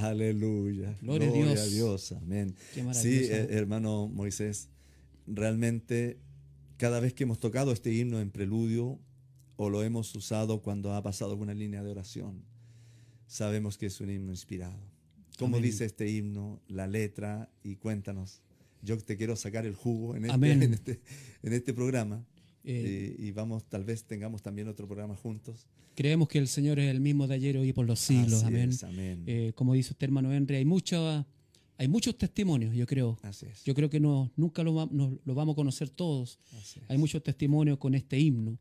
Aleluya. 0.09 0.95
Gloria, 1.01 1.29
a 1.61 1.65
Dios. 1.65 2.11
Amén. 2.11 2.55
Sí, 2.93 3.25
eh, 3.25 3.47
hermano 3.51 4.07
Moisés, 4.07 4.69
realmente 5.27 6.19
cada 6.77 6.99
vez 6.99 7.13
que 7.13 7.23
hemos 7.23 7.39
tocado 7.39 7.71
este 7.71 7.93
himno 7.93 8.19
en 8.19 8.31
preludio 8.31 8.99
o 9.55 9.69
lo 9.69 9.83
hemos 9.83 10.13
usado 10.15 10.61
cuando 10.61 10.93
ha 10.93 11.01
pasado 11.01 11.31
alguna 11.31 11.53
línea 11.53 11.83
de 11.83 11.91
oración, 11.91 12.43
sabemos 13.27 13.77
que 13.77 13.87
es 13.87 14.01
un 14.01 14.09
himno 14.09 14.31
inspirado. 14.31 14.79
¿Cómo 15.37 15.59
dice 15.59 15.85
este 15.85 16.09
himno, 16.09 16.61
la 16.67 16.87
letra? 16.87 17.49
Y 17.63 17.75
cuéntanos. 17.75 18.41
Yo 18.81 18.97
te 18.97 19.17
quiero 19.17 19.35
sacar 19.35 19.65
el 19.65 19.75
jugo 19.75 20.15
en 20.15 20.25
este, 20.25 20.51
en 20.51 20.73
este, 20.73 21.01
en 21.43 21.53
este 21.53 21.73
programa. 21.73 22.25
Eh, 22.67 23.15
y, 23.19 23.31
vamos, 23.31 23.63
tal 23.65 23.83
vez 23.83 24.03
tengamos 24.05 24.41
también 24.41 24.67
otro 24.67 24.87
programa 24.87 25.15
juntos. 25.15 25.67
Creemos 25.93 26.27
que 26.27 26.39
el 26.39 26.47
Señor 26.47 26.79
es 26.79 26.89
el 26.89 26.99
mismo 26.99 27.27
de 27.27 27.35
ayer, 27.35 27.57
hoy 27.57 27.69
y 27.69 27.73
por 27.73 27.85
los 27.85 27.99
siglos. 27.99 28.43
amén. 28.43 28.71
Eh, 29.27 29.51
como 29.53 29.75
dice 29.75 29.93
usted, 29.93 30.05
hermano 30.05 30.33
Henry, 30.33 30.55
hay, 30.55 30.65
mucho, 30.65 31.25
hay 31.77 31.87
muchos 31.87 32.17
testimonios, 32.17 32.75
yo 32.75 32.87
creo. 32.87 33.19
Yo 33.63 33.75
creo 33.75 33.89
que 33.89 33.99
no, 33.99 34.31
nunca 34.35 34.63
lo, 34.63 34.73
vamos 34.73 35.53
a 35.53 35.55
conocer 35.55 35.89
todos. 35.89 36.39
Hay 36.87 36.97
muchos 36.97 37.21
testimonios 37.21 37.77
con 37.77 37.93
este 37.93 38.19
himno. 38.19 38.57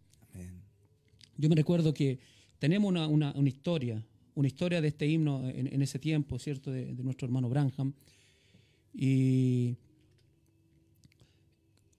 Yo 1.37 1.49
me 1.49 1.57
recuerdo 1.57 1.95
que 1.95 2.19
tenemos 2.59 2.91
una, 2.91 3.33
historia, 3.49 4.05
una 4.35 4.47
historia 4.47 4.83
de 4.83 4.89
este 4.89 5.07
himno 5.07 5.49
en, 5.49 5.81
ese 5.81 5.99
tiempo, 5.99 6.39
¿cierto? 6.39 6.71
De, 6.71 6.95
de, 6.95 7.03
nuestro 7.03 7.27
hermano 7.27 7.49
Branham. 7.49 7.95
Y 8.93 9.77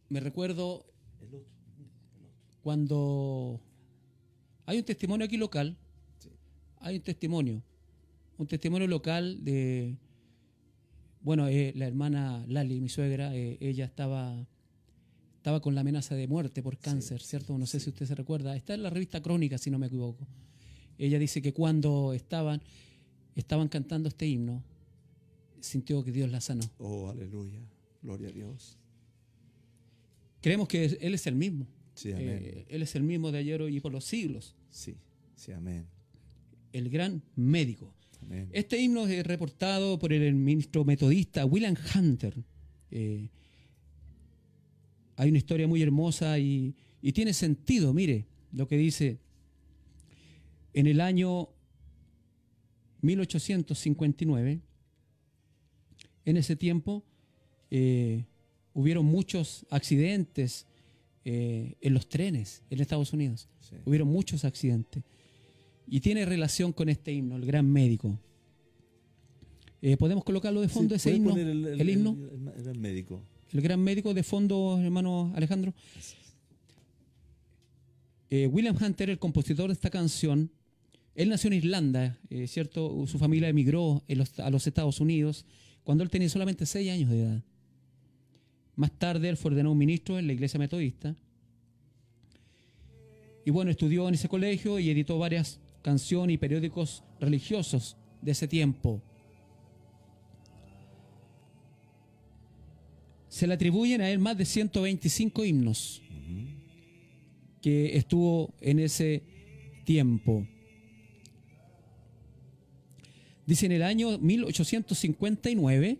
me 0.07 0.19
recuerdo 0.19 0.85
cuando 2.65 3.61
hay 4.65 4.79
un 4.79 4.83
testimonio 4.83 5.27
aquí 5.27 5.37
local, 5.37 5.77
hay 6.79 6.95
un 6.95 7.03
testimonio, 7.03 7.61
un 8.39 8.47
testimonio 8.47 8.87
local 8.87 9.43
de, 9.43 9.95
bueno, 11.21 11.47
eh, 11.47 11.73
la 11.75 11.85
hermana 11.85 12.43
Lali, 12.47 12.81
mi 12.81 12.89
suegra, 12.89 13.35
eh, 13.35 13.59
ella 13.59 13.85
estaba, 13.85 14.47
estaba 15.35 15.61
con 15.61 15.75
la 15.75 15.81
amenaza 15.81 16.15
de 16.15 16.27
muerte 16.27 16.63
por 16.63 16.79
cáncer, 16.79 17.21
¿cierto? 17.21 17.55
No 17.55 17.67
sé 17.67 17.79
si 17.79 17.91
usted 17.91 18.07
se 18.07 18.15
recuerda. 18.15 18.55
Está 18.55 18.73
en 18.73 18.81
la 18.81 18.89
revista 18.89 19.21
Crónica, 19.21 19.59
si 19.59 19.69
no 19.69 19.77
me 19.77 19.85
equivoco. 19.85 20.25
Ella 20.97 21.19
dice 21.19 21.43
que 21.43 21.53
cuando 21.53 22.13
estaban, 22.13 22.63
estaban 23.35 23.67
cantando 23.67 24.09
este 24.09 24.25
himno, 24.25 24.63
sintió 25.59 26.03
que 26.03 26.11
Dios 26.11 26.31
la 26.31 26.41
sanó. 26.41 26.63
Oh, 26.79 27.09
aleluya. 27.11 27.59
Gloria 28.01 28.29
a 28.29 28.31
Dios. 28.31 28.75
Creemos 30.41 30.67
que 30.67 30.85
Él 30.85 31.13
es 31.13 31.27
el 31.27 31.35
mismo. 31.35 31.67
Eh, 32.03 32.65
él 32.67 32.81
es 32.81 32.95
el 32.95 33.03
mismo 33.03 33.31
de 33.31 33.39
ayer 33.39 33.61
y 33.69 33.79
por 33.79 33.91
los 33.91 34.03
siglos. 34.03 34.55
Sí, 34.69 34.95
sí, 35.35 35.51
amén. 35.51 35.87
El 36.73 36.89
gran 36.89 37.21
médico. 37.35 37.93
Este 38.51 38.79
himno 38.81 39.05
es 39.05 39.25
reportado 39.25 39.99
por 39.99 40.11
el 40.11 40.33
ministro 40.33 40.83
metodista 40.83 41.45
William 41.45 41.75
Hunter. 41.95 42.33
Eh, 42.89 43.29
hay 45.15 45.29
una 45.29 45.37
historia 45.37 45.67
muy 45.67 45.81
hermosa 45.81 46.39
y, 46.39 46.75
y 47.01 47.11
tiene 47.13 47.33
sentido, 47.33 47.93
mire, 47.93 48.25
lo 48.51 48.67
que 48.67 48.77
dice. 48.77 49.19
En 50.73 50.87
el 50.87 50.99
año 50.99 51.49
1859, 53.01 54.61
en 56.25 56.37
ese 56.37 56.55
tiempo, 56.55 57.05
eh, 57.69 58.25
hubieron 58.73 59.05
muchos 59.05 59.65
accidentes 59.69 60.65
eh, 61.27 61.73
en 61.81 61.93
los 61.95 62.07
trenes 62.07 62.61
en 62.69 62.79
Estados 62.79 63.11
Unidos. 63.11 63.49
Hubieron 63.83 64.07
muchos 64.07 64.45
accidentes. 64.45 65.03
Y 65.87 65.99
tiene 65.99 66.23
relación 66.23 66.71
con 66.71 66.87
este 66.87 67.11
himno, 67.13 67.35
el 67.35 67.45
gran 67.45 67.67
médico. 67.67 68.19
Eh, 69.81 69.97
¿Podemos 69.97 70.23
colocarlo 70.23 70.61
de 70.61 70.69
fondo 70.69 70.93
ese 70.93 71.15
himno? 71.15 71.35
El, 71.35 71.89
himno. 71.89 72.15
El, 72.55 72.63
gran 72.63 72.79
médico. 72.79 73.23
El 73.51 73.61
gran 73.61 73.81
médico 73.81 74.13
de 74.13 74.21
fondo, 74.21 74.79
hermano 74.79 75.31
Alejandro. 75.35 75.73
Eh, 78.29 78.45
William 78.45 78.77
Hunter, 78.79 79.09
el 79.09 79.17
compositor 79.17 79.67
de 79.67 79.73
esta 79.73 79.89
canción, 79.89 80.51
él 81.15 81.29
nació 81.29 81.47
en 81.47 81.53
Irlanda, 81.53 82.19
¿cierto? 82.45 83.07
Su 83.07 83.17
familia 83.17 83.49
emigró 83.49 84.03
a 84.37 84.49
los 84.51 84.67
Estados 84.67 84.99
Unidos 84.99 85.45
cuando 85.83 86.03
él 86.03 86.11
tenía 86.11 86.29
solamente 86.29 86.67
seis 86.67 86.91
años 86.91 87.09
de 87.09 87.21
edad. 87.21 87.43
Más 88.75 88.91
tarde 88.91 89.29
él 89.29 89.37
fue 89.37 89.51
ordenado 89.51 89.75
ministro 89.75 90.19
en 90.19 90.27
la 90.27 90.33
iglesia 90.33 90.59
metodista. 90.59 91.15
Y 93.45 93.51
bueno, 93.51 93.71
estudió 93.71 94.07
en 94.07 94.15
ese 94.15 94.27
colegio 94.27 94.79
y 94.79 94.89
editó 94.89 95.19
varias 95.19 95.59
canciones 95.81 96.33
y 96.33 96.37
periódicos 96.37 97.03
religiosos 97.19 97.95
de 98.21 98.31
ese 98.31 98.47
tiempo. 98.47 99.01
Se 103.29 103.45
le 103.45 103.53
atribuyen 103.53 104.01
a 104.01 104.09
él 104.09 104.19
más 104.19 104.37
de 104.37 104.45
125 104.45 105.45
himnos 105.45 106.01
que 107.61 107.97
estuvo 107.97 108.53
en 108.61 108.79
ese 108.79 109.23
tiempo. 109.85 110.47
Dice 113.45 113.67
en 113.67 113.73
el 113.73 113.83
año 113.83 114.17
1859 114.17 115.99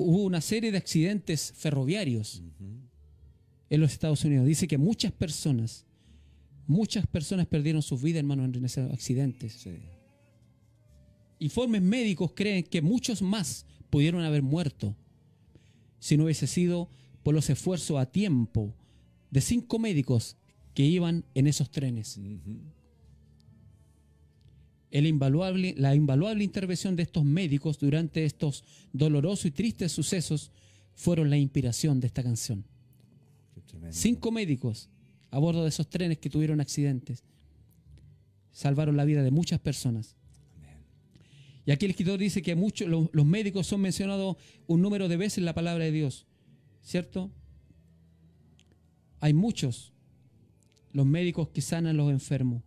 hubo 0.00 0.24
una 0.24 0.40
serie 0.40 0.72
de 0.72 0.78
accidentes 0.78 1.52
ferroviarios 1.56 2.42
en 3.68 3.80
los 3.80 3.92
Estados 3.92 4.24
Unidos. 4.24 4.46
Dice 4.46 4.66
que 4.66 4.78
muchas 4.78 5.12
personas, 5.12 5.86
muchas 6.66 7.06
personas 7.06 7.46
perdieron 7.46 7.82
sus 7.82 8.02
vidas, 8.02 8.20
hermano, 8.20 8.44
en 8.44 8.64
esos 8.64 8.90
accidentes. 8.92 9.66
Informes 11.38 11.82
médicos 11.82 12.32
creen 12.34 12.64
que 12.64 12.82
muchos 12.82 13.22
más 13.22 13.66
pudieron 13.88 14.22
haber 14.22 14.42
muerto 14.42 14.96
si 15.98 16.16
no 16.16 16.24
hubiese 16.24 16.46
sido 16.46 16.88
por 17.22 17.34
los 17.34 17.48
esfuerzos 17.50 17.98
a 17.98 18.06
tiempo 18.06 18.74
de 19.30 19.40
cinco 19.40 19.78
médicos 19.78 20.36
que 20.74 20.84
iban 20.84 21.24
en 21.34 21.46
esos 21.46 21.70
trenes 21.70 22.18
invaluable, 24.92 25.74
la 25.76 25.94
invaluable 25.94 26.42
intervención 26.44 26.96
de 26.96 27.04
estos 27.04 27.24
médicos 27.24 27.78
durante 27.78 28.24
estos 28.24 28.64
dolorosos 28.92 29.46
y 29.46 29.50
tristes 29.52 29.92
sucesos 29.92 30.50
fueron 30.94 31.30
la 31.30 31.36
inspiración 31.38 32.00
de 32.00 32.08
esta 32.08 32.22
canción. 32.22 32.64
Cinco 33.90 34.30
médicos 34.32 34.88
a 35.30 35.38
bordo 35.38 35.62
de 35.62 35.68
esos 35.68 35.88
trenes 35.88 36.18
que 36.18 36.30
tuvieron 36.30 36.60
accidentes. 36.60 37.22
Salvaron 38.52 38.96
la 38.96 39.04
vida 39.04 39.22
de 39.22 39.30
muchas 39.30 39.60
personas. 39.60 40.16
Y 41.66 41.72
aquí 41.72 41.84
el 41.84 41.92
escritor 41.92 42.18
dice 42.18 42.42
que 42.42 42.56
muchos, 42.56 42.88
los, 42.88 43.26
médicos 43.26 43.66
son 43.66 43.80
mencionados 43.80 44.36
un 44.66 44.82
número 44.82 45.08
de 45.08 45.16
veces 45.16 45.38
en 45.38 45.44
la 45.44 45.54
palabra 45.54 45.84
de 45.84 45.92
Dios, 45.92 46.26
¿cierto? 46.82 47.30
Hay 49.20 49.34
muchos, 49.34 49.92
los 50.92 51.06
médicos 51.06 51.48
que 51.50 51.60
sanan 51.60 51.94
a 51.94 52.02
los 52.02 52.10
enfermos. 52.10 52.62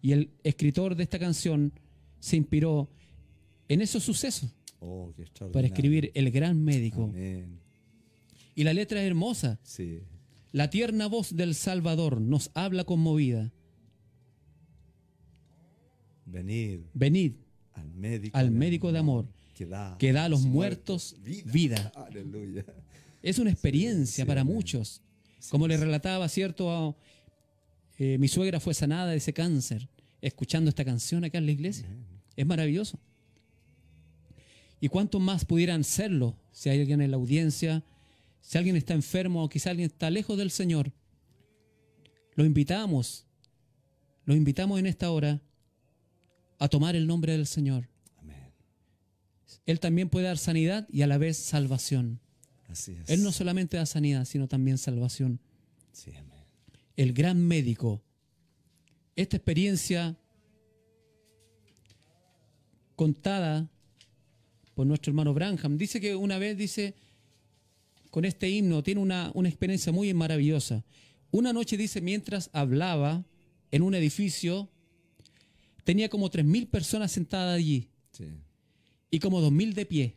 Y 0.00 0.12
el 0.12 0.30
escritor 0.44 0.94
de 0.94 1.02
esta 1.02 1.18
canción 1.18 1.72
se 2.20 2.36
inspiró 2.36 2.88
en 3.68 3.80
esos 3.80 4.02
sucesos 4.02 4.50
oh, 4.80 5.12
para 5.52 5.66
escribir 5.66 6.10
El 6.14 6.30
gran 6.30 6.62
médico. 6.62 7.12
Y 8.54 8.64
la 8.64 8.72
letra 8.72 9.00
es 9.00 9.06
hermosa. 9.06 9.60
La 10.52 10.70
tierna 10.70 11.06
voz 11.06 11.36
del 11.36 11.54
Salvador 11.54 12.20
nos 12.20 12.50
habla 12.54 12.84
conmovida. 12.84 13.52
Venid. 16.26 16.80
Venid 16.94 17.32
al 18.32 18.50
médico, 18.50 18.92
de 18.92 18.98
amor 18.98 19.28
que 19.54 19.66
da, 19.66 20.24
a 20.24 20.28
los 20.28 20.42
muertos, 20.42 21.16
vida. 21.44 21.92
Es 23.22 23.38
una 23.38 23.50
experiencia 23.50 24.24
para 24.24 24.44
muchos. 24.44 25.02
Como 25.50 25.66
le 25.66 25.76
relataba, 25.76 26.28
¿cierto? 26.28 26.96
Eh, 27.98 28.16
mi 28.18 28.28
suegra 28.28 28.60
fue 28.60 28.74
sanada 28.74 29.10
de 29.10 29.16
ese 29.16 29.32
cáncer 29.32 29.88
escuchando 30.20 30.68
esta 30.68 30.84
canción 30.84 31.24
acá 31.24 31.38
en 31.38 31.46
la 31.46 31.52
iglesia. 31.52 31.86
Es 32.36 32.46
maravilloso. 32.46 32.98
¿Y 34.80 34.88
cuántos 34.88 35.20
más 35.20 35.44
pudieran 35.44 35.82
serlo? 35.84 36.36
Si 36.52 36.68
hay 36.68 36.80
alguien 36.80 37.00
en 37.00 37.10
la 37.10 37.16
audiencia, 37.16 37.82
si 38.40 38.58
alguien 38.58 38.76
está 38.76 38.94
enfermo 38.94 39.42
o 39.42 39.48
quizá 39.48 39.70
alguien 39.70 39.90
está 39.90 40.10
lejos 40.10 40.38
del 40.38 40.50
Señor, 40.50 40.92
lo 42.36 42.44
invitamos, 42.44 43.26
lo 44.24 44.36
invitamos 44.36 44.78
en 44.78 44.86
esta 44.86 45.10
hora 45.10 45.42
a 46.58 46.68
tomar 46.68 46.94
el 46.94 47.06
nombre 47.06 47.32
del 47.32 47.46
Señor. 47.46 47.88
Él 49.66 49.80
también 49.80 50.08
puede 50.08 50.26
dar 50.26 50.38
sanidad 50.38 50.88
y 50.90 51.02
a 51.02 51.06
la 51.06 51.18
vez 51.18 51.36
salvación. 51.36 52.20
Él 53.06 53.22
no 53.22 53.32
solamente 53.32 53.76
da 53.76 53.86
sanidad, 53.86 54.24
sino 54.24 54.46
también 54.46 54.78
salvación. 54.78 55.40
El 56.98 57.12
gran 57.12 57.40
médico. 57.40 58.02
Esta 59.14 59.36
experiencia 59.36 60.18
contada 62.96 63.70
por 64.74 64.84
nuestro 64.84 65.12
hermano 65.12 65.32
Branham, 65.32 65.78
dice 65.78 66.00
que 66.00 66.16
una 66.16 66.38
vez, 66.38 66.58
dice, 66.58 66.96
con 68.10 68.24
este 68.24 68.50
himno, 68.50 68.82
tiene 68.82 69.00
una, 69.00 69.30
una 69.34 69.48
experiencia 69.48 69.92
muy 69.92 70.12
maravillosa. 70.12 70.84
Una 71.30 71.52
noche, 71.52 71.76
dice, 71.76 72.00
mientras 72.00 72.50
hablaba 72.52 73.24
en 73.70 73.82
un 73.82 73.94
edificio 73.94 74.68
tenía 75.84 76.08
como 76.08 76.28
3.000 76.28 76.68
personas 76.68 77.12
sentadas 77.12 77.56
allí 77.56 77.90
y 79.08 79.20
como 79.20 79.40
2.000 79.40 79.72
de 79.72 79.86
pie. 79.86 80.16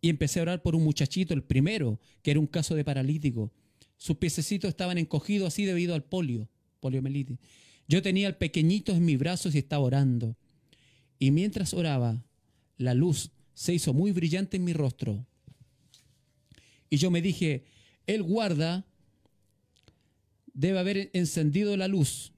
Y 0.00 0.08
empecé 0.08 0.40
a 0.40 0.42
orar 0.42 0.62
por 0.62 0.74
un 0.74 0.82
muchachito, 0.82 1.32
el 1.32 1.44
primero, 1.44 2.00
que 2.22 2.32
era 2.32 2.40
un 2.40 2.48
caso 2.48 2.74
de 2.74 2.84
paralítico. 2.84 3.52
Sus 4.00 4.16
piececitos 4.16 4.70
estaban 4.70 4.96
encogidos 4.96 5.48
así 5.48 5.66
debido 5.66 5.94
al 5.94 6.02
polio, 6.02 6.48
poliomielitis. 6.80 7.38
Yo 7.86 8.00
tenía 8.00 8.28
al 8.28 8.38
pequeñito 8.38 8.92
en 8.92 9.04
mis 9.04 9.18
brazos 9.18 9.54
y 9.54 9.58
estaba 9.58 9.84
orando. 9.84 10.36
Y 11.18 11.32
mientras 11.32 11.74
oraba, 11.74 12.24
la 12.78 12.94
luz 12.94 13.30
se 13.52 13.74
hizo 13.74 13.92
muy 13.92 14.12
brillante 14.12 14.56
en 14.56 14.64
mi 14.64 14.72
rostro. 14.72 15.26
Y 16.88 16.96
yo 16.96 17.10
me 17.10 17.20
dije, 17.20 17.64
Él 18.06 18.22
guarda, 18.22 18.86
debe 20.54 20.78
haber 20.78 21.10
encendido 21.12 21.76
la 21.76 21.88
luz 21.88 22.32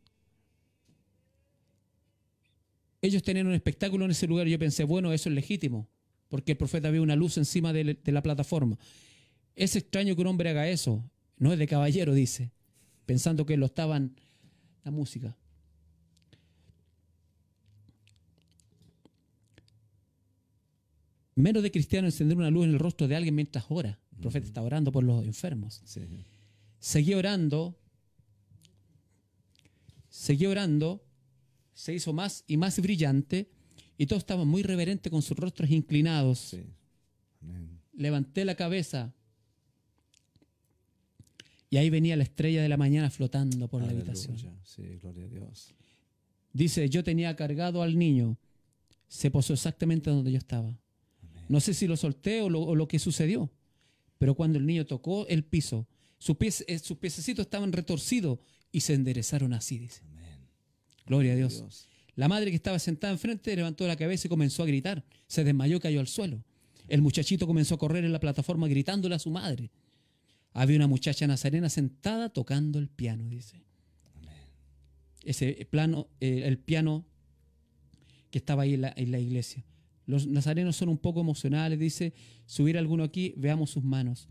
ellos 3.02 3.24
tenían 3.24 3.48
un 3.48 3.54
espectáculo 3.54 4.04
en 4.04 4.12
ese 4.12 4.28
lugar 4.28 4.46
y 4.46 4.52
yo 4.52 4.58
pensé, 4.60 4.84
bueno, 4.84 5.12
eso 5.12 5.28
es 5.28 5.34
legítimo, 5.34 5.88
porque 6.28 6.52
el 6.52 6.58
profeta 6.58 6.88
vio 6.90 7.02
una 7.02 7.16
luz 7.16 7.36
encima 7.36 7.72
de, 7.72 7.98
la 8.04 8.22
plataforma. 8.22 8.78
Es 9.56 9.74
extraño 9.74 10.14
que 10.14 10.22
un 10.22 10.28
hombre 10.28 10.50
haga 10.50 10.68
eso, 10.68 11.04
no 11.42 11.52
es 11.52 11.58
de 11.58 11.66
caballero, 11.66 12.14
dice, 12.14 12.52
pensando 13.04 13.44
que 13.44 13.56
lo 13.56 13.66
estaban 13.66 14.14
la 14.84 14.92
música. 14.92 15.36
Menos 21.34 21.64
de 21.64 21.72
cristiano 21.72 22.06
encender 22.06 22.36
una 22.36 22.48
luz 22.48 22.66
en 22.66 22.70
el 22.70 22.78
rostro 22.78 23.08
de 23.08 23.16
alguien 23.16 23.34
mientras 23.34 23.64
ora. 23.70 23.98
El 24.12 24.18
profeta 24.18 24.46
está 24.46 24.62
orando 24.62 24.92
por 24.92 25.02
los 25.02 25.24
enfermos. 25.24 25.82
Seguí 26.78 27.14
orando. 27.14 27.76
Seguí 30.10 30.46
orando 30.46 31.04
se 31.74 31.92
hizo 31.92 32.12
más 32.12 32.44
y 32.46 32.56
más 32.56 32.78
brillante 32.80 33.50
y 33.98 34.06
todos 34.06 34.20
estaban 34.20 34.46
muy 34.46 34.62
reverentes 34.62 35.10
con 35.10 35.22
sus 35.22 35.36
rostros 35.36 35.70
inclinados. 35.70 36.56
Levanté 37.94 38.44
la 38.44 38.54
cabeza 38.54 39.12
y 41.72 41.78
ahí 41.78 41.88
venía 41.88 42.16
la 42.16 42.24
estrella 42.24 42.60
de 42.60 42.68
la 42.68 42.76
mañana 42.76 43.08
flotando 43.08 43.66
por 43.66 43.80
la 43.80 43.88
habitación. 43.88 44.36
Dice, 46.52 46.90
yo 46.90 47.02
tenía 47.02 47.34
cargado 47.34 47.80
al 47.80 47.98
niño, 47.98 48.36
se 49.08 49.30
posó 49.30 49.54
exactamente 49.54 50.10
donde 50.10 50.30
yo 50.30 50.36
estaba. 50.36 50.78
No 51.48 51.60
sé 51.60 51.72
si 51.72 51.86
lo 51.86 51.96
solté 51.96 52.42
o 52.42 52.50
lo, 52.50 52.88
que 52.88 52.98
sucedió, 52.98 53.50
pero 54.18 54.34
cuando 54.34 54.58
el 54.58 54.66
niño 54.66 54.84
tocó 54.84 55.26
el 55.28 55.44
piso, 55.44 55.88
sus, 56.18 56.36
pies, 56.36 56.62
eh, 56.68 56.78
sus 56.78 56.98
piececitos 56.98 57.46
estaban 57.46 57.72
retorcidos 57.72 58.40
y 58.70 58.80
se 58.80 58.92
enderezaron 58.92 59.54
así, 59.54 59.78
dice. 59.78 60.02
Gloria 61.06 61.32
a 61.32 61.36
Dios. 61.36 61.88
La 62.16 62.28
madre 62.28 62.50
que 62.50 62.56
estaba 62.56 62.78
sentada 62.80 63.14
enfrente 63.14 63.56
levantó 63.56 63.86
la 63.86 63.96
cabeza 63.96 64.26
y 64.26 64.28
comenzó 64.28 64.62
a 64.62 64.66
gritar. 64.66 65.06
Se 65.26 65.42
desmayó 65.42 65.78
y 65.78 65.80
cayó 65.80 66.00
al 66.00 66.08
suelo. 66.08 66.44
El 66.86 67.00
muchachito 67.00 67.46
comenzó 67.46 67.76
a 67.76 67.78
correr 67.78 68.04
en 68.04 68.12
la 68.12 68.20
plataforma 68.20 68.68
gritándole 68.68 69.14
a 69.14 69.18
su 69.18 69.30
madre. 69.30 69.70
Había 70.54 70.76
una 70.76 70.86
muchacha 70.86 71.26
nazarena 71.26 71.68
sentada 71.68 72.28
tocando 72.28 72.78
el 72.78 72.88
piano, 72.88 73.28
dice. 73.28 73.62
Ese 75.24 75.66
plano, 75.70 76.08
eh, 76.20 76.42
el 76.44 76.58
piano 76.58 77.04
que 78.30 78.38
estaba 78.38 78.62
ahí 78.62 78.74
en 78.74 78.82
la, 78.82 78.92
en 78.96 79.12
la, 79.12 79.18
iglesia. 79.18 79.64
Los 80.06 80.26
nazarenos 80.26 80.76
son 80.76 80.88
un 80.88 80.98
poco 80.98 81.20
emocionales, 81.20 81.78
dice, 81.78 82.12
subir 82.46 82.76
alguno 82.76 83.04
aquí, 83.04 83.34
veamos 83.36 83.70
sus 83.70 83.84
manos. 83.84 84.28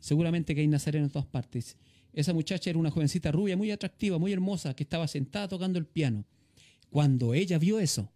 Seguramente 0.00 0.54
que 0.54 0.60
hay 0.60 0.68
nazarenos 0.68 1.08
en 1.08 1.12
todas 1.12 1.26
partes. 1.26 1.76
Esa 2.12 2.32
muchacha 2.32 2.70
era 2.70 2.78
una 2.78 2.90
jovencita 2.90 3.32
rubia, 3.32 3.56
muy 3.56 3.70
atractiva, 3.70 4.18
muy 4.18 4.32
hermosa, 4.32 4.74
que 4.74 4.82
estaba 4.84 5.08
sentada 5.08 5.48
tocando 5.48 5.78
el 5.78 5.86
piano. 5.86 6.24
Cuando 6.90 7.34
ella 7.34 7.58
vio 7.58 7.80
eso, 7.80 8.12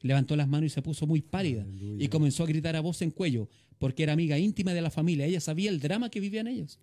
levantó 0.00 0.36
las 0.36 0.48
manos 0.48 0.66
y 0.66 0.70
se 0.70 0.80
puso 0.82 1.06
muy 1.06 1.20
pálida 1.20 1.66
y 1.98 2.08
comenzó 2.08 2.44
a 2.44 2.46
gritar 2.46 2.76
a 2.76 2.80
voz 2.80 3.02
en 3.02 3.10
cuello, 3.10 3.48
porque 3.82 4.04
era 4.04 4.12
amiga 4.12 4.38
íntima 4.38 4.72
de 4.74 4.80
la 4.80 4.92
familia. 4.92 5.26
Ella 5.26 5.40
sabía 5.40 5.68
el 5.68 5.80
drama 5.80 6.08
que 6.08 6.20
vivían 6.20 6.46
ellos. 6.46 6.78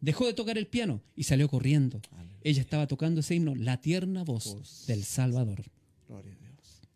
Dejó 0.00 0.26
de 0.26 0.34
tocar 0.34 0.58
el 0.58 0.66
piano 0.66 1.04
y 1.14 1.22
salió 1.22 1.48
corriendo. 1.48 2.00
Ella 2.42 2.60
estaba 2.60 2.88
tocando 2.88 3.20
ese 3.20 3.36
himno, 3.36 3.54
la 3.54 3.80
tierna 3.80 4.24
voz, 4.24 4.86
del 4.88 5.04
Salvador. 5.04 5.62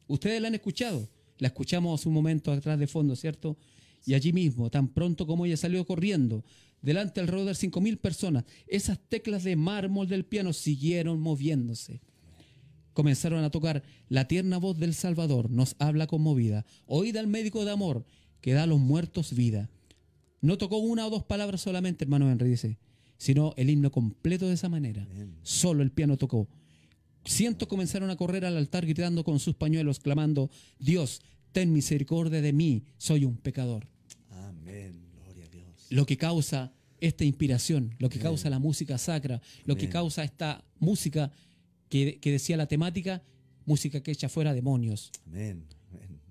Ustedes 0.09 0.42
la 0.42 0.48
han 0.48 0.57
escuchado. 0.57 1.09
La 1.38 1.46
escuchamos 1.46 2.07
un 2.07 2.12
momento 2.12 2.51
atrás 2.51 2.76
de 2.76 2.88
fondo, 2.88 3.14
¿cierto? 3.14 3.57
Y 4.05 4.14
allí 4.14 4.32
mismo, 4.32 4.68
tan 4.68 4.88
pronto 4.88 5.28
como 5.28 5.46
ella 5.46 5.57
salió 5.57 5.86
corriendo, 5.86 6.44
delante 6.82 7.20
alrededor 7.20 7.46
de 7.46 7.68
5.000 7.68 7.98
personas. 7.98 8.46
Esas 8.66 8.98
teclas 8.98 9.44
de 9.44 9.55
mármol 9.55 10.09
del 10.09 10.24
piano 10.24 10.53
siguieron 10.53 11.20
moviéndose. 11.20 12.01
Comenzaron 12.94 13.44
a 13.44 13.51
tocar 13.51 13.84
la 14.09 14.26
tierna 14.26 14.59
voz 14.59 14.76
del 14.76 14.94
Salvador, 14.94 15.51
nos 15.51 15.76
habla 15.78 16.09
conmovida. 16.09 16.66
Oíd 16.86 17.16
al 17.16 17.28
médico 17.28 17.64
de 17.64 17.70
amor 17.70 18.05
que 18.41 18.53
da 18.53 18.64
a 18.64 18.66
los 18.66 18.80
muertos 18.80 19.34
vida. 19.34 19.68
No 20.41 20.59
tocó 20.59 20.78
una 20.78 21.07
o 21.07 21.11
dos 21.11 21.24
palabras 21.24 21.61
solamente, 21.61 22.05
hermano 22.05 22.30
Henry 22.30 22.51
dice, 22.51 22.78
sino 23.18 23.53
el 23.57 23.70
himno 23.70 23.91
completo 23.91 24.49
de 24.49 24.55
esa 24.55 24.68
manera. 24.68 25.07
Solo 25.43 25.82
el 25.82 25.91
piano 25.91 26.16
tocó. 26.16 26.49
Cientos 27.24 27.68
comenzaron 27.68 28.09
a 28.11 28.16
correr 28.16 28.47
al 28.47 28.57
altar 28.57 28.86
gritando 28.86 29.24
con 29.24 29.38
sus 29.38 29.55
pañuelos, 29.55 30.01
clamando, 30.01 30.51
Dios, 30.78 31.20
ten 31.53 31.72
misericordia 31.72 32.41
de 32.41 32.53
mí, 32.53 32.84
soy 32.97 33.26
un 33.26 33.36
pecador. 33.36 33.86
Amén 34.30 35.11
lo 35.91 36.07
que 36.07 36.16
causa 36.16 36.72
esta 37.01 37.24
inspiración, 37.24 37.95
lo 37.99 38.09
que 38.09 38.18
causa 38.18 38.49
la 38.49 38.59
música 38.59 38.97
sacra, 38.97 39.43
lo 39.64 39.76
que 39.76 39.88
causa 39.88 40.24
esta 40.24 40.64
música 40.78 41.30
que, 41.88 42.18
decía 42.22 42.57
la 42.57 42.66
temática, 42.66 43.22
música 43.66 44.03
que 44.03 44.12
echa 44.12 44.28
fuera 44.28 44.55
demonios. 44.55 45.11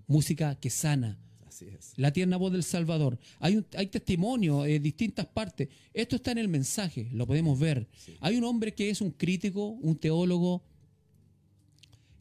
Música 0.08 0.56
que 0.56 0.70
sana. 0.70 1.20
La 1.96 2.12
tierna 2.12 2.38
voz 2.38 2.52
del 2.52 2.64
Salvador. 2.64 3.18
Hay, 3.40 3.58
un, 3.58 3.66
hay 3.78 3.88
testimonio 3.88 4.66
en 4.66 4.82
distintas 4.82 5.26
partes. 5.26 5.70
Esto 5.94 6.16
está 6.18 6.32
en 6.32 6.38
el 6.40 6.48
mensaje, 6.48 7.10
lo 7.12 7.26
podemos 7.28 7.60
ver. 7.60 7.88
Hay 8.20 8.38
un 8.38 8.44
hombre 8.44 8.74
que 8.74 8.90
es 8.90 9.02
un 9.02 9.12
crítico, 9.12 9.68
un 9.68 9.98
teólogo, 9.98 10.64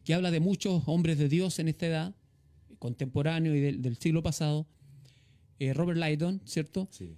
que 0.05 0.15
habla 0.15 0.31
de 0.31 0.41
muchos 0.41 0.83
hombres 0.87 1.19
de 1.19 1.29
Dios 1.29 1.59
en 1.59 1.69
esta 1.69 1.87
edad, 1.87 2.15
contemporáneo 2.79 3.55
y 3.55 3.61
del, 3.61 3.97
siglo 3.99 4.23
pasado, 4.23 4.67
eh, 5.59 5.75
Robert 5.75 5.99
Lydon, 5.99 6.41
¿cierto? 6.45 6.89
Sí 6.91 7.17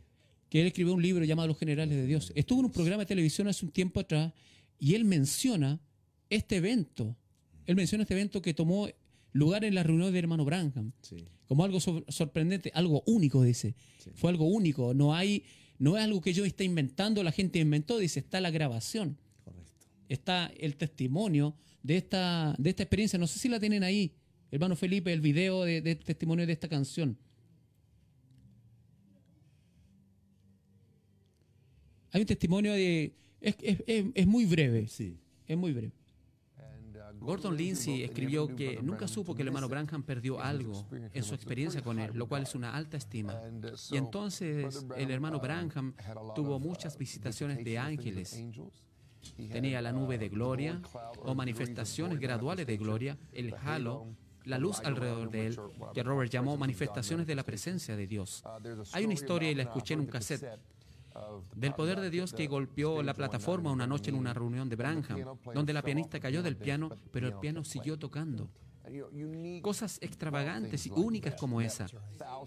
que 0.50 0.60
él 0.60 0.66
escribió 0.66 0.92
un 0.92 1.00
libro 1.00 1.24
llamado 1.24 1.48
Los 1.48 1.58
Generales 1.58 1.96
de 1.96 2.06
Dios. 2.06 2.32
Estuvo 2.34 2.58
en 2.58 2.66
un 2.66 2.72
programa 2.72 3.04
de 3.04 3.06
televisión 3.06 3.46
hace 3.46 3.64
un 3.64 3.70
tiempo 3.70 4.00
atrás 4.00 4.32
y 4.78 4.96
él 4.96 5.04
menciona 5.04 5.80
este 6.28 6.56
evento. 6.56 7.16
Él 7.66 7.76
menciona 7.76 8.02
este 8.02 8.14
evento 8.14 8.42
que 8.42 8.52
tomó 8.52 8.88
lugar 9.32 9.64
en 9.64 9.74
la 9.74 9.82
reunión 9.82 10.12
del 10.12 10.24
hermano 10.24 10.44
Branham. 10.44 10.92
Como 11.46 11.64
algo 11.64 11.80
sorprendente, 11.80 12.70
algo 12.74 13.02
único, 13.06 13.42
dice. 13.42 13.74
Fue 14.14 14.30
algo 14.30 14.46
único. 14.46 14.94
No 14.94 15.14
hay, 15.14 15.44
no 15.78 15.96
es 15.96 16.04
algo 16.04 16.20
que 16.20 16.32
yo 16.32 16.44
esté 16.44 16.64
inventando, 16.64 17.22
la 17.22 17.32
gente 17.32 17.58
inventó, 17.58 17.98
dice, 17.98 18.20
está 18.20 18.40
la 18.40 18.50
grabación. 18.50 19.16
Está 20.08 20.50
el 20.58 20.76
testimonio 20.76 21.56
de 21.82 21.96
esta, 21.96 22.54
de 22.58 22.70
esta 22.70 22.82
experiencia. 22.82 23.18
No 23.18 23.26
sé 23.26 23.38
si 23.38 23.48
la 23.48 23.60
tienen 23.60 23.82
ahí, 23.82 24.14
hermano 24.50 24.76
Felipe, 24.76 25.12
el 25.12 25.20
video 25.20 25.64
de, 25.64 25.80
de 25.80 25.94
testimonio 25.94 26.46
de 26.46 26.52
esta 26.52 26.68
canción. 26.68 27.16
Hay 32.12 32.20
un 32.22 32.26
testimonio 32.26 32.72
de... 32.72 33.14
Es, 33.40 33.56
es, 33.62 34.04
es, 34.14 34.26
muy 34.26 34.44
breve. 34.44 34.88
Sí. 34.88 35.16
Es 35.46 35.56
muy 35.56 35.72
breve. 35.72 35.92
Gordon 37.20 37.56
Lindsay 37.56 38.02
escribió 38.02 38.54
que 38.54 38.80
nunca 38.82 39.06
supo 39.06 39.34
que 39.34 39.42
el 39.42 39.48
hermano 39.48 39.68
Branham 39.68 40.02
perdió 40.02 40.40
algo 40.40 40.86
en 41.12 41.22
su 41.22 41.34
experiencia 41.34 41.82
con 41.82 41.98
él, 41.98 42.10
lo 42.14 42.26
cual 42.26 42.42
es 42.42 42.54
una 42.54 42.74
alta 42.74 42.96
estima. 42.96 43.40
Y 43.90 43.96
entonces 43.96 44.86
el 44.96 45.10
hermano 45.10 45.38
Branham 45.38 45.94
tuvo 46.34 46.58
muchas 46.58 46.96
visitaciones 46.96 47.62
de 47.64 47.78
ángeles. 47.78 48.42
Tenía 49.50 49.82
la 49.82 49.92
nube 49.92 50.18
de 50.18 50.28
gloria 50.28 50.80
o 51.22 51.34
manifestaciones 51.34 52.18
graduales 52.18 52.66
de 52.66 52.76
gloria, 52.76 53.18
el 53.32 53.54
halo, 53.54 54.06
la 54.44 54.58
luz 54.58 54.80
alrededor 54.80 55.30
de 55.30 55.48
él, 55.48 55.56
que 55.92 56.02
Robert 56.02 56.30
llamó 56.30 56.56
manifestaciones 56.56 57.26
de 57.26 57.34
la 57.34 57.44
presencia 57.44 57.96
de 57.96 58.06
Dios. 58.06 58.42
Hay 58.92 59.04
una 59.04 59.14
historia 59.14 59.50
y 59.50 59.54
la 59.54 59.64
escuché 59.64 59.94
en 59.94 60.00
un 60.00 60.06
cassette 60.06 60.58
del 61.54 61.74
poder 61.74 62.00
de 62.00 62.10
Dios 62.10 62.32
que 62.32 62.46
golpeó 62.46 63.02
la 63.02 63.14
plataforma 63.14 63.70
una 63.70 63.86
noche 63.86 64.10
en 64.10 64.16
una 64.16 64.34
reunión 64.34 64.68
de 64.68 64.76
Branham, 64.76 65.38
donde 65.54 65.72
la 65.72 65.82
pianista 65.82 66.20
cayó 66.20 66.42
del 66.42 66.56
piano, 66.56 66.90
pero 67.12 67.26
el 67.28 67.34
piano 67.34 67.64
siguió 67.64 67.98
tocando. 67.98 68.48
Cosas 69.62 69.98
extravagantes 70.00 70.86
y 70.86 70.90
únicas 70.90 71.34
como 71.34 71.60
esa. 71.60 71.86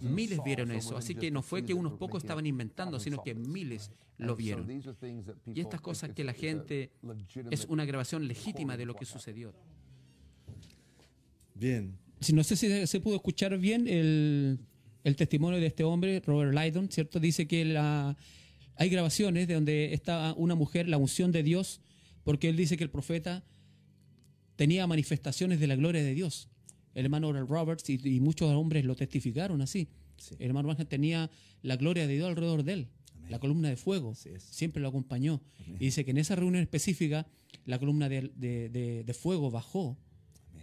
Miles 0.01 0.39
vieron 0.43 0.71
eso, 0.71 0.97
así 0.97 1.15
que 1.15 1.31
no 1.31 1.41
fue 1.41 1.63
que 1.63 1.73
unos 1.73 1.93
pocos 1.93 2.23
estaban 2.23 2.45
inventando, 2.45 2.99
sino 2.99 3.23
que 3.23 3.33
miles 3.33 3.91
lo 4.17 4.35
vieron. 4.35 4.69
Y 5.53 5.61
estas 5.61 5.81
cosas 5.81 6.11
que 6.11 6.23
la 6.23 6.33
gente 6.33 6.91
es 7.49 7.65
una 7.65 7.85
grabación 7.85 8.27
legítima 8.27 8.77
de 8.77 8.85
lo 8.85 8.95
que 8.95 9.05
sucedió. 9.05 9.53
Bien. 11.55 11.97
Si 12.19 12.33
no 12.33 12.43
sé 12.43 12.55
si 12.55 12.87
se 12.87 12.99
pudo 12.99 13.15
escuchar 13.15 13.57
bien 13.57 13.87
el, 13.87 14.59
el 15.03 15.15
testimonio 15.15 15.59
de 15.59 15.67
este 15.67 15.83
hombre, 15.83 16.21
Robert 16.25 16.53
Lydon, 16.53 16.89
¿cierto? 16.89 17.19
Dice 17.19 17.47
que 17.47 17.65
la, 17.65 18.15
hay 18.75 18.89
grabaciones 18.89 19.47
de 19.47 19.53
donde 19.53 19.93
está 19.93 20.33
una 20.37 20.55
mujer, 20.55 20.87
la 20.87 20.97
unción 20.97 21.31
de 21.31 21.43
Dios, 21.43 21.81
porque 22.23 22.49
él 22.49 22.57
dice 22.57 22.77
que 22.77 22.83
el 22.83 22.89
profeta 22.89 23.43
tenía 24.55 24.87
manifestaciones 24.87 25.59
de 25.59 25.67
la 25.67 25.75
gloria 25.75 26.03
de 26.03 26.13
Dios. 26.13 26.49
El 26.93 27.05
hermano 27.05 27.31
Roberts 27.45 27.89
y, 27.89 28.19
muchos 28.19 28.51
hombres 28.51 28.85
lo 28.85 28.95
testificaron 28.95 29.61
así. 29.61 29.89
El 30.39 30.47
hermano 30.47 30.71
Ángel 30.71 30.87
tenía 30.87 31.29
la 31.61 31.75
gloria 31.75 32.07
de 32.07 32.13
Dios 32.13 32.29
alrededor 32.29 32.63
de 32.63 32.73
él. 32.73 32.87
La 33.29 33.39
columna 33.39 33.69
de 33.69 33.77
fuego 33.77 34.15
siempre 34.15 34.81
lo 34.81 34.89
acompañó. 34.89 35.41
Y 35.79 35.85
dice 35.85 36.05
que 36.05 36.11
en 36.11 36.17
esa 36.17 36.35
reunión 36.35 36.61
específica, 36.61 37.25
la 37.65 37.79
columna 37.79 38.09
de, 38.09 39.15
fuego 39.19 39.49
bajó 39.49 39.97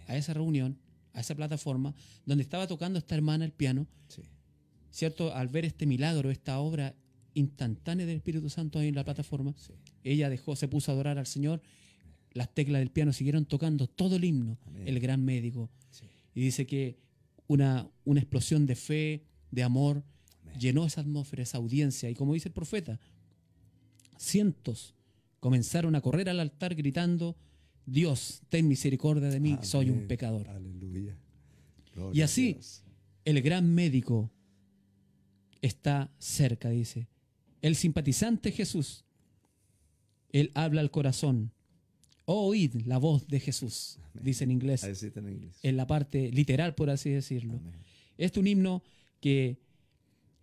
a 0.07 0.15
esa 0.15 0.33
reunión, 0.33 0.77
a 1.13 1.21
esa 1.21 1.35
plataforma, 1.35 1.93
donde 2.25 2.43
estaba 2.43 2.67
tocando 2.67 2.99
esta 2.99 3.15
hermana 3.15 3.45
el 3.45 3.51
piano. 3.51 3.87
¿Cierto? 4.89 5.33
Al 5.33 5.47
ver 5.47 5.65
este 5.65 5.85
milagro, 5.85 6.31
esta 6.31 6.59
obra 6.59 6.95
instantánea 7.33 8.05
del 8.05 8.17
Espíritu 8.17 8.49
Santo 8.49 8.79
ahí 8.79 8.87
en 8.87 8.95
la 8.95 9.03
plataforma. 9.03 9.53
Ella 10.03 10.29
dejó, 10.29 10.55
se 10.55 10.67
puso 10.67 10.91
a 10.91 10.93
adorar 10.93 11.17
al 11.17 11.27
Señor. 11.27 11.61
Las 12.33 12.53
teclas 12.53 12.79
del 12.79 12.91
piano 12.91 13.13
siguieron 13.13 13.45
tocando 13.45 13.87
todo 13.87 14.15
el 14.15 14.23
himno, 14.23 14.57
el 14.85 14.99
gran 14.99 15.23
médico. 15.23 15.69
Y 16.33 16.41
dice 16.41 16.65
que 16.65 16.97
una, 17.47 17.89
una 18.05 18.21
explosión 18.21 18.65
de 18.65 18.75
fe, 18.75 19.25
de 19.51 19.63
amor, 19.63 20.03
llenó 20.57 20.85
esa 20.85 21.01
atmósfera, 21.01 21.43
esa 21.43 21.57
audiencia. 21.57 22.09
Y 22.09 22.15
como 22.15 22.33
dice 22.33 22.49
el 22.49 22.53
profeta, 22.53 22.99
cientos 24.17 24.95
comenzaron 25.39 25.95
a 25.95 26.01
correr 26.01 26.29
al 26.29 26.39
altar 26.39 26.75
gritando, 26.75 27.35
Dios, 27.85 28.41
ten 28.49 28.67
misericordia 28.67 29.29
de 29.29 29.39
mí, 29.39 29.57
soy 29.63 29.89
un 29.89 30.07
pecador. 30.07 30.47
y 32.13 32.21
así, 32.21 32.59
el 33.25 33.41
gran 33.41 33.73
médico 33.73 34.31
está 35.61 36.11
cerca, 36.19 36.69
dice. 36.69 37.07
El 37.61 37.75
simpatizante 37.75 38.51
Jesús, 38.51 39.05
Él 40.29 40.51
habla 40.55 40.81
al 40.81 40.91
corazón. 40.91 41.51
oíd 42.25 42.75
la 42.85 42.97
voz 42.97 43.27
de 43.27 43.39
Jesús, 43.39 43.99
dice 44.13 44.43
en 44.43 44.51
inglés, 44.51 44.83
en 45.63 45.77
la 45.77 45.87
parte 45.87 46.31
literal, 46.31 46.75
por 46.75 46.89
así 46.89 47.09
decirlo. 47.09 47.61
Este 48.17 48.39
Es 48.39 48.41
un 48.41 48.47
himno 48.47 48.83
que 49.19 49.59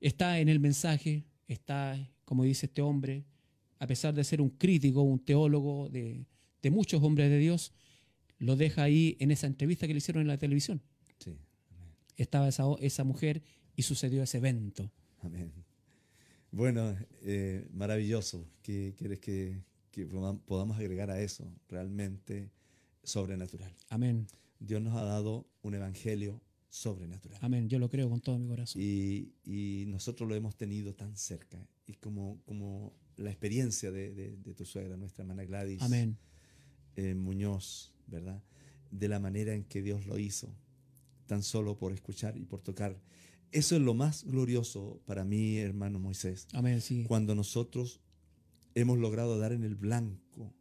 está 0.01 0.39
en 0.39 0.49
el 0.49 0.61
mensaje, 0.61 1.25
está, 1.49 1.99
como 2.25 2.45
dice 2.45 2.67
este 2.67 2.83
hombre, 2.83 3.25
a 3.79 3.87
pesar 3.87 4.15
de 4.15 4.25
ser 4.25 4.41
un 4.41 4.51
crítico, 4.51 5.03
un 5.03 5.19
teólogo 5.19 5.89
de, 5.89 6.25
muchos 6.71 7.03
hombres 7.03 7.31
de 7.31 7.39
Dios, 7.39 7.73
lo 8.39 8.55
deja 8.55 8.83
ahí 8.83 9.17
en 9.21 9.31
esa 9.31 9.47
entrevista 9.47 9.87
que 9.87 9.95
le 9.95 9.99
hicieron 9.99 10.23
en 10.23 10.29
la 10.29 10.39
televisión. 10.39 10.83
Estaba 12.17 12.49
esa, 12.49 12.65
esa 12.81 13.05
mujer 13.05 13.43
y 13.77 13.83
sucedió 13.83 14.23
ese 14.23 14.39
evento. 14.39 14.91
Amén. 15.23 15.53
Bueno, 16.51 16.97
eh, 17.23 17.67
maravilloso. 17.73 18.47
¿Qué 18.63 18.95
quieres 18.97 19.21
que, 19.21 19.63
podamos 20.47 20.79
agregar 20.79 21.11
a 21.11 21.21
eso? 21.21 21.53
Realmente 21.69 22.51
sobrenatural. 23.03 23.75
Amén. 23.89 24.27
Dios 24.61 24.81
nos 24.81 24.97
ha 24.97 25.03
dado 25.03 25.47
un 25.63 25.75
evangelio 25.75 26.41
sobrenatural. 26.71 27.39
Amén. 27.43 27.69
Yo 27.69 27.79
lo 27.79 27.89
creo 27.89 28.09
con 28.09 28.21
todo 28.21 28.39
mi 28.39 28.49
corazón. 28.49 28.81
Y, 28.81 29.85
nosotros 29.89 30.29
lo 30.29 30.35
hemos 30.35 30.57
tenido 30.57 30.95
tan 30.95 31.17
cerca. 31.17 31.67
Y 31.87 31.95
como, 31.95 32.41
como 32.45 32.95
la 33.17 33.31
experiencia 33.31 33.91
de, 33.91 34.39
tu 34.57 34.65
suegra, 34.65 34.97
nuestra 34.97 35.23
hermana 35.23 35.45
Gladys 35.45 35.83
Amén. 35.83 36.17
Eh, 36.97 37.15
Muñoz, 37.15 37.93
¿verdad? 38.07 38.43
De 38.91 39.09
la 39.09 39.19
manera 39.19 39.55
en 39.55 39.65
que 39.65 39.83
Dios 39.83 40.07
lo 40.07 40.19
hizo, 40.19 40.55
tan 41.27 41.43
solo 41.43 41.77
por 41.77 41.93
escuchar 41.93 42.37
y 42.37 42.45
por 42.45 42.61
tocar 42.63 42.99
eso 43.53 43.77
es 43.77 43.83
lo 43.83 43.95
más 43.95 44.25
glorioso 44.25 45.01
para 45.07 45.25
mí, 45.25 45.59
hermano 45.59 45.99
Moisés. 45.99 46.47
Amén, 46.53 46.81
sí. 46.81 47.05
Cuando 47.07 47.35
nosotros 47.35 48.01
hemos 48.75 48.99
logrado 48.99 49.39
dar 49.39 49.53
en 49.53 49.65
el 49.65 49.75
blanco 49.75 50.55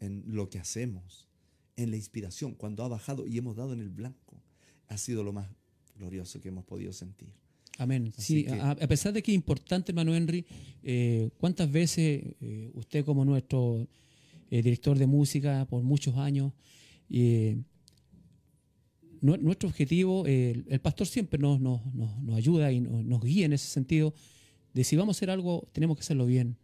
en 0.00 0.24
lo 0.26 0.50
que 0.50 0.58
hacemos, 0.58 1.28
en 1.76 1.90
la 1.90 1.96
inspiración, 1.96 2.54
cuando 2.54 2.84
ha 2.84 2.88
bajado 2.88 3.26
y 3.26 3.38
hemos 3.38 3.56
dado 3.56 3.72
en 3.72 3.80
el 3.80 3.88
blanco, 3.88 4.42
ha 4.88 4.98
sido 4.98 5.22
lo 5.22 5.32
más 5.32 5.48
glorioso 5.96 6.40
que 6.40 6.48
hemos 6.48 6.64
podido 6.64 6.92
sentir. 6.92 7.28
Amén. 7.78 8.12
sí, 8.18 8.46
a, 8.48 8.74
pesar 8.74 9.12
de 9.14 9.22
que 9.22 9.30
es 9.30 9.34
importante, 9.34 9.92
hermano 9.92 10.14
Henry, 10.14 10.44
eh, 10.82 11.30
¿cuántas 11.38 11.70
veces 11.70 12.22
eh, 12.40 12.70
usted 12.74 13.04
como 13.04 13.24
nuestro 13.24 13.88
eh, 14.50 14.62
director 14.62 14.98
de 14.98 15.06
música 15.06 15.66
por 15.70 15.82
muchos 15.82 16.16
años, 16.16 16.52
nuestro 19.22 19.68
objetivo, 19.68 20.26
el 20.26 20.80
pastor 20.80 21.06
siempre 21.06 21.38
nos, 21.38 21.60
nos, 21.60 21.80
ayuda 22.34 22.72
y 22.72 22.80
nos, 22.80 23.22
guía 23.22 23.46
en 23.46 23.52
ese 23.52 23.68
sentido, 23.68 24.14
de 24.74 24.84
si 24.84 24.96
vamos 24.96 25.16
a 25.16 25.18
hacer 25.18 25.30
algo, 25.30 25.68
tenemos 25.72 25.96
que 25.96 26.00
hacerlo 26.00 26.26
bien. 26.26 26.56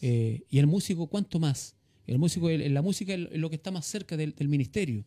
Eh, 0.00 0.42
y 0.50 0.58
el 0.58 0.66
músico, 0.66 1.06
¿cuánto 1.06 1.38
más? 1.38 1.76
El 2.06 2.18
músico, 2.18 2.50
la 2.50 2.82
música 2.82 3.14
es 3.14 3.38
lo 3.38 3.48
que 3.48 3.56
está 3.56 3.70
más 3.70 3.86
cerca 3.86 4.16
del, 4.16 4.34
ministerio. 4.48 5.04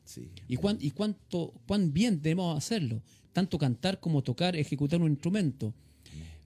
y, 0.48 0.56
cuán, 0.56 0.78
y 0.80 0.92
cuánto, 0.92 1.54
cuán 1.68 1.92
bien 1.92 2.22
debemos 2.22 2.58
hacerlo. 2.58 3.02
Tanto 3.34 3.58
cantar 3.58 4.00
como 4.00 4.24
tocar, 4.24 4.56
ejecutar 4.56 5.02
un 5.02 5.12
instrumento. 5.12 5.74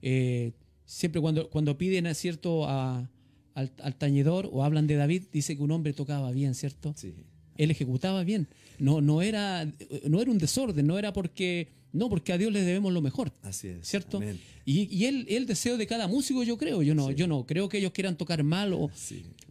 Eh, 0.02 0.52
siempre 0.84 1.20
cuando, 1.20 1.48
cuando 1.48 1.78
piden 1.78 2.08
a 2.08 2.14
cierto 2.14 2.68
al, 2.68 3.08
al, 3.54 3.94
tañedor 3.96 4.48
o 4.52 4.64
hablan 4.64 4.88
de 4.88 4.96
David, 4.96 5.24
dice 5.32 5.56
que 5.56 5.62
un 5.62 5.70
hombre 5.70 5.92
tocaba 5.92 6.32
bien, 6.32 6.54
¿cierto? 6.54 6.92
Sí 6.96 7.14
él 7.56 7.70
ejecutaba 7.70 8.24
bien. 8.24 8.48
No, 8.78 9.00
no, 9.00 9.22
era, 9.22 9.64
no 10.08 10.20
era 10.20 10.30
un 10.30 10.38
desorden, 10.38 10.86
no 10.86 10.98
era 10.98 11.12
porque, 11.12 11.68
no, 11.92 12.08
porque 12.08 12.32
a 12.32 12.38
Dios 12.38 12.52
le 12.52 12.62
debemos 12.62 12.92
lo 12.92 13.02
mejor. 13.02 13.32
Así 13.42 13.68
es. 13.68 13.86
¿Cierto? 13.86 14.20
Y, 14.64 14.94
y 14.94 15.04
el, 15.06 15.26
el, 15.28 15.46
deseo 15.46 15.76
de 15.76 15.86
cada 15.86 16.08
músico, 16.08 16.42
yo 16.42 16.56
creo, 16.56 16.82
yo 16.82 16.94
no, 16.94 17.10
yo 17.10 17.26
no 17.26 17.46
creo 17.46 17.68
que 17.68 17.78
ellos 17.78 17.92
quieran 17.92 18.16
tocar 18.16 18.42
mal, 18.42 18.72
o, 18.72 18.90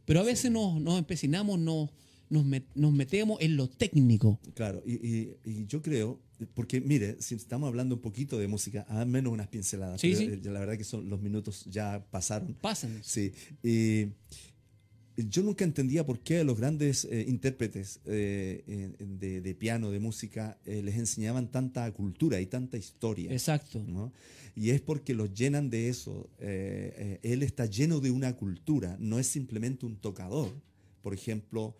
pero 0.05 0.21
a 0.21 0.23
veces 0.23 0.51
nos, 0.51 0.81
nos 0.81 0.97
empecinamos, 0.97 1.59
nos, 1.59 1.89
nos, 2.29 2.93
metemos 2.93 3.39
en 3.41 3.57
lo 3.57 3.67
técnico. 3.67 4.39
Claro, 4.55 4.81
y, 4.85 5.29
y, 5.45 5.65
yo 5.67 5.81
creo, 5.81 6.19
porque 6.53 6.79
mire, 6.81 7.21
si 7.21 7.35
estamos 7.35 7.67
hablando 7.67 7.95
un 7.95 8.01
poquito 8.01 8.37
de 8.37 8.47
música, 8.47 8.85
al 8.89 9.07
menos 9.07 9.33
unas 9.33 9.47
pinceladas. 9.47 9.99
Sí, 9.99 10.13
La 10.43 10.59
verdad 10.59 10.77
que 10.77 10.83
son 10.83 11.09
los 11.09 11.21
minutos 11.21 11.65
ya 11.65 12.05
pasaron. 12.11 12.55
Pasan. 12.61 12.99
Sí. 13.03 13.33
Y 13.63 14.07
yo 15.27 15.43
nunca 15.43 15.63
entendía 15.63 16.05
por 16.05 16.19
qué 16.19 16.39
a 16.39 16.43
los 16.43 16.57
grandes 16.57 17.05
eh, 17.05 17.25
intérpretes 17.27 17.99
eh, 18.05 18.93
de, 18.99 19.55
piano, 19.55 19.91
de 19.91 19.99
música, 19.99 20.57
eh, 20.65 20.81
les 20.83 20.95
enseñaban 20.95 21.51
tanta 21.51 21.91
cultura 21.91 22.39
y 22.39 22.45
tanta 22.45 22.77
historia. 22.77 23.31
Exacto. 23.31 23.83
Y 24.55 24.71
es 24.71 24.81
porque 24.81 25.13
los 25.13 25.33
llenan 25.33 25.69
de 25.69 25.89
eso. 25.89 26.29
él 26.39 27.43
está 27.43 27.65
lleno 27.65 27.99
de 27.99 28.11
una 28.11 28.35
cultura, 28.35 28.97
no 28.99 29.19
es 29.19 29.27
simplemente 29.27 29.85
un 29.85 29.95
tocador. 29.95 30.51
Por 31.01 31.13
ejemplo, 31.13 31.77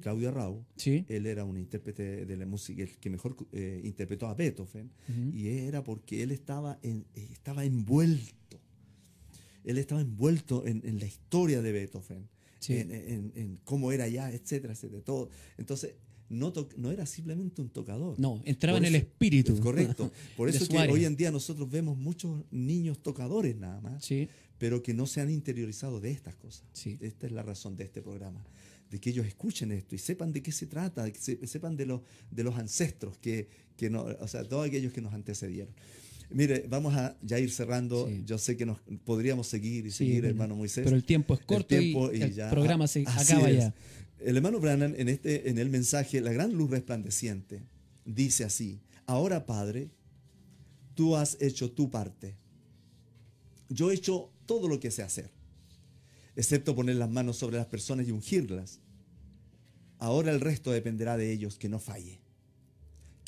Claudio 0.00 0.30
Rau, 0.30 0.62
¿Sí? 0.76 1.06
él 1.08 1.24
era 1.24 1.44
un 1.44 1.56
intérprete 1.56 2.26
de 2.26 2.36
la 2.36 2.44
música, 2.44 2.82
el 2.82 2.90
que 2.98 3.08
mejor 3.08 3.36
interpretó 3.82 4.26
a 4.26 4.34
Beethoven, 4.34 4.90
y 5.32 5.48
era 5.48 5.82
porque 5.82 6.22
él 6.22 6.30
estaba, 6.30 6.78
estaba 7.14 7.64
envuelto. 7.64 8.60
Él 9.64 9.78
estaba 9.78 10.02
envuelto 10.02 10.66
en 10.66 10.98
la 10.98 11.06
historia 11.06 11.62
de 11.62 11.72
Beethoven 11.72 12.28
en, 12.68 13.58
cómo 13.64 13.92
era 13.92 14.08
ya, 14.08 14.30
etcétera, 14.30 14.74
etcétera. 14.74 15.02
Todo. 15.02 15.30
Entonces, 15.56 15.94
no, 16.28 16.52
no 16.76 16.90
era 16.92 17.06
simplemente 17.06 17.60
un 17.60 17.68
tocador. 17.68 18.18
No, 18.18 18.40
entraba 18.44 18.78
en 18.78 18.84
el 18.84 18.94
espíritu. 18.94 19.58
Correcto. 19.58 20.10
Por 20.36 20.48
eso 20.48 20.62
es 20.62 20.68
que 20.68 20.78
hoy 20.78 21.04
en 21.04 21.16
día 21.16 21.30
nosotros 21.30 21.68
vemos 21.68 21.98
muchos 21.98 22.44
niños 22.50 23.02
tocadores 23.02 23.56
nada 23.56 23.80
más, 23.80 24.08
pero 24.58 24.82
que 24.82 24.94
no 24.94 25.06
se 25.06 25.20
han 25.20 25.30
interiorizado 25.30 26.00
de 26.00 26.12
estas 26.12 26.36
cosas. 26.36 26.64
Esta 26.84 27.26
es 27.26 27.32
la 27.32 27.42
razón 27.42 27.76
de 27.76 27.84
este 27.84 28.00
programa. 28.00 28.44
De 28.90 28.98
que 29.00 29.10
ellos 29.10 29.26
escuchen 29.26 29.70
esto 29.70 29.94
y 29.94 29.98
sepan 29.98 30.32
de 30.32 30.42
qué 30.42 30.50
se 30.50 30.66
trata, 30.66 31.10
que 31.10 31.46
sepan 31.46 31.76
de, 31.76 31.86
los 31.86 32.00
de 32.30 32.42
los 32.42 32.56
ancestros, 32.56 33.18
que, 33.18 33.48
que 33.76 33.88
no, 33.88 34.02
o 34.02 34.28
sea, 34.28 34.44
todos 34.44 34.66
aquellos 34.66 34.92
que 34.92 35.00
nos 35.00 35.14
antecedieron. 35.14 35.72
Mire, 36.30 36.66
vamos 36.68 36.94
a 36.94 37.16
ya 37.22 37.38
ir 37.38 37.50
cerrando. 37.50 38.08
Yo 38.24 38.38
sé 38.38 38.56
que 38.56 38.64
nos 38.64 38.78
podríamos 39.04 39.46
seguir 39.46 39.86
y 39.86 39.90
seguir, 39.90 40.24
hermano 40.24 40.54
Moisés. 40.54 40.84
Pero 40.84 40.96
el 40.96 41.04
tiempo 41.04 41.34
es 41.34 41.40
corto 41.40 41.74
y, 41.74 41.94
el 42.22 42.50
programa 42.50 42.86
se 42.86 43.02
acaba 43.06 43.50
ya. 43.50 43.74
El 44.20 44.36
hermano 44.36 44.60
Brannan 44.60 44.94
en, 44.98 45.08
este, 45.08 45.48
en 45.48 45.58
el 45.58 45.70
mensaje, 45.70 46.20
la 46.20 46.32
gran 46.32 46.52
luz 46.52 46.70
resplandeciente, 46.70 47.62
dice 48.04 48.44
así, 48.44 48.80
ahora 49.06 49.46
Padre, 49.46 49.90
tú 50.94 51.16
has 51.16 51.38
hecho 51.40 51.70
tu 51.70 51.90
parte. 51.90 52.36
Yo 53.70 53.90
he 53.90 53.94
hecho 53.94 54.30
todo 54.44 54.68
lo 54.68 54.78
que 54.78 54.90
sé 54.90 55.02
hacer, 55.02 55.30
excepto 56.36 56.76
poner 56.76 56.96
las 56.96 57.08
manos 57.08 57.38
sobre 57.38 57.56
las 57.56 57.66
personas 57.66 58.06
y 58.06 58.10
ungirlas. 58.10 58.80
Ahora 59.98 60.32
el 60.32 60.40
resto 60.40 60.70
dependerá 60.70 61.16
de 61.16 61.32
ellos, 61.32 61.56
que 61.56 61.68
no 61.68 61.78
falle 61.78 62.20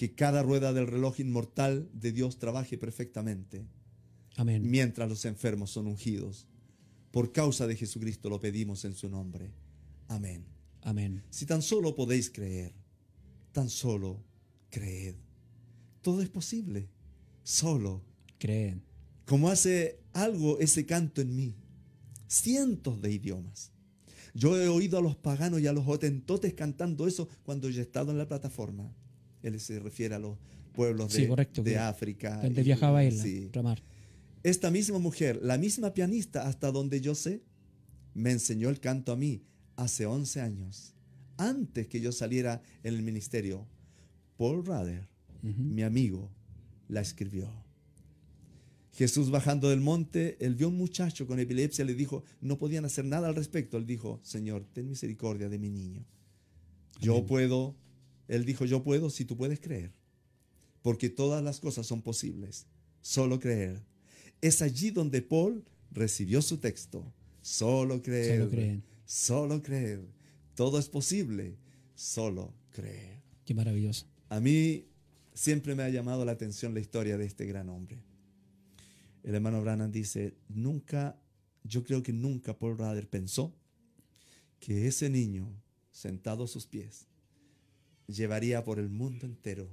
que 0.02 0.16
cada 0.16 0.42
rueda 0.42 0.72
del 0.72 0.88
reloj 0.88 1.20
inmortal 1.20 1.88
de 1.92 2.10
Dios 2.10 2.40
trabaje 2.40 2.76
perfectamente. 2.76 3.68
Amén. 4.34 4.68
Mientras 4.68 5.08
los 5.08 5.24
enfermos 5.26 5.70
son 5.70 5.86
ungidos. 5.86 6.48
Por 7.12 7.30
causa 7.30 7.68
de 7.68 7.76
Jesucristo 7.76 8.28
lo 8.28 8.40
pedimos 8.40 8.84
en 8.84 8.96
su 8.96 9.08
nombre. 9.08 9.52
Amén. 10.08 10.44
Amén. 10.80 11.22
Si 11.30 11.46
tan 11.46 11.62
solo 11.62 11.94
podéis 11.94 12.30
creer, 12.30 12.72
tan 13.52 13.70
solo 13.70 14.24
creed. 14.70 15.14
Todo 16.00 16.20
es 16.20 16.28
posible. 16.28 16.88
Solo 17.44 18.02
creen. 18.38 18.82
Como 19.24 19.50
hace 19.50 20.00
algo 20.14 20.58
ese 20.58 20.84
canto 20.84 21.20
en 21.20 21.36
mí. 21.36 21.54
Cientos 22.26 23.00
de 23.00 23.12
idiomas. 23.12 23.70
Yo 24.34 24.60
he 24.60 24.66
oído 24.66 24.98
a 24.98 25.00
los 25.00 25.14
paganos 25.14 25.60
y 25.60 25.68
a 25.68 25.72
los 25.72 25.86
hotentotes 25.86 26.54
cantando 26.54 27.06
eso 27.06 27.28
cuando 27.44 27.70
yo 27.70 27.78
he 27.78 27.84
estado 27.84 28.10
en 28.10 28.18
la 28.18 28.26
plataforma. 28.26 28.92
Él 29.42 29.58
se 29.60 29.78
refiere 29.80 30.14
a 30.14 30.18
los 30.18 30.38
pueblos 30.72 31.12
de, 31.12 31.78
África. 31.78 32.40
Donde 32.42 32.62
viajaba 32.62 33.04
él, 33.04 33.50
Ramar. 33.52 33.82
Esta 34.42 34.70
misma 34.70 34.98
mujer, 34.98 35.38
la 35.42 35.58
misma 35.58 35.94
pianista, 35.94 36.48
hasta 36.48 36.72
donde 36.72 37.00
yo 37.00 37.14
sé, 37.14 37.42
me 38.14 38.32
enseñó 38.32 38.70
el 38.70 38.80
canto 38.80 39.12
a 39.12 39.16
mí 39.16 39.42
hace 39.76 40.06
11 40.06 40.40
años, 40.40 40.94
antes 41.36 41.86
que 41.86 42.00
yo 42.00 42.12
saliera 42.12 42.62
en 42.82 42.94
el 42.94 43.02
ministerio. 43.02 43.66
Paul 44.36 44.64
Rader, 44.64 45.08
mi 45.42 45.82
amigo, 45.82 46.30
la 46.88 47.00
escribió. 47.00 47.48
Jesús 48.92 49.30
bajando 49.30 49.70
del 49.70 49.80
monte, 49.80 50.36
él 50.40 50.54
vio 50.54 50.68
un 50.68 50.76
muchacho 50.76 51.26
con 51.26 51.38
epilepsia, 51.38 51.84
le 51.84 51.94
dijo, 51.94 52.24
no 52.40 52.58
podían 52.58 52.84
hacer 52.84 53.04
nada 53.04 53.28
al 53.28 53.34
respecto. 53.34 53.78
Él 53.78 53.86
dijo, 53.86 54.20
Señor, 54.22 54.66
ten 54.72 54.88
misericordia 54.88 55.48
de 55.48 55.58
mi 55.58 55.70
niño. 55.70 56.04
Yo 57.00 57.24
puedo 57.24 57.74
él 58.32 58.46
dijo, 58.46 58.64
yo 58.64 58.82
puedo 58.82 59.10
si 59.10 59.26
tú 59.26 59.36
puedes 59.36 59.60
creer, 59.60 59.92
porque 60.80 61.10
todas 61.10 61.44
las 61.44 61.60
cosas 61.60 61.86
son 61.86 62.00
posibles, 62.00 62.66
solo 63.02 63.38
creer. 63.38 63.82
Es 64.40 64.62
allí 64.62 64.90
donde 64.90 65.20
Paul 65.20 65.62
recibió 65.90 66.40
su 66.40 66.56
texto, 66.56 67.12
solo 67.42 68.00
creer, 68.00 68.48
solo, 68.48 68.82
solo 69.04 69.62
creer. 69.62 70.00
Todo 70.54 70.78
es 70.78 70.88
posible, 70.88 71.58
solo 71.94 72.54
creer. 72.70 73.20
Qué 73.44 73.52
maravilloso. 73.52 74.06
A 74.30 74.40
mí 74.40 74.86
siempre 75.34 75.74
me 75.74 75.82
ha 75.82 75.90
llamado 75.90 76.24
la 76.24 76.32
atención 76.32 76.72
la 76.72 76.80
historia 76.80 77.18
de 77.18 77.26
este 77.26 77.44
gran 77.44 77.68
hombre. 77.68 78.02
El 79.24 79.34
hermano 79.34 79.60
Brannan 79.60 79.92
dice, 79.92 80.38
nunca, 80.48 81.20
yo 81.64 81.84
creo 81.84 82.02
que 82.02 82.14
nunca 82.14 82.58
Paul 82.58 82.78
Rader 82.78 83.10
pensó 83.10 83.54
que 84.58 84.86
ese 84.86 85.10
niño 85.10 85.54
sentado 85.90 86.44
a 86.44 86.48
sus 86.48 86.66
pies 86.66 87.11
llevaría 88.12 88.64
por 88.64 88.78
el 88.78 88.88
mundo 88.88 89.26
entero, 89.26 89.68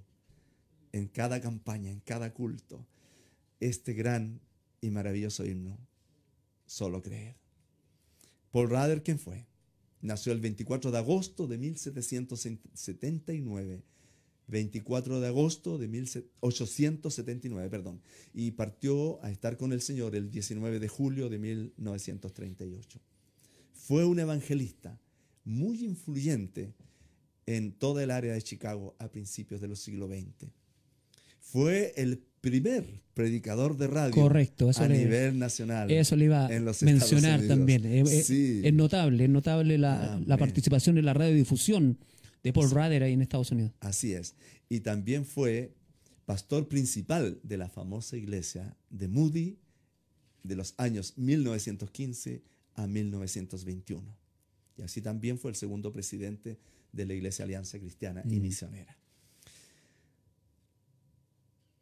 en 0.91 1.07
cada 1.07 1.39
campaña, 1.41 1.91
en 1.91 1.99
cada 1.99 2.33
culto, 2.33 2.85
este 3.59 3.93
gran 3.93 4.41
y 4.81 4.89
maravilloso 4.89 5.45
himno. 5.45 5.77
Solo 6.65 7.01
creer. 7.01 7.35
Paul 8.51 8.69
Rader, 8.69 9.01
¿quién 9.03 9.19
fue? 9.19 9.45
Nació 10.01 10.33
el 10.33 10.39
24 10.39 10.91
de 10.91 10.97
agosto 10.97 11.47
de 11.47 11.57
1779. 11.57 13.83
24 14.47 15.19
de 15.19 15.27
agosto 15.27 15.77
de 15.77 15.87
1879, 15.87 17.69
perdón. 17.69 18.01
Y 18.33 18.51
partió 18.51 19.23
a 19.23 19.31
estar 19.31 19.57
con 19.57 19.73
el 19.73 19.81
Señor 19.81 20.15
el 20.15 20.31
19 20.31 20.79
de 20.79 20.87
julio 20.87 21.29
de 21.29 21.37
1938. 21.37 22.99
Fue 23.73 24.05
un 24.05 24.19
evangelista 24.19 24.99
muy 25.43 25.83
influyente 25.83 26.73
en 27.49 27.71
toda 27.71 28.03
el 28.03 28.11
área 28.11 28.33
de 28.33 28.41
Chicago 28.43 28.95
a 28.99 29.09
principios 29.09 29.59
del 29.59 29.75
siglo 29.75 30.07
XX. 30.07 30.51
Fue 31.39 31.93
el 31.97 32.19
primer 32.41 33.01
predicador 33.15 33.75
de 33.75 33.87
radio 33.87 34.13
Correcto, 34.13 34.69
a 34.75 34.87
nivel 34.87 35.39
nacional. 35.39 35.89
Eso 35.89 36.15
le 36.15 36.25
iba 36.25 36.45
a 36.45 36.49
mencionar 36.81 37.41
también. 37.47 37.85
Es, 37.85 38.29
notable, 38.71 39.23
es 39.23 39.29
notable 39.31 39.79
la, 39.79 40.37
participación 40.37 40.99
en 40.99 41.05
la 41.05 41.15
radiodifusión 41.15 41.97
de 42.43 42.53
Paul 42.53 42.69
Rader 42.69 43.01
ahí 43.01 43.13
en 43.13 43.23
Estados 43.23 43.51
Unidos. 43.51 43.71
Así 43.79 44.13
es. 44.13 44.35
Y 44.69 44.81
también 44.81 45.25
fue 45.25 45.73
pastor 46.25 46.67
principal 46.67 47.39
de 47.41 47.57
la 47.57 47.67
famosa 47.67 48.15
iglesia 48.15 48.77
de 48.91 49.07
Moody 49.07 49.57
de 50.43 50.55
los 50.55 50.75
años 50.77 51.17
1915 51.17 52.43
a 52.75 52.85
1921. 52.85 54.15
Y 54.77 54.83
así 54.83 55.01
también 55.01 55.39
fue 55.39 55.49
el 55.49 55.55
segundo 55.55 55.91
presidente 55.91 56.59
de 56.91 57.05
la 57.05 57.13
Iglesia 57.13 57.45
Alianza 57.45 57.79
Cristiana 57.79 58.23
y 58.25 58.39
Misionera. 58.39 58.97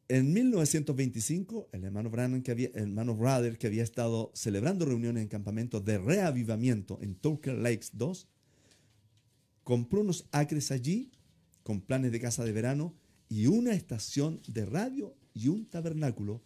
En 0.10 0.32
1925, 0.32 1.70
el 1.74 1.84
hermano, 1.84 2.10
Brannan, 2.10 2.42
que 2.42 2.52
había, 2.52 2.70
el 2.70 2.84
hermano 2.84 3.14
Brother, 3.16 3.58
que 3.58 3.68
había 3.68 3.84
estado 3.84 4.32
celebrando 4.34 4.86
reuniones 4.86 5.24
en 5.24 5.28
campamentos 5.28 5.84
de 5.84 5.98
reavivamiento 5.98 6.98
en 7.02 7.16
Tucker 7.16 7.58
Lakes 7.58 7.90
2, 7.92 8.28
compró 9.66 10.00
unos 10.00 10.26
acres 10.32 10.72
allí 10.72 11.12
con 11.64 11.82
planes 11.82 12.14
de 12.14 12.22
casa 12.22 12.46
de 12.46 12.54
verano 12.54 12.96
y 13.28 13.48
una 13.48 13.74
estación 13.74 14.40
de 14.48 14.66
radio 14.66 15.14
y 15.34 15.50
un 15.50 15.66
tabernáculo 15.66 16.42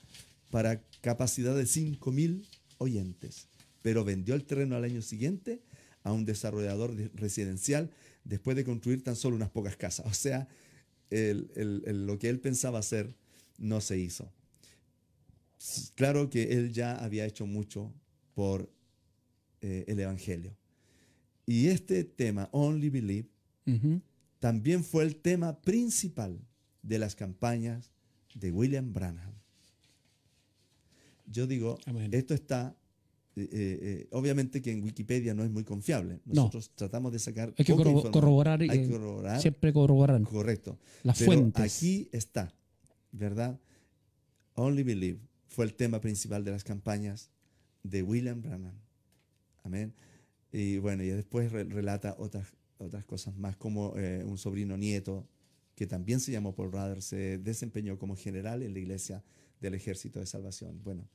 para 0.49 0.82
capacidad 1.01 1.55
de 1.55 1.66
5.000 1.66 2.43
oyentes. 2.80 3.47
Pero 3.84 4.03
vendió 4.03 4.34
el 4.34 4.43
terreno 4.43 4.76
al 4.76 4.86
año 4.86 5.03
siguiente 5.03 5.62
a 6.03 6.12
un 6.12 6.26
desarrollador 6.26 6.95
residencial 7.14 7.91
después 8.24 8.55
de 8.55 8.63
construir 8.63 9.03
tan 9.03 9.15
solo 9.15 9.36
unas 9.36 9.49
pocas 9.49 9.76
casas. 9.76 10.05
O 10.09 10.13
sea, 10.13 10.47
lo 11.09 12.19
que 12.19 12.30
él 12.30 12.39
pensaba 12.39 12.80
hacer 12.80 13.15
no 13.57 13.82
se 13.82 13.97
hizo. 13.97 14.32
Claro 15.95 16.30
que 16.30 16.53
él 16.53 16.72
ya 16.72 16.95
había 16.97 17.26
hecho 17.26 17.45
mucho 17.45 17.93
por 18.34 18.72
eh, 19.61 19.86
el 19.88 19.99
Evangelio. 19.99 20.55
Y 21.45 21.67
este 21.67 22.03
tema, 22.03 22.49
Only 22.51 22.89
Believe, 22.89 23.30
también 24.39 24.84
fue 24.84 25.03
el 25.03 25.15
tema 25.17 25.61
principal 25.61 26.39
de 26.82 26.97
las 26.97 27.15
campañas 27.15 27.91
de 28.34 28.51
William 28.51 28.91
Branham. 28.91 29.34
Yo 31.28 31.47
digo, 31.47 31.78
esto 32.11 32.34
está 32.34 32.76
eh, 33.36 33.47
eh, 33.51 33.79
eh, 33.82 34.07
obviamente 34.11 34.61
que 34.61 34.71
en 34.71 34.84
Wikipedia 34.84 35.34
no 35.34 35.43
es 35.43 35.51
muy 35.51 35.63
confiable. 35.63 36.19
Nosotros 36.25 36.71
tratamos 36.75 37.11
de 37.13 37.19
sacar. 37.19 37.53
Hay 37.57 37.65
que 37.65 37.73
corroborar, 37.73 38.59
Siempre 39.39 39.71
corroborar. 39.71 40.21
Correcto. 40.23 40.77
Las 41.03 41.23
fuentes. 41.23 41.63
Aquí 41.63 42.09
está, 42.11 42.53
¿verdad? 43.11 43.59
Only 44.55 44.84
Believe 44.84 45.19
fue 45.47 45.65
el 45.65 45.73
tema 45.73 45.99
principal 45.99 46.43
de 46.43 46.51
las 46.51 46.63
campañas 46.63 47.29
de 47.84 48.03
William 48.03 48.41
Branham. 48.41 48.75
Amén. 49.63 49.93
Y 50.51 50.77
bueno, 50.79 51.03
y 51.03 51.07
después 51.07 51.51
relata 51.51 52.15
otras, 52.17 52.47
otras 52.77 53.05
cosas 53.05 53.36
más, 53.38 53.55
como 53.57 53.97
eh, 53.97 54.23
un 54.25 54.38
sobrino 54.38 54.77
nieto, 54.77 55.27
que 55.75 55.88
también 55.88 56.19
se 56.19 56.32
llamó 56.32 56.53
Paul 56.53 56.71
Rudder, 56.71 57.01
se 57.01 57.38
desempeñó 57.38 57.97
como 57.97 58.15
general 58.15 58.61
en 58.63 58.73
la 58.73 58.79
iglesia 58.79 59.23
del 59.61 59.73
Ejército 59.73 60.19
de 60.19 60.25
Salvación. 60.25 60.82
Bueno, 60.84 61.07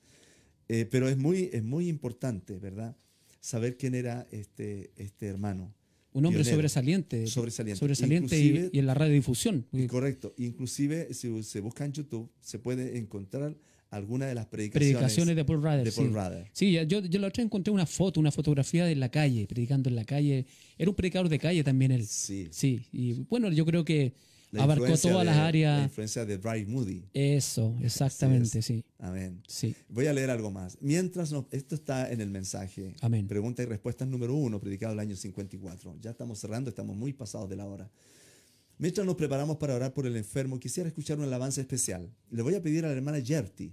eh, 0.68 0.86
pero 0.90 1.08
es 1.08 1.16
muy, 1.16 1.50
es 1.52 1.62
muy 1.62 1.88
importante, 1.88 2.58
¿verdad? 2.58 2.96
Saber 3.40 3.76
quién 3.76 3.94
era 3.94 4.26
este, 4.30 4.90
este 4.96 5.26
hermano. 5.26 5.74
Un 6.12 6.24
hombre 6.24 6.44
sobresaliente. 6.44 7.26
Sobresaliente. 7.26 7.78
Sobresaliente 7.78 8.38
y, 8.38 8.70
y, 8.72 8.78
en 8.78 8.86
la 8.86 8.94
radiodifusión. 8.94 9.66
Correcto. 9.86 10.34
Inclusive, 10.38 11.12
si 11.12 11.42
se 11.42 11.60
busca 11.60 11.84
en 11.84 11.92
YouTube, 11.92 12.30
se 12.40 12.58
puede 12.58 12.96
encontrar 12.96 13.54
alguna 13.90 14.26
de 14.26 14.34
las 14.34 14.46
predicaciones, 14.46 15.36
de 15.36 15.44
Paul 15.44 15.62
Rudder. 15.62 16.50
sí, 16.52 16.72
yo, 16.72 17.00
yo 17.00 17.20
la 17.20 17.28
otra 17.28 17.42
encontré 17.42 17.72
una 17.72 17.86
foto, 17.86 18.20
una 18.20 18.30
fotografía 18.32 18.84
de 18.84 18.96
la 18.96 19.10
calle, 19.10 19.46
predicando 19.46 19.88
en 19.88 19.96
la 19.96 20.04
calle. 20.04 20.46
Era 20.78 20.90
un 20.90 20.96
predicador 20.96 21.28
de 21.28 21.38
calle 21.38 21.62
también 21.62 21.92
él. 21.92 22.06
Sí. 22.06 22.48
Sí, 22.50 22.82
y 22.92 23.12
bueno, 23.28 23.50
yo 23.52 23.64
creo 23.64 23.84
que 23.84 24.14
abarcó 24.58 24.96
todas 24.98 25.24
las 25.24 25.36
áreas. 25.36 25.78
La 25.78 25.84
influencia 25.84 26.24
de 26.24 26.36
Bright 26.36 26.68
Moody. 26.68 27.04
Eso, 27.12 27.76
exactamente, 27.82 28.62
sí. 28.62 28.84
Amén. 28.98 29.42
Sí. 29.46 29.74
Voy 29.88 30.06
a 30.06 30.12
leer 30.12 30.30
algo 30.30 30.50
más. 30.50 30.78
Mientras 30.80 31.34
esto 31.50 31.74
está 31.74 32.10
en 32.10 32.20
el 32.20 32.30
mensaje. 32.30 32.94
Amén. 33.00 33.26
Pregunta 33.26 33.62
y 33.62 33.66
respuesta 33.66 34.04
número 34.06 34.34
uno, 34.34 34.60
predicado 34.60 34.92
el 34.92 35.00
año 35.00 35.16
54. 35.16 35.96
Ya 36.00 36.10
estamos 36.10 36.38
cerrando, 36.38 36.70
estamos 36.70 36.96
muy 36.96 37.12
pasados 37.12 37.48
de 37.48 37.56
la 37.56 37.66
hora. 37.66 37.90
Mientras 38.78 39.06
nos 39.06 39.16
preparamos 39.16 39.56
para 39.56 39.74
orar 39.74 39.94
por 39.94 40.06
el 40.06 40.16
enfermo, 40.16 40.60
quisiera 40.60 40.88
escuchar 40.88 41.18
un 41.18 41.24
alabanza 41.24 41.60
especial. 41.60 42.12
Le 42.30 42.42
voy 42.42 42.54
a 42.54 42.62
pedir 42.62 42.84
a 42.84 42.88
la 42.88 42.94
hermana 42.94 43.18
Yerti. 43.18 43.72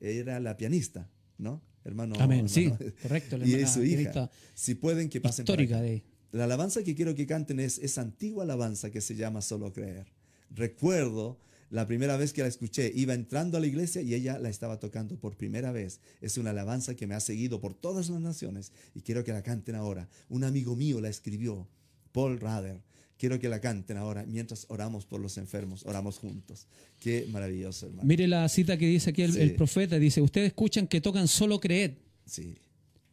Era 0.00 0.38
la 0.40 0.56
pianista, 0.56 1.08
¿no? 1.38 1.62
Hermano. 1.84 2.14
Amén, 2.18 2.48
sí, 2.48 2.70
correcto. 3.02 3.38
La 3.38 3.46
y 3.46 3.66
su 3.66 3.82
hija. 3.82 4.30
Si 4.54 4.74
pueden, 4.74 5.08
que 5.08 5.20
pasen 5.20 5.44
histórica 5.44 5.80
de 5.80 6.04
la 6.32 6.44
alabanza 6.44 6.82
que 6.82 6.94
quiero 6.94 7.14
que 7.14 7.26
canten 7.26 7.60
es 7.60 7.78
esa 7.78 8.00
antigua 8.00 8.44
alabanza 8.44 8.90
que 8.90 9.02
se 9.02 9.14
llama 9.14 9.42
Solo 9.42 9.72
Creer. 9.72 10.06
Recuerdo 10.50 11.38
la 11.68 11.86
primera 11.86 12.16
vez 12.16 12.32
que 12.32 12.42
la 12.42 12.48
escuché, 12.48 12.90
iba 12.94 13.14
entrando 13.14 13.56
a 13.56 13.60
la 13.60 13.66
iglesia 13.66 14.02
y 14.02 14.14
ella 14.14 14.38
la 14.38 14.48
estaba 14.48 14.78
tocando 14.78 15.16
por 15.16 15.36
primera 15.36 15.72
vez. 15.72 16.00
Es 16.20 16.38
una 16.38 16.50
alabanza 16.50 16.94
que 16.94 17.06
me 17.06 17.14
ha 17.14 17.20
seguido 17.20 17.60
por 17.60 17.74
todas 17.74 18.08
las 18.08 18.20
naciones 18.20 18.72
y 18.94 19.02
quiero 19.02 19.24
que 19.24 19.32
la 19.32 19.42
canten 19.42 19.74
ahora. 19.74 20.08
Un 20.28 20.44
amigo 20.44 20.74
mío 20.74 21.00
la 21.00 21.08
escribió, 21.08 21.68
Paul 22.12 22.40
Rader. 22.40 22.80
Quiero 23.18 23.38
que 23.38 23.48
la 23.48 23.60
canten 23.60 23.98
ahora 23.98 24.24
mientras 24.26 24.66
oramos 24.68 25.06
por 25.06 25.20
los 25.20 25.38
enfermos, 25.38 25.84
oramos 25.86 26.18
juntos. 26.18 26.66
Qué 26.98 27.26
maravilloso, 27.30 27.86
hermano. 27.86 28.06
Mire 28.08 28.26
la 28.26 28.48
cita 28.48 28.76
que 28.76 28.86
dice 28.86 29.10
aquí 29.10 29.22
el, 29.22 29.36
el 29.36 29.54
profeta, 29.54 29.98
dice, 29.98 30.20
ustedes 30.20 30.48
escuchan 30.48 30.86
que 30.86 31.00
tocan 31.00 31.28
solo 31.28 31.60
creer. 31.60 31.98
Sí. 32.26 32.56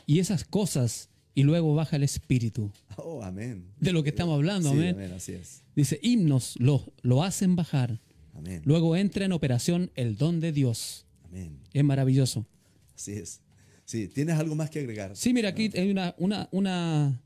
Y 0.05 0.19
esas 0.19 0.43
cosas 0.43 1.09
y 1.39 1.43
luego 1.43 1.73
baja 1.73 1.95
el 1.95 2.03
espíritu. 2.03 2.69
Oh, 2.97 3.23
amén. 3.23 3.63
De 3.79 3.93
lo 3.93 4.03
que 4.03 4.09
estamos 4.09 4.35
hablando, 4.35 4.71
amén. 4.71 4.99
así 5.15 5.31
es. 5.31 5.63
Dice, 5.73 5.97
himnos 6.03 6.55
lo, 6.59 6.91
lo 7.01 7.23
hacen 7.23 7.55
bajar. 7.55 8.01
Amén. 8.33 8.61
Luego 8.65 8.97
entra 8.97 9.23
en 9.23 9.31
operación 9.31 9.89
el 9.95 10.17
don 10.17 10.41
de 10.41 10.51
Dios. 10.51 11.05
Amén. 11.23 11.61
Es 11.71 11.81
maravilloso. 11.81 12.45
Así 12.93 13.13
es. 13.13 13.39
Sí, 13.85 14.09
¿tienes 14.09 14.37
algo 14.37 14.53
más 14.53 14.69
que 14.69 14.79
agregar? 14.79 15.15
Sí, 15.15 15.31
mira, 15.31 15.47
aquí 15.47 15.71
hay 15.75 15.89
una, 15.89 16.13
una, 16.17 16.49
una, 16.51 17.21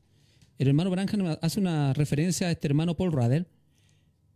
el 0.58 0.68
hermano 0.68 0.90
Branham 0.90 1.36
hace 1.42 1.58
una 1.58 1.92
referencia 1.92 2.46
a 2.46 2.50
este 2.52 2.68
hermano 2.68 2.96
Paul 2.96 3.10
Rader. 3.10 3.48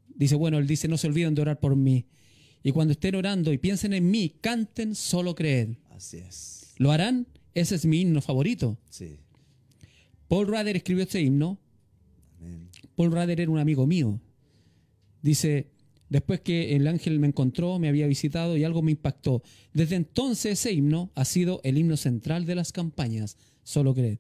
Dice, 0.09 0.35
bueno, 0.35 0.59
él 0.59 0.67
dice, 0.67 0.89
no 0.89 0.99
se 0.99 1.07
olviden 1.07 1.37
de 1.37 1.43
orar 1.43 1.61
por 1.61 1.77
mí. 1.77 2.05
Y 2.65 2.73
cuando 2.73 2.95
estén 2.95 3.15
orando 3.15 3.53
y 3.53 3.59
piensen 3.59 3.93
en 3.93 4.11
mí, 4.11 4.39
canten 4.41 4.97
solo 4.97 5.37
creed. 5.37 5.77
Así 5.91 6.17
es. 6.17 6.75
¿Lo 6.79 6.91
harán? 6.91 7.29
Ese 7.55 7.77
es 7.77 7.87
mi 7.87 8.01
himno 8.01 8.21
favorito. 8.21 8.77
Sí. 8.91 9.21
Paul 10.29 10.47
Rader 10.47 10.77
escribió 10.77 11.03
este 11.03 11.21
himno. 11.21 11.59
Paul 12.95 13.13
Rader 13.13 13.41
era 13.41 13.51
un 13.51 13.59
amigo 13.59 13.87
mío. 13.87 14.21
Dice, 15.23 15.71
después 16.09 16.41
que 16.41 16.77
el 16.77 16.87
ángel 16.87 17.19
me 17.19 17.27
encontró, 17.27 17.79
me 17.79 17.89
había 17.89 18.07
visitado 18.07 18.57
y 18.57 18.65
algo 18.65 18.83
me 18.83 18.93
impactó. 18.93 19.43
Desde 19.73 19.97
entonces 19.97 20.53
ese 20.53 20.73
himno 20.73 21.11
ha 21.15 21.25
sido 21.25 21.61
el 21.65 21.79
himno 21.79 21.97
central 21.97 22.45
de 22.45 22.55
las 22.55 22.73
campañas. 22.73 23.37
Solo 23.63 23.95
creed. 23.95 24.19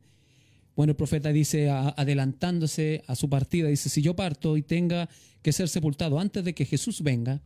Bueno, 0.74 0.92
el 0.92 0.96
profeta 0.96 1.32
dice, 1.32 1.70
adelantándose 1.70 3.02
a 3.06 3.16
su 3.16 3.28
partida, 3.28 3.68
dice, 3.68 3.88
si 3.88 4.00
yo 4.00 4.14
parto 4.14 4.56
y 4.56 4.62
tenga 4.62 5.08
que 5.42 5.52
ser 5.52 5.68
sepultado 5.68 6.20
antes 6.20 6.44
de 6.44 6.54
que 6.54 6.64
Jesús 6.64 7.02
venga, 7.02 7.42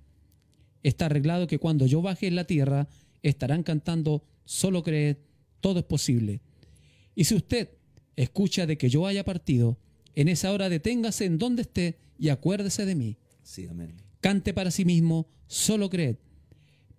está 0.82 1.06
arreglado 1.06 1.46
que 1.46 1.58
cuando 1.58 1.86
yo 1.86 2.02
baje 2.02 2.26
en 2.26 2.36
la 2.36 2.44
tierra, 2.44 2.88
estarán 3.22 3.62
cantando, 3.62 4.22
solo 4.44 4.82
creed, 4.82 5.16
todo 5.60 5.78
es 5.78 5.84
posible. 5.86 6.40
Y 7.14 7.24
si 7.24 7.34
usted 7.34 7.70
escucha 8.16 8.66
de 8.66 8.78
que 8.78 8.90
yo 8.90 9.06
haya 9.06 9.24
partido, 9.24 9.78
en 10.14 10.28
esa 10.28 10.52
hora 10.52 10.68
deténgase 10.68 11.24
en 11.24 11.38
donde 11.38 11.62
esté 11.62 11.98
y 12.18 12.28
acuérdese 12.28 12.84
de 12.84 12.94
mí. 12.94 13.16
Sí, 13.42 13.66
amén. 13.66 13.94
Cante 14.20 14.54
para 14.54 14.70
sí 14.70 14.84
mismo, 14.84 15.26
solo 15.46 15.90
creed, 15.90 16.16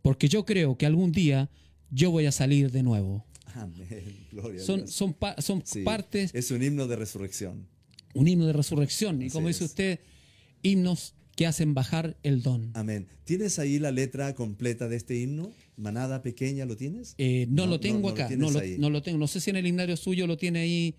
porque 0.02 0.28
yo 0.28 0.46
creo 0.46 0.78
que 0.78 0.86
algún 0.86 1.12
día 1.12 1.50
yo 1.90 2.12
voy 2.12 2.26
a 2.26 2.32
salir 2.32 2.72
de 2.72 2.84
nuevo. 2.84 3.26
Amén. 3.56 4.28
Gloria 4.32 4.62
son, 4.62 4.80
a 4.80 4.84
Dios. 4.84 4.96
Son, 4.96 5.64
son 5.66 5.84
partes. 5.84 6.32
Es 6.34 6.52
un 6.52 6.64
himno 6.64 6.88
de 6.88 6.96
resurrección. 6.96 7.68
Un 8.14 8.28
himno 8.28 8.48
de 8.48 8.54
resurrección. 8.54 9.22
Y 9.22 9.30
como 9.30 9.48
dice 9.48 9.64
usted, 9.64 10.00
himnos 10.62 11.14
que 11.36 11.48
hacen 11.48 11.74
bajar 11.74 12.18
el 12.24 12.42
don. 12.44 12.72
Amén. 12.74 13.08
¿Tienes 13.24 13.58
ahí 13.60 13.80
la 13.80 13.92
letra 13.92 14.36
completa 14.36 14.88
de 14.88 14.96
este 14.96 15.18
himno? 15.18 15.52
Manada 15.78 16.22
pequeña, 16.22 16.66
¿lo 16.66 16.76
tienes? 16.76 17.16
Eh, 17.18 17.48
no, 17.50 17.66
lo 17.66 17.80
tengo 17.80 18.10
acá, 18.10 18.30
no, 18.30 18.52
lo, 18.52 18.62
no, 18.78 18.90
lo, 18.90 19.02
tengo. 19.02 19.18
No 19.18 19.28
sé 19.28 19.40
si 19.40 19.50
en 19.50 19.56
el 19.56 19.66
himnario 19.66 19.98
suyo 19.98 20.28
lo 20.28 20.38
tiene 20.38 20.60
ahí 20.60 20.96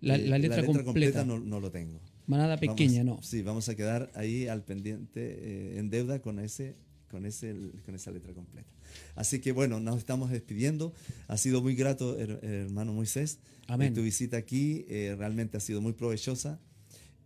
la, 0.00 0.16
eh, 0.16 0.38
letra, 0.38 0.64
completa. 0.64 1.24
no, 1.24 1.38
lo 1.38 1.70
tengo. 1.70 2.00
Manada 2.26 2.56
pequeña, 2.56 3.04
no. 3.04 3.20
Sí, 3.22 3.42
vamos 3.42 3.68
a 3.68 3.76
quedar 3.76 4.10
ahí 4.14 4.48
al 4.48 4.64
pendiente, 4.64 5.20
eh, 5.20 5.78
en 5.78 5.90
deuda 5.90 6.20
con, 6.20 6.40
ese, 6.40 6.74
con, 7.08 7.24
ese, 7.24 7.54
con 7.84 7.94
esa 7.94 8.10
letra 8.10 8.32
completa. 8.34 8.68
Así 9.14 9.40
que 9.40 9.52
bueno, 9.52 9.78
nos 9.78 9.98
estamos 9.98 10.30
despidiendo. 10.30 10.92
Ha 11.28 11.36
sido 11.36 11.62
muy 11.62 11.76
grato, 11.76 12.18
hermano 12.18 12.92
Moisés. 12.92 13.38
Amén. 13.68 13.94
Tu 13.94 14.02
visita 14.02 14.36
aquí 14.36 14.84
realmente 14.88 15.56
ha 15.56 15.60
sido 15.60 15.80
muy 15.80 15.92
provechosa. 15.92 16.58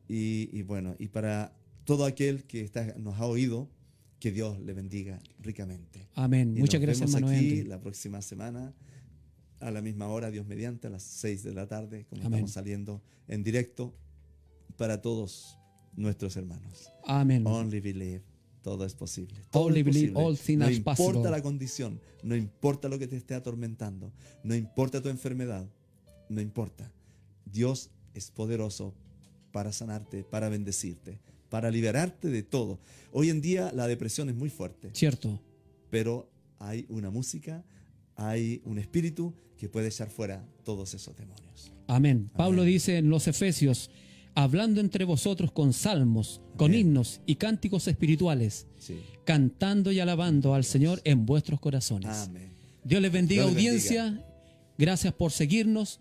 Y, 0.07 0.51
y 0.53 0.63
bueno, 0.63 0.97
y 0.99 1.07
para 1.07 1.55
todo 1.91 2.05
aquel 2.05 2.45
que 2.45 2.61
está, 2.61 2.95
nos 2.99 3.19
ha 3.19 3.27
oído, 3.27 3.69
que 4.21 4.31
Dios 4.31 4.61
le 4.61 4.75
bendiga 4.75 5.19
ricamente. 5.41 6.07
Amén. 6.15 6.55
Muchas 6.57 6.81
gracias, 6.81 7.13
vemos 7.13 7.33
aquí 7.33 7.65
la 7.65 7.81
próxima 7.81 8.23
semana 8.23 8.73
a 9.59 9.73
la 9.73 9.83
misma 9.83 10.07
hora, 10.07 10.31
Dios 10.31 10.47
mediante, 10.47 10.87
a 10.87 10.91
las 10.91 11.03
6 11.03 11.43
de 11.43 11.53
la 11.53 11.67
tarde, 11.67 12.07
como 12.09 12.23
estamos 12.23 12.53
saliendo 12.53 13.03
en 13.27 13.43
directo 13.43 13.93
para 14.77 15.03
todos 15.03 15.59
nuestros 15.97 16.37
hermanos. 16.37 16.93
Amén. 17.09 17.45
Only 17.45 17.81
believe. 17.81 18.23
Todo 18.63 18.85
es 18.85 18.95
posible. 18.95 19.41
Only 19.51 19.83
believe 19.83 20.13
all 20.15 20.39
things 20.39 20.61
no 20.61 20.71
importa 20.71 21.29
la 21.29 21.43
condición, 21.43 22.01
no 22.23 22.37
importa 22.37 22.89
lo 22.89 23.01
que 23.01 23.09
te 23.09 23.17
esté 23.17 23.35
atormentando, 23.35 24.13
no 24.45 24.55
importa 24.55 25.03
tu 25.03 25.09
enfermedad, 25.09 25.69
no 26.29 26.41
importa. 26.41 26.93
Dios 27.47 27.91
es 28.15 28.31
poderoso 28.31 28.95
para 29.51 29.73
sanarte, 29.73 30.23
para 30.23 30.49
bendecirte 30.49 31.19
para 31.51 31.71
liberarte 31.71 32.29
de 32.29 32.43
todo. 32.43 32.79
Hoy 33.13 33.29
en 33.29 33.43
día 33.43 33.73
la 33.75 33.87
depresión 33.87 34.31
es 34.31 34.37
muy 34.37 34.49
fuerte. 34.49 34.91
Cierto. 34.95 35.39
Pero 35.91 36.31
hay 36.59 36.87
una 36.89 37.11
música, 37.11 37.65
hay 38.17 38.63
un 38.65 38.79
espíritu 38.79 39.35
que 39.59 39.69
puede 39.69 39.89
echar 39.89 40.09
fuera 40.09 40.47
todos 40.65 40.95
esos 40.95 41.15
demonios. 41.17 41.73
Amén. 41.89 42.31
Pablo 42.35 42.63
dice 42.63 42.99
en 42.99 43.11
los 43.11 43.27
Efesios, 43.27 43.91
hablando 44.35 44.81
entre 44.81 45.05
vosotros 45.05 45.51
con 45.51 45.73
salmos, 45.73 46.41
con 46.57 46.73
himnos 46.73 47.21
y 47.27 47.35
cánticos 47.35 47.89
espirituales, 47.89 48.67
cantando 49.25 49.91
y 49.91 49.99
alabando 49.99 50.55
al 50.55 50.65
Señor 50.65 51.03
en 51.05 51.27
vuestros 51.27 51.59
corazones. 51.59 52.11
Amén. 52.11 52.51
Dios 52.85 53.03
les 53.03 53.13
bendiga 53.13 53.43
audiencia. 53.43 54.25
Gracias 54.79 55.13
por 55.13 55.33
seguirnos 55.33 56.01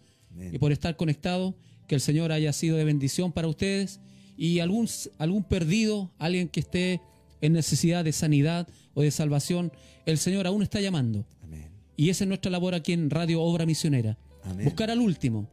y 0.52 0.58
por 0.60 0.72
estar 0.72 0.96
conectados. 0.96 1.56
Que 1.88 1.96
el 1.96 2.02
Señor 2.02 2.32
haya 2.32 2.54
sido 2.54 2.78
de 2.78 2.84
bendición 2.84 3.32
para 3.32 3.48
ustedes 3.48 4.00
y 4.40 4.62
algún, 4.62 4.88
algún 5.18 5.44
perdido, 5.44 6.10
alguien 6.18 6.48
que 6.48 6.62
esté 6.62 7.02
en 7.42 7.52
necesidad 7.52 8.06
de 8.06 8.14
sanidad 8.14 8.70
o 8.94 9.02
de 9.02 9.12
salvación, 9.12 9.74
el 10.06 10.18
Señor 10.18 10.48
aún 10.48 10.64
está 10.64 10.80
llamando. 10.80 11.26
Y 11.98 12.10
esa 12.10 12.24
es 12.24 12.30
nuestra 12.30 12.50
labor 12.50 12.74
aquí 12.74 12.94
en 12.94 13.10
Radio 13.10 13.42
Obra 13.42 13.66
Misionera. 13.66 14.18
Buscar 14.64 14.92
al 14.92 15.02
último. 15.02 15.50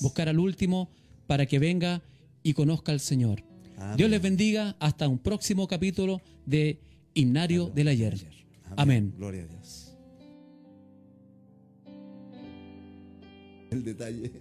Buscar 0.00 0.28
al 0.28 0.40
último 0.40 0.90
para 1.28 1.46
que 1.46 1.60
venga 1.60 2.02
y 2.42 2.54
conozca 2.54 2.90
al 2.90 2.98
Señor. 2.98 3.44
Dios 3.96 4.10
les 4.10 4.20
bendiga 4.20 4.74
hasta 4.80 5.06
un 5.06 5.20
próximo 5.20 5.68
capítulo 5.68 6.20
de 6.44 6.80
Himnario 7.14 7.70
del 7.70 7.86
Ayer. 7.86 8.18
Amén. 8.76 9.14
Gloria 9.16 9.44
a 9.44 9.46
Dios. 9.46 9.96
El 13.70 13.84
detalle. 13.84 14.32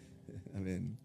Amén. 0.54 1.01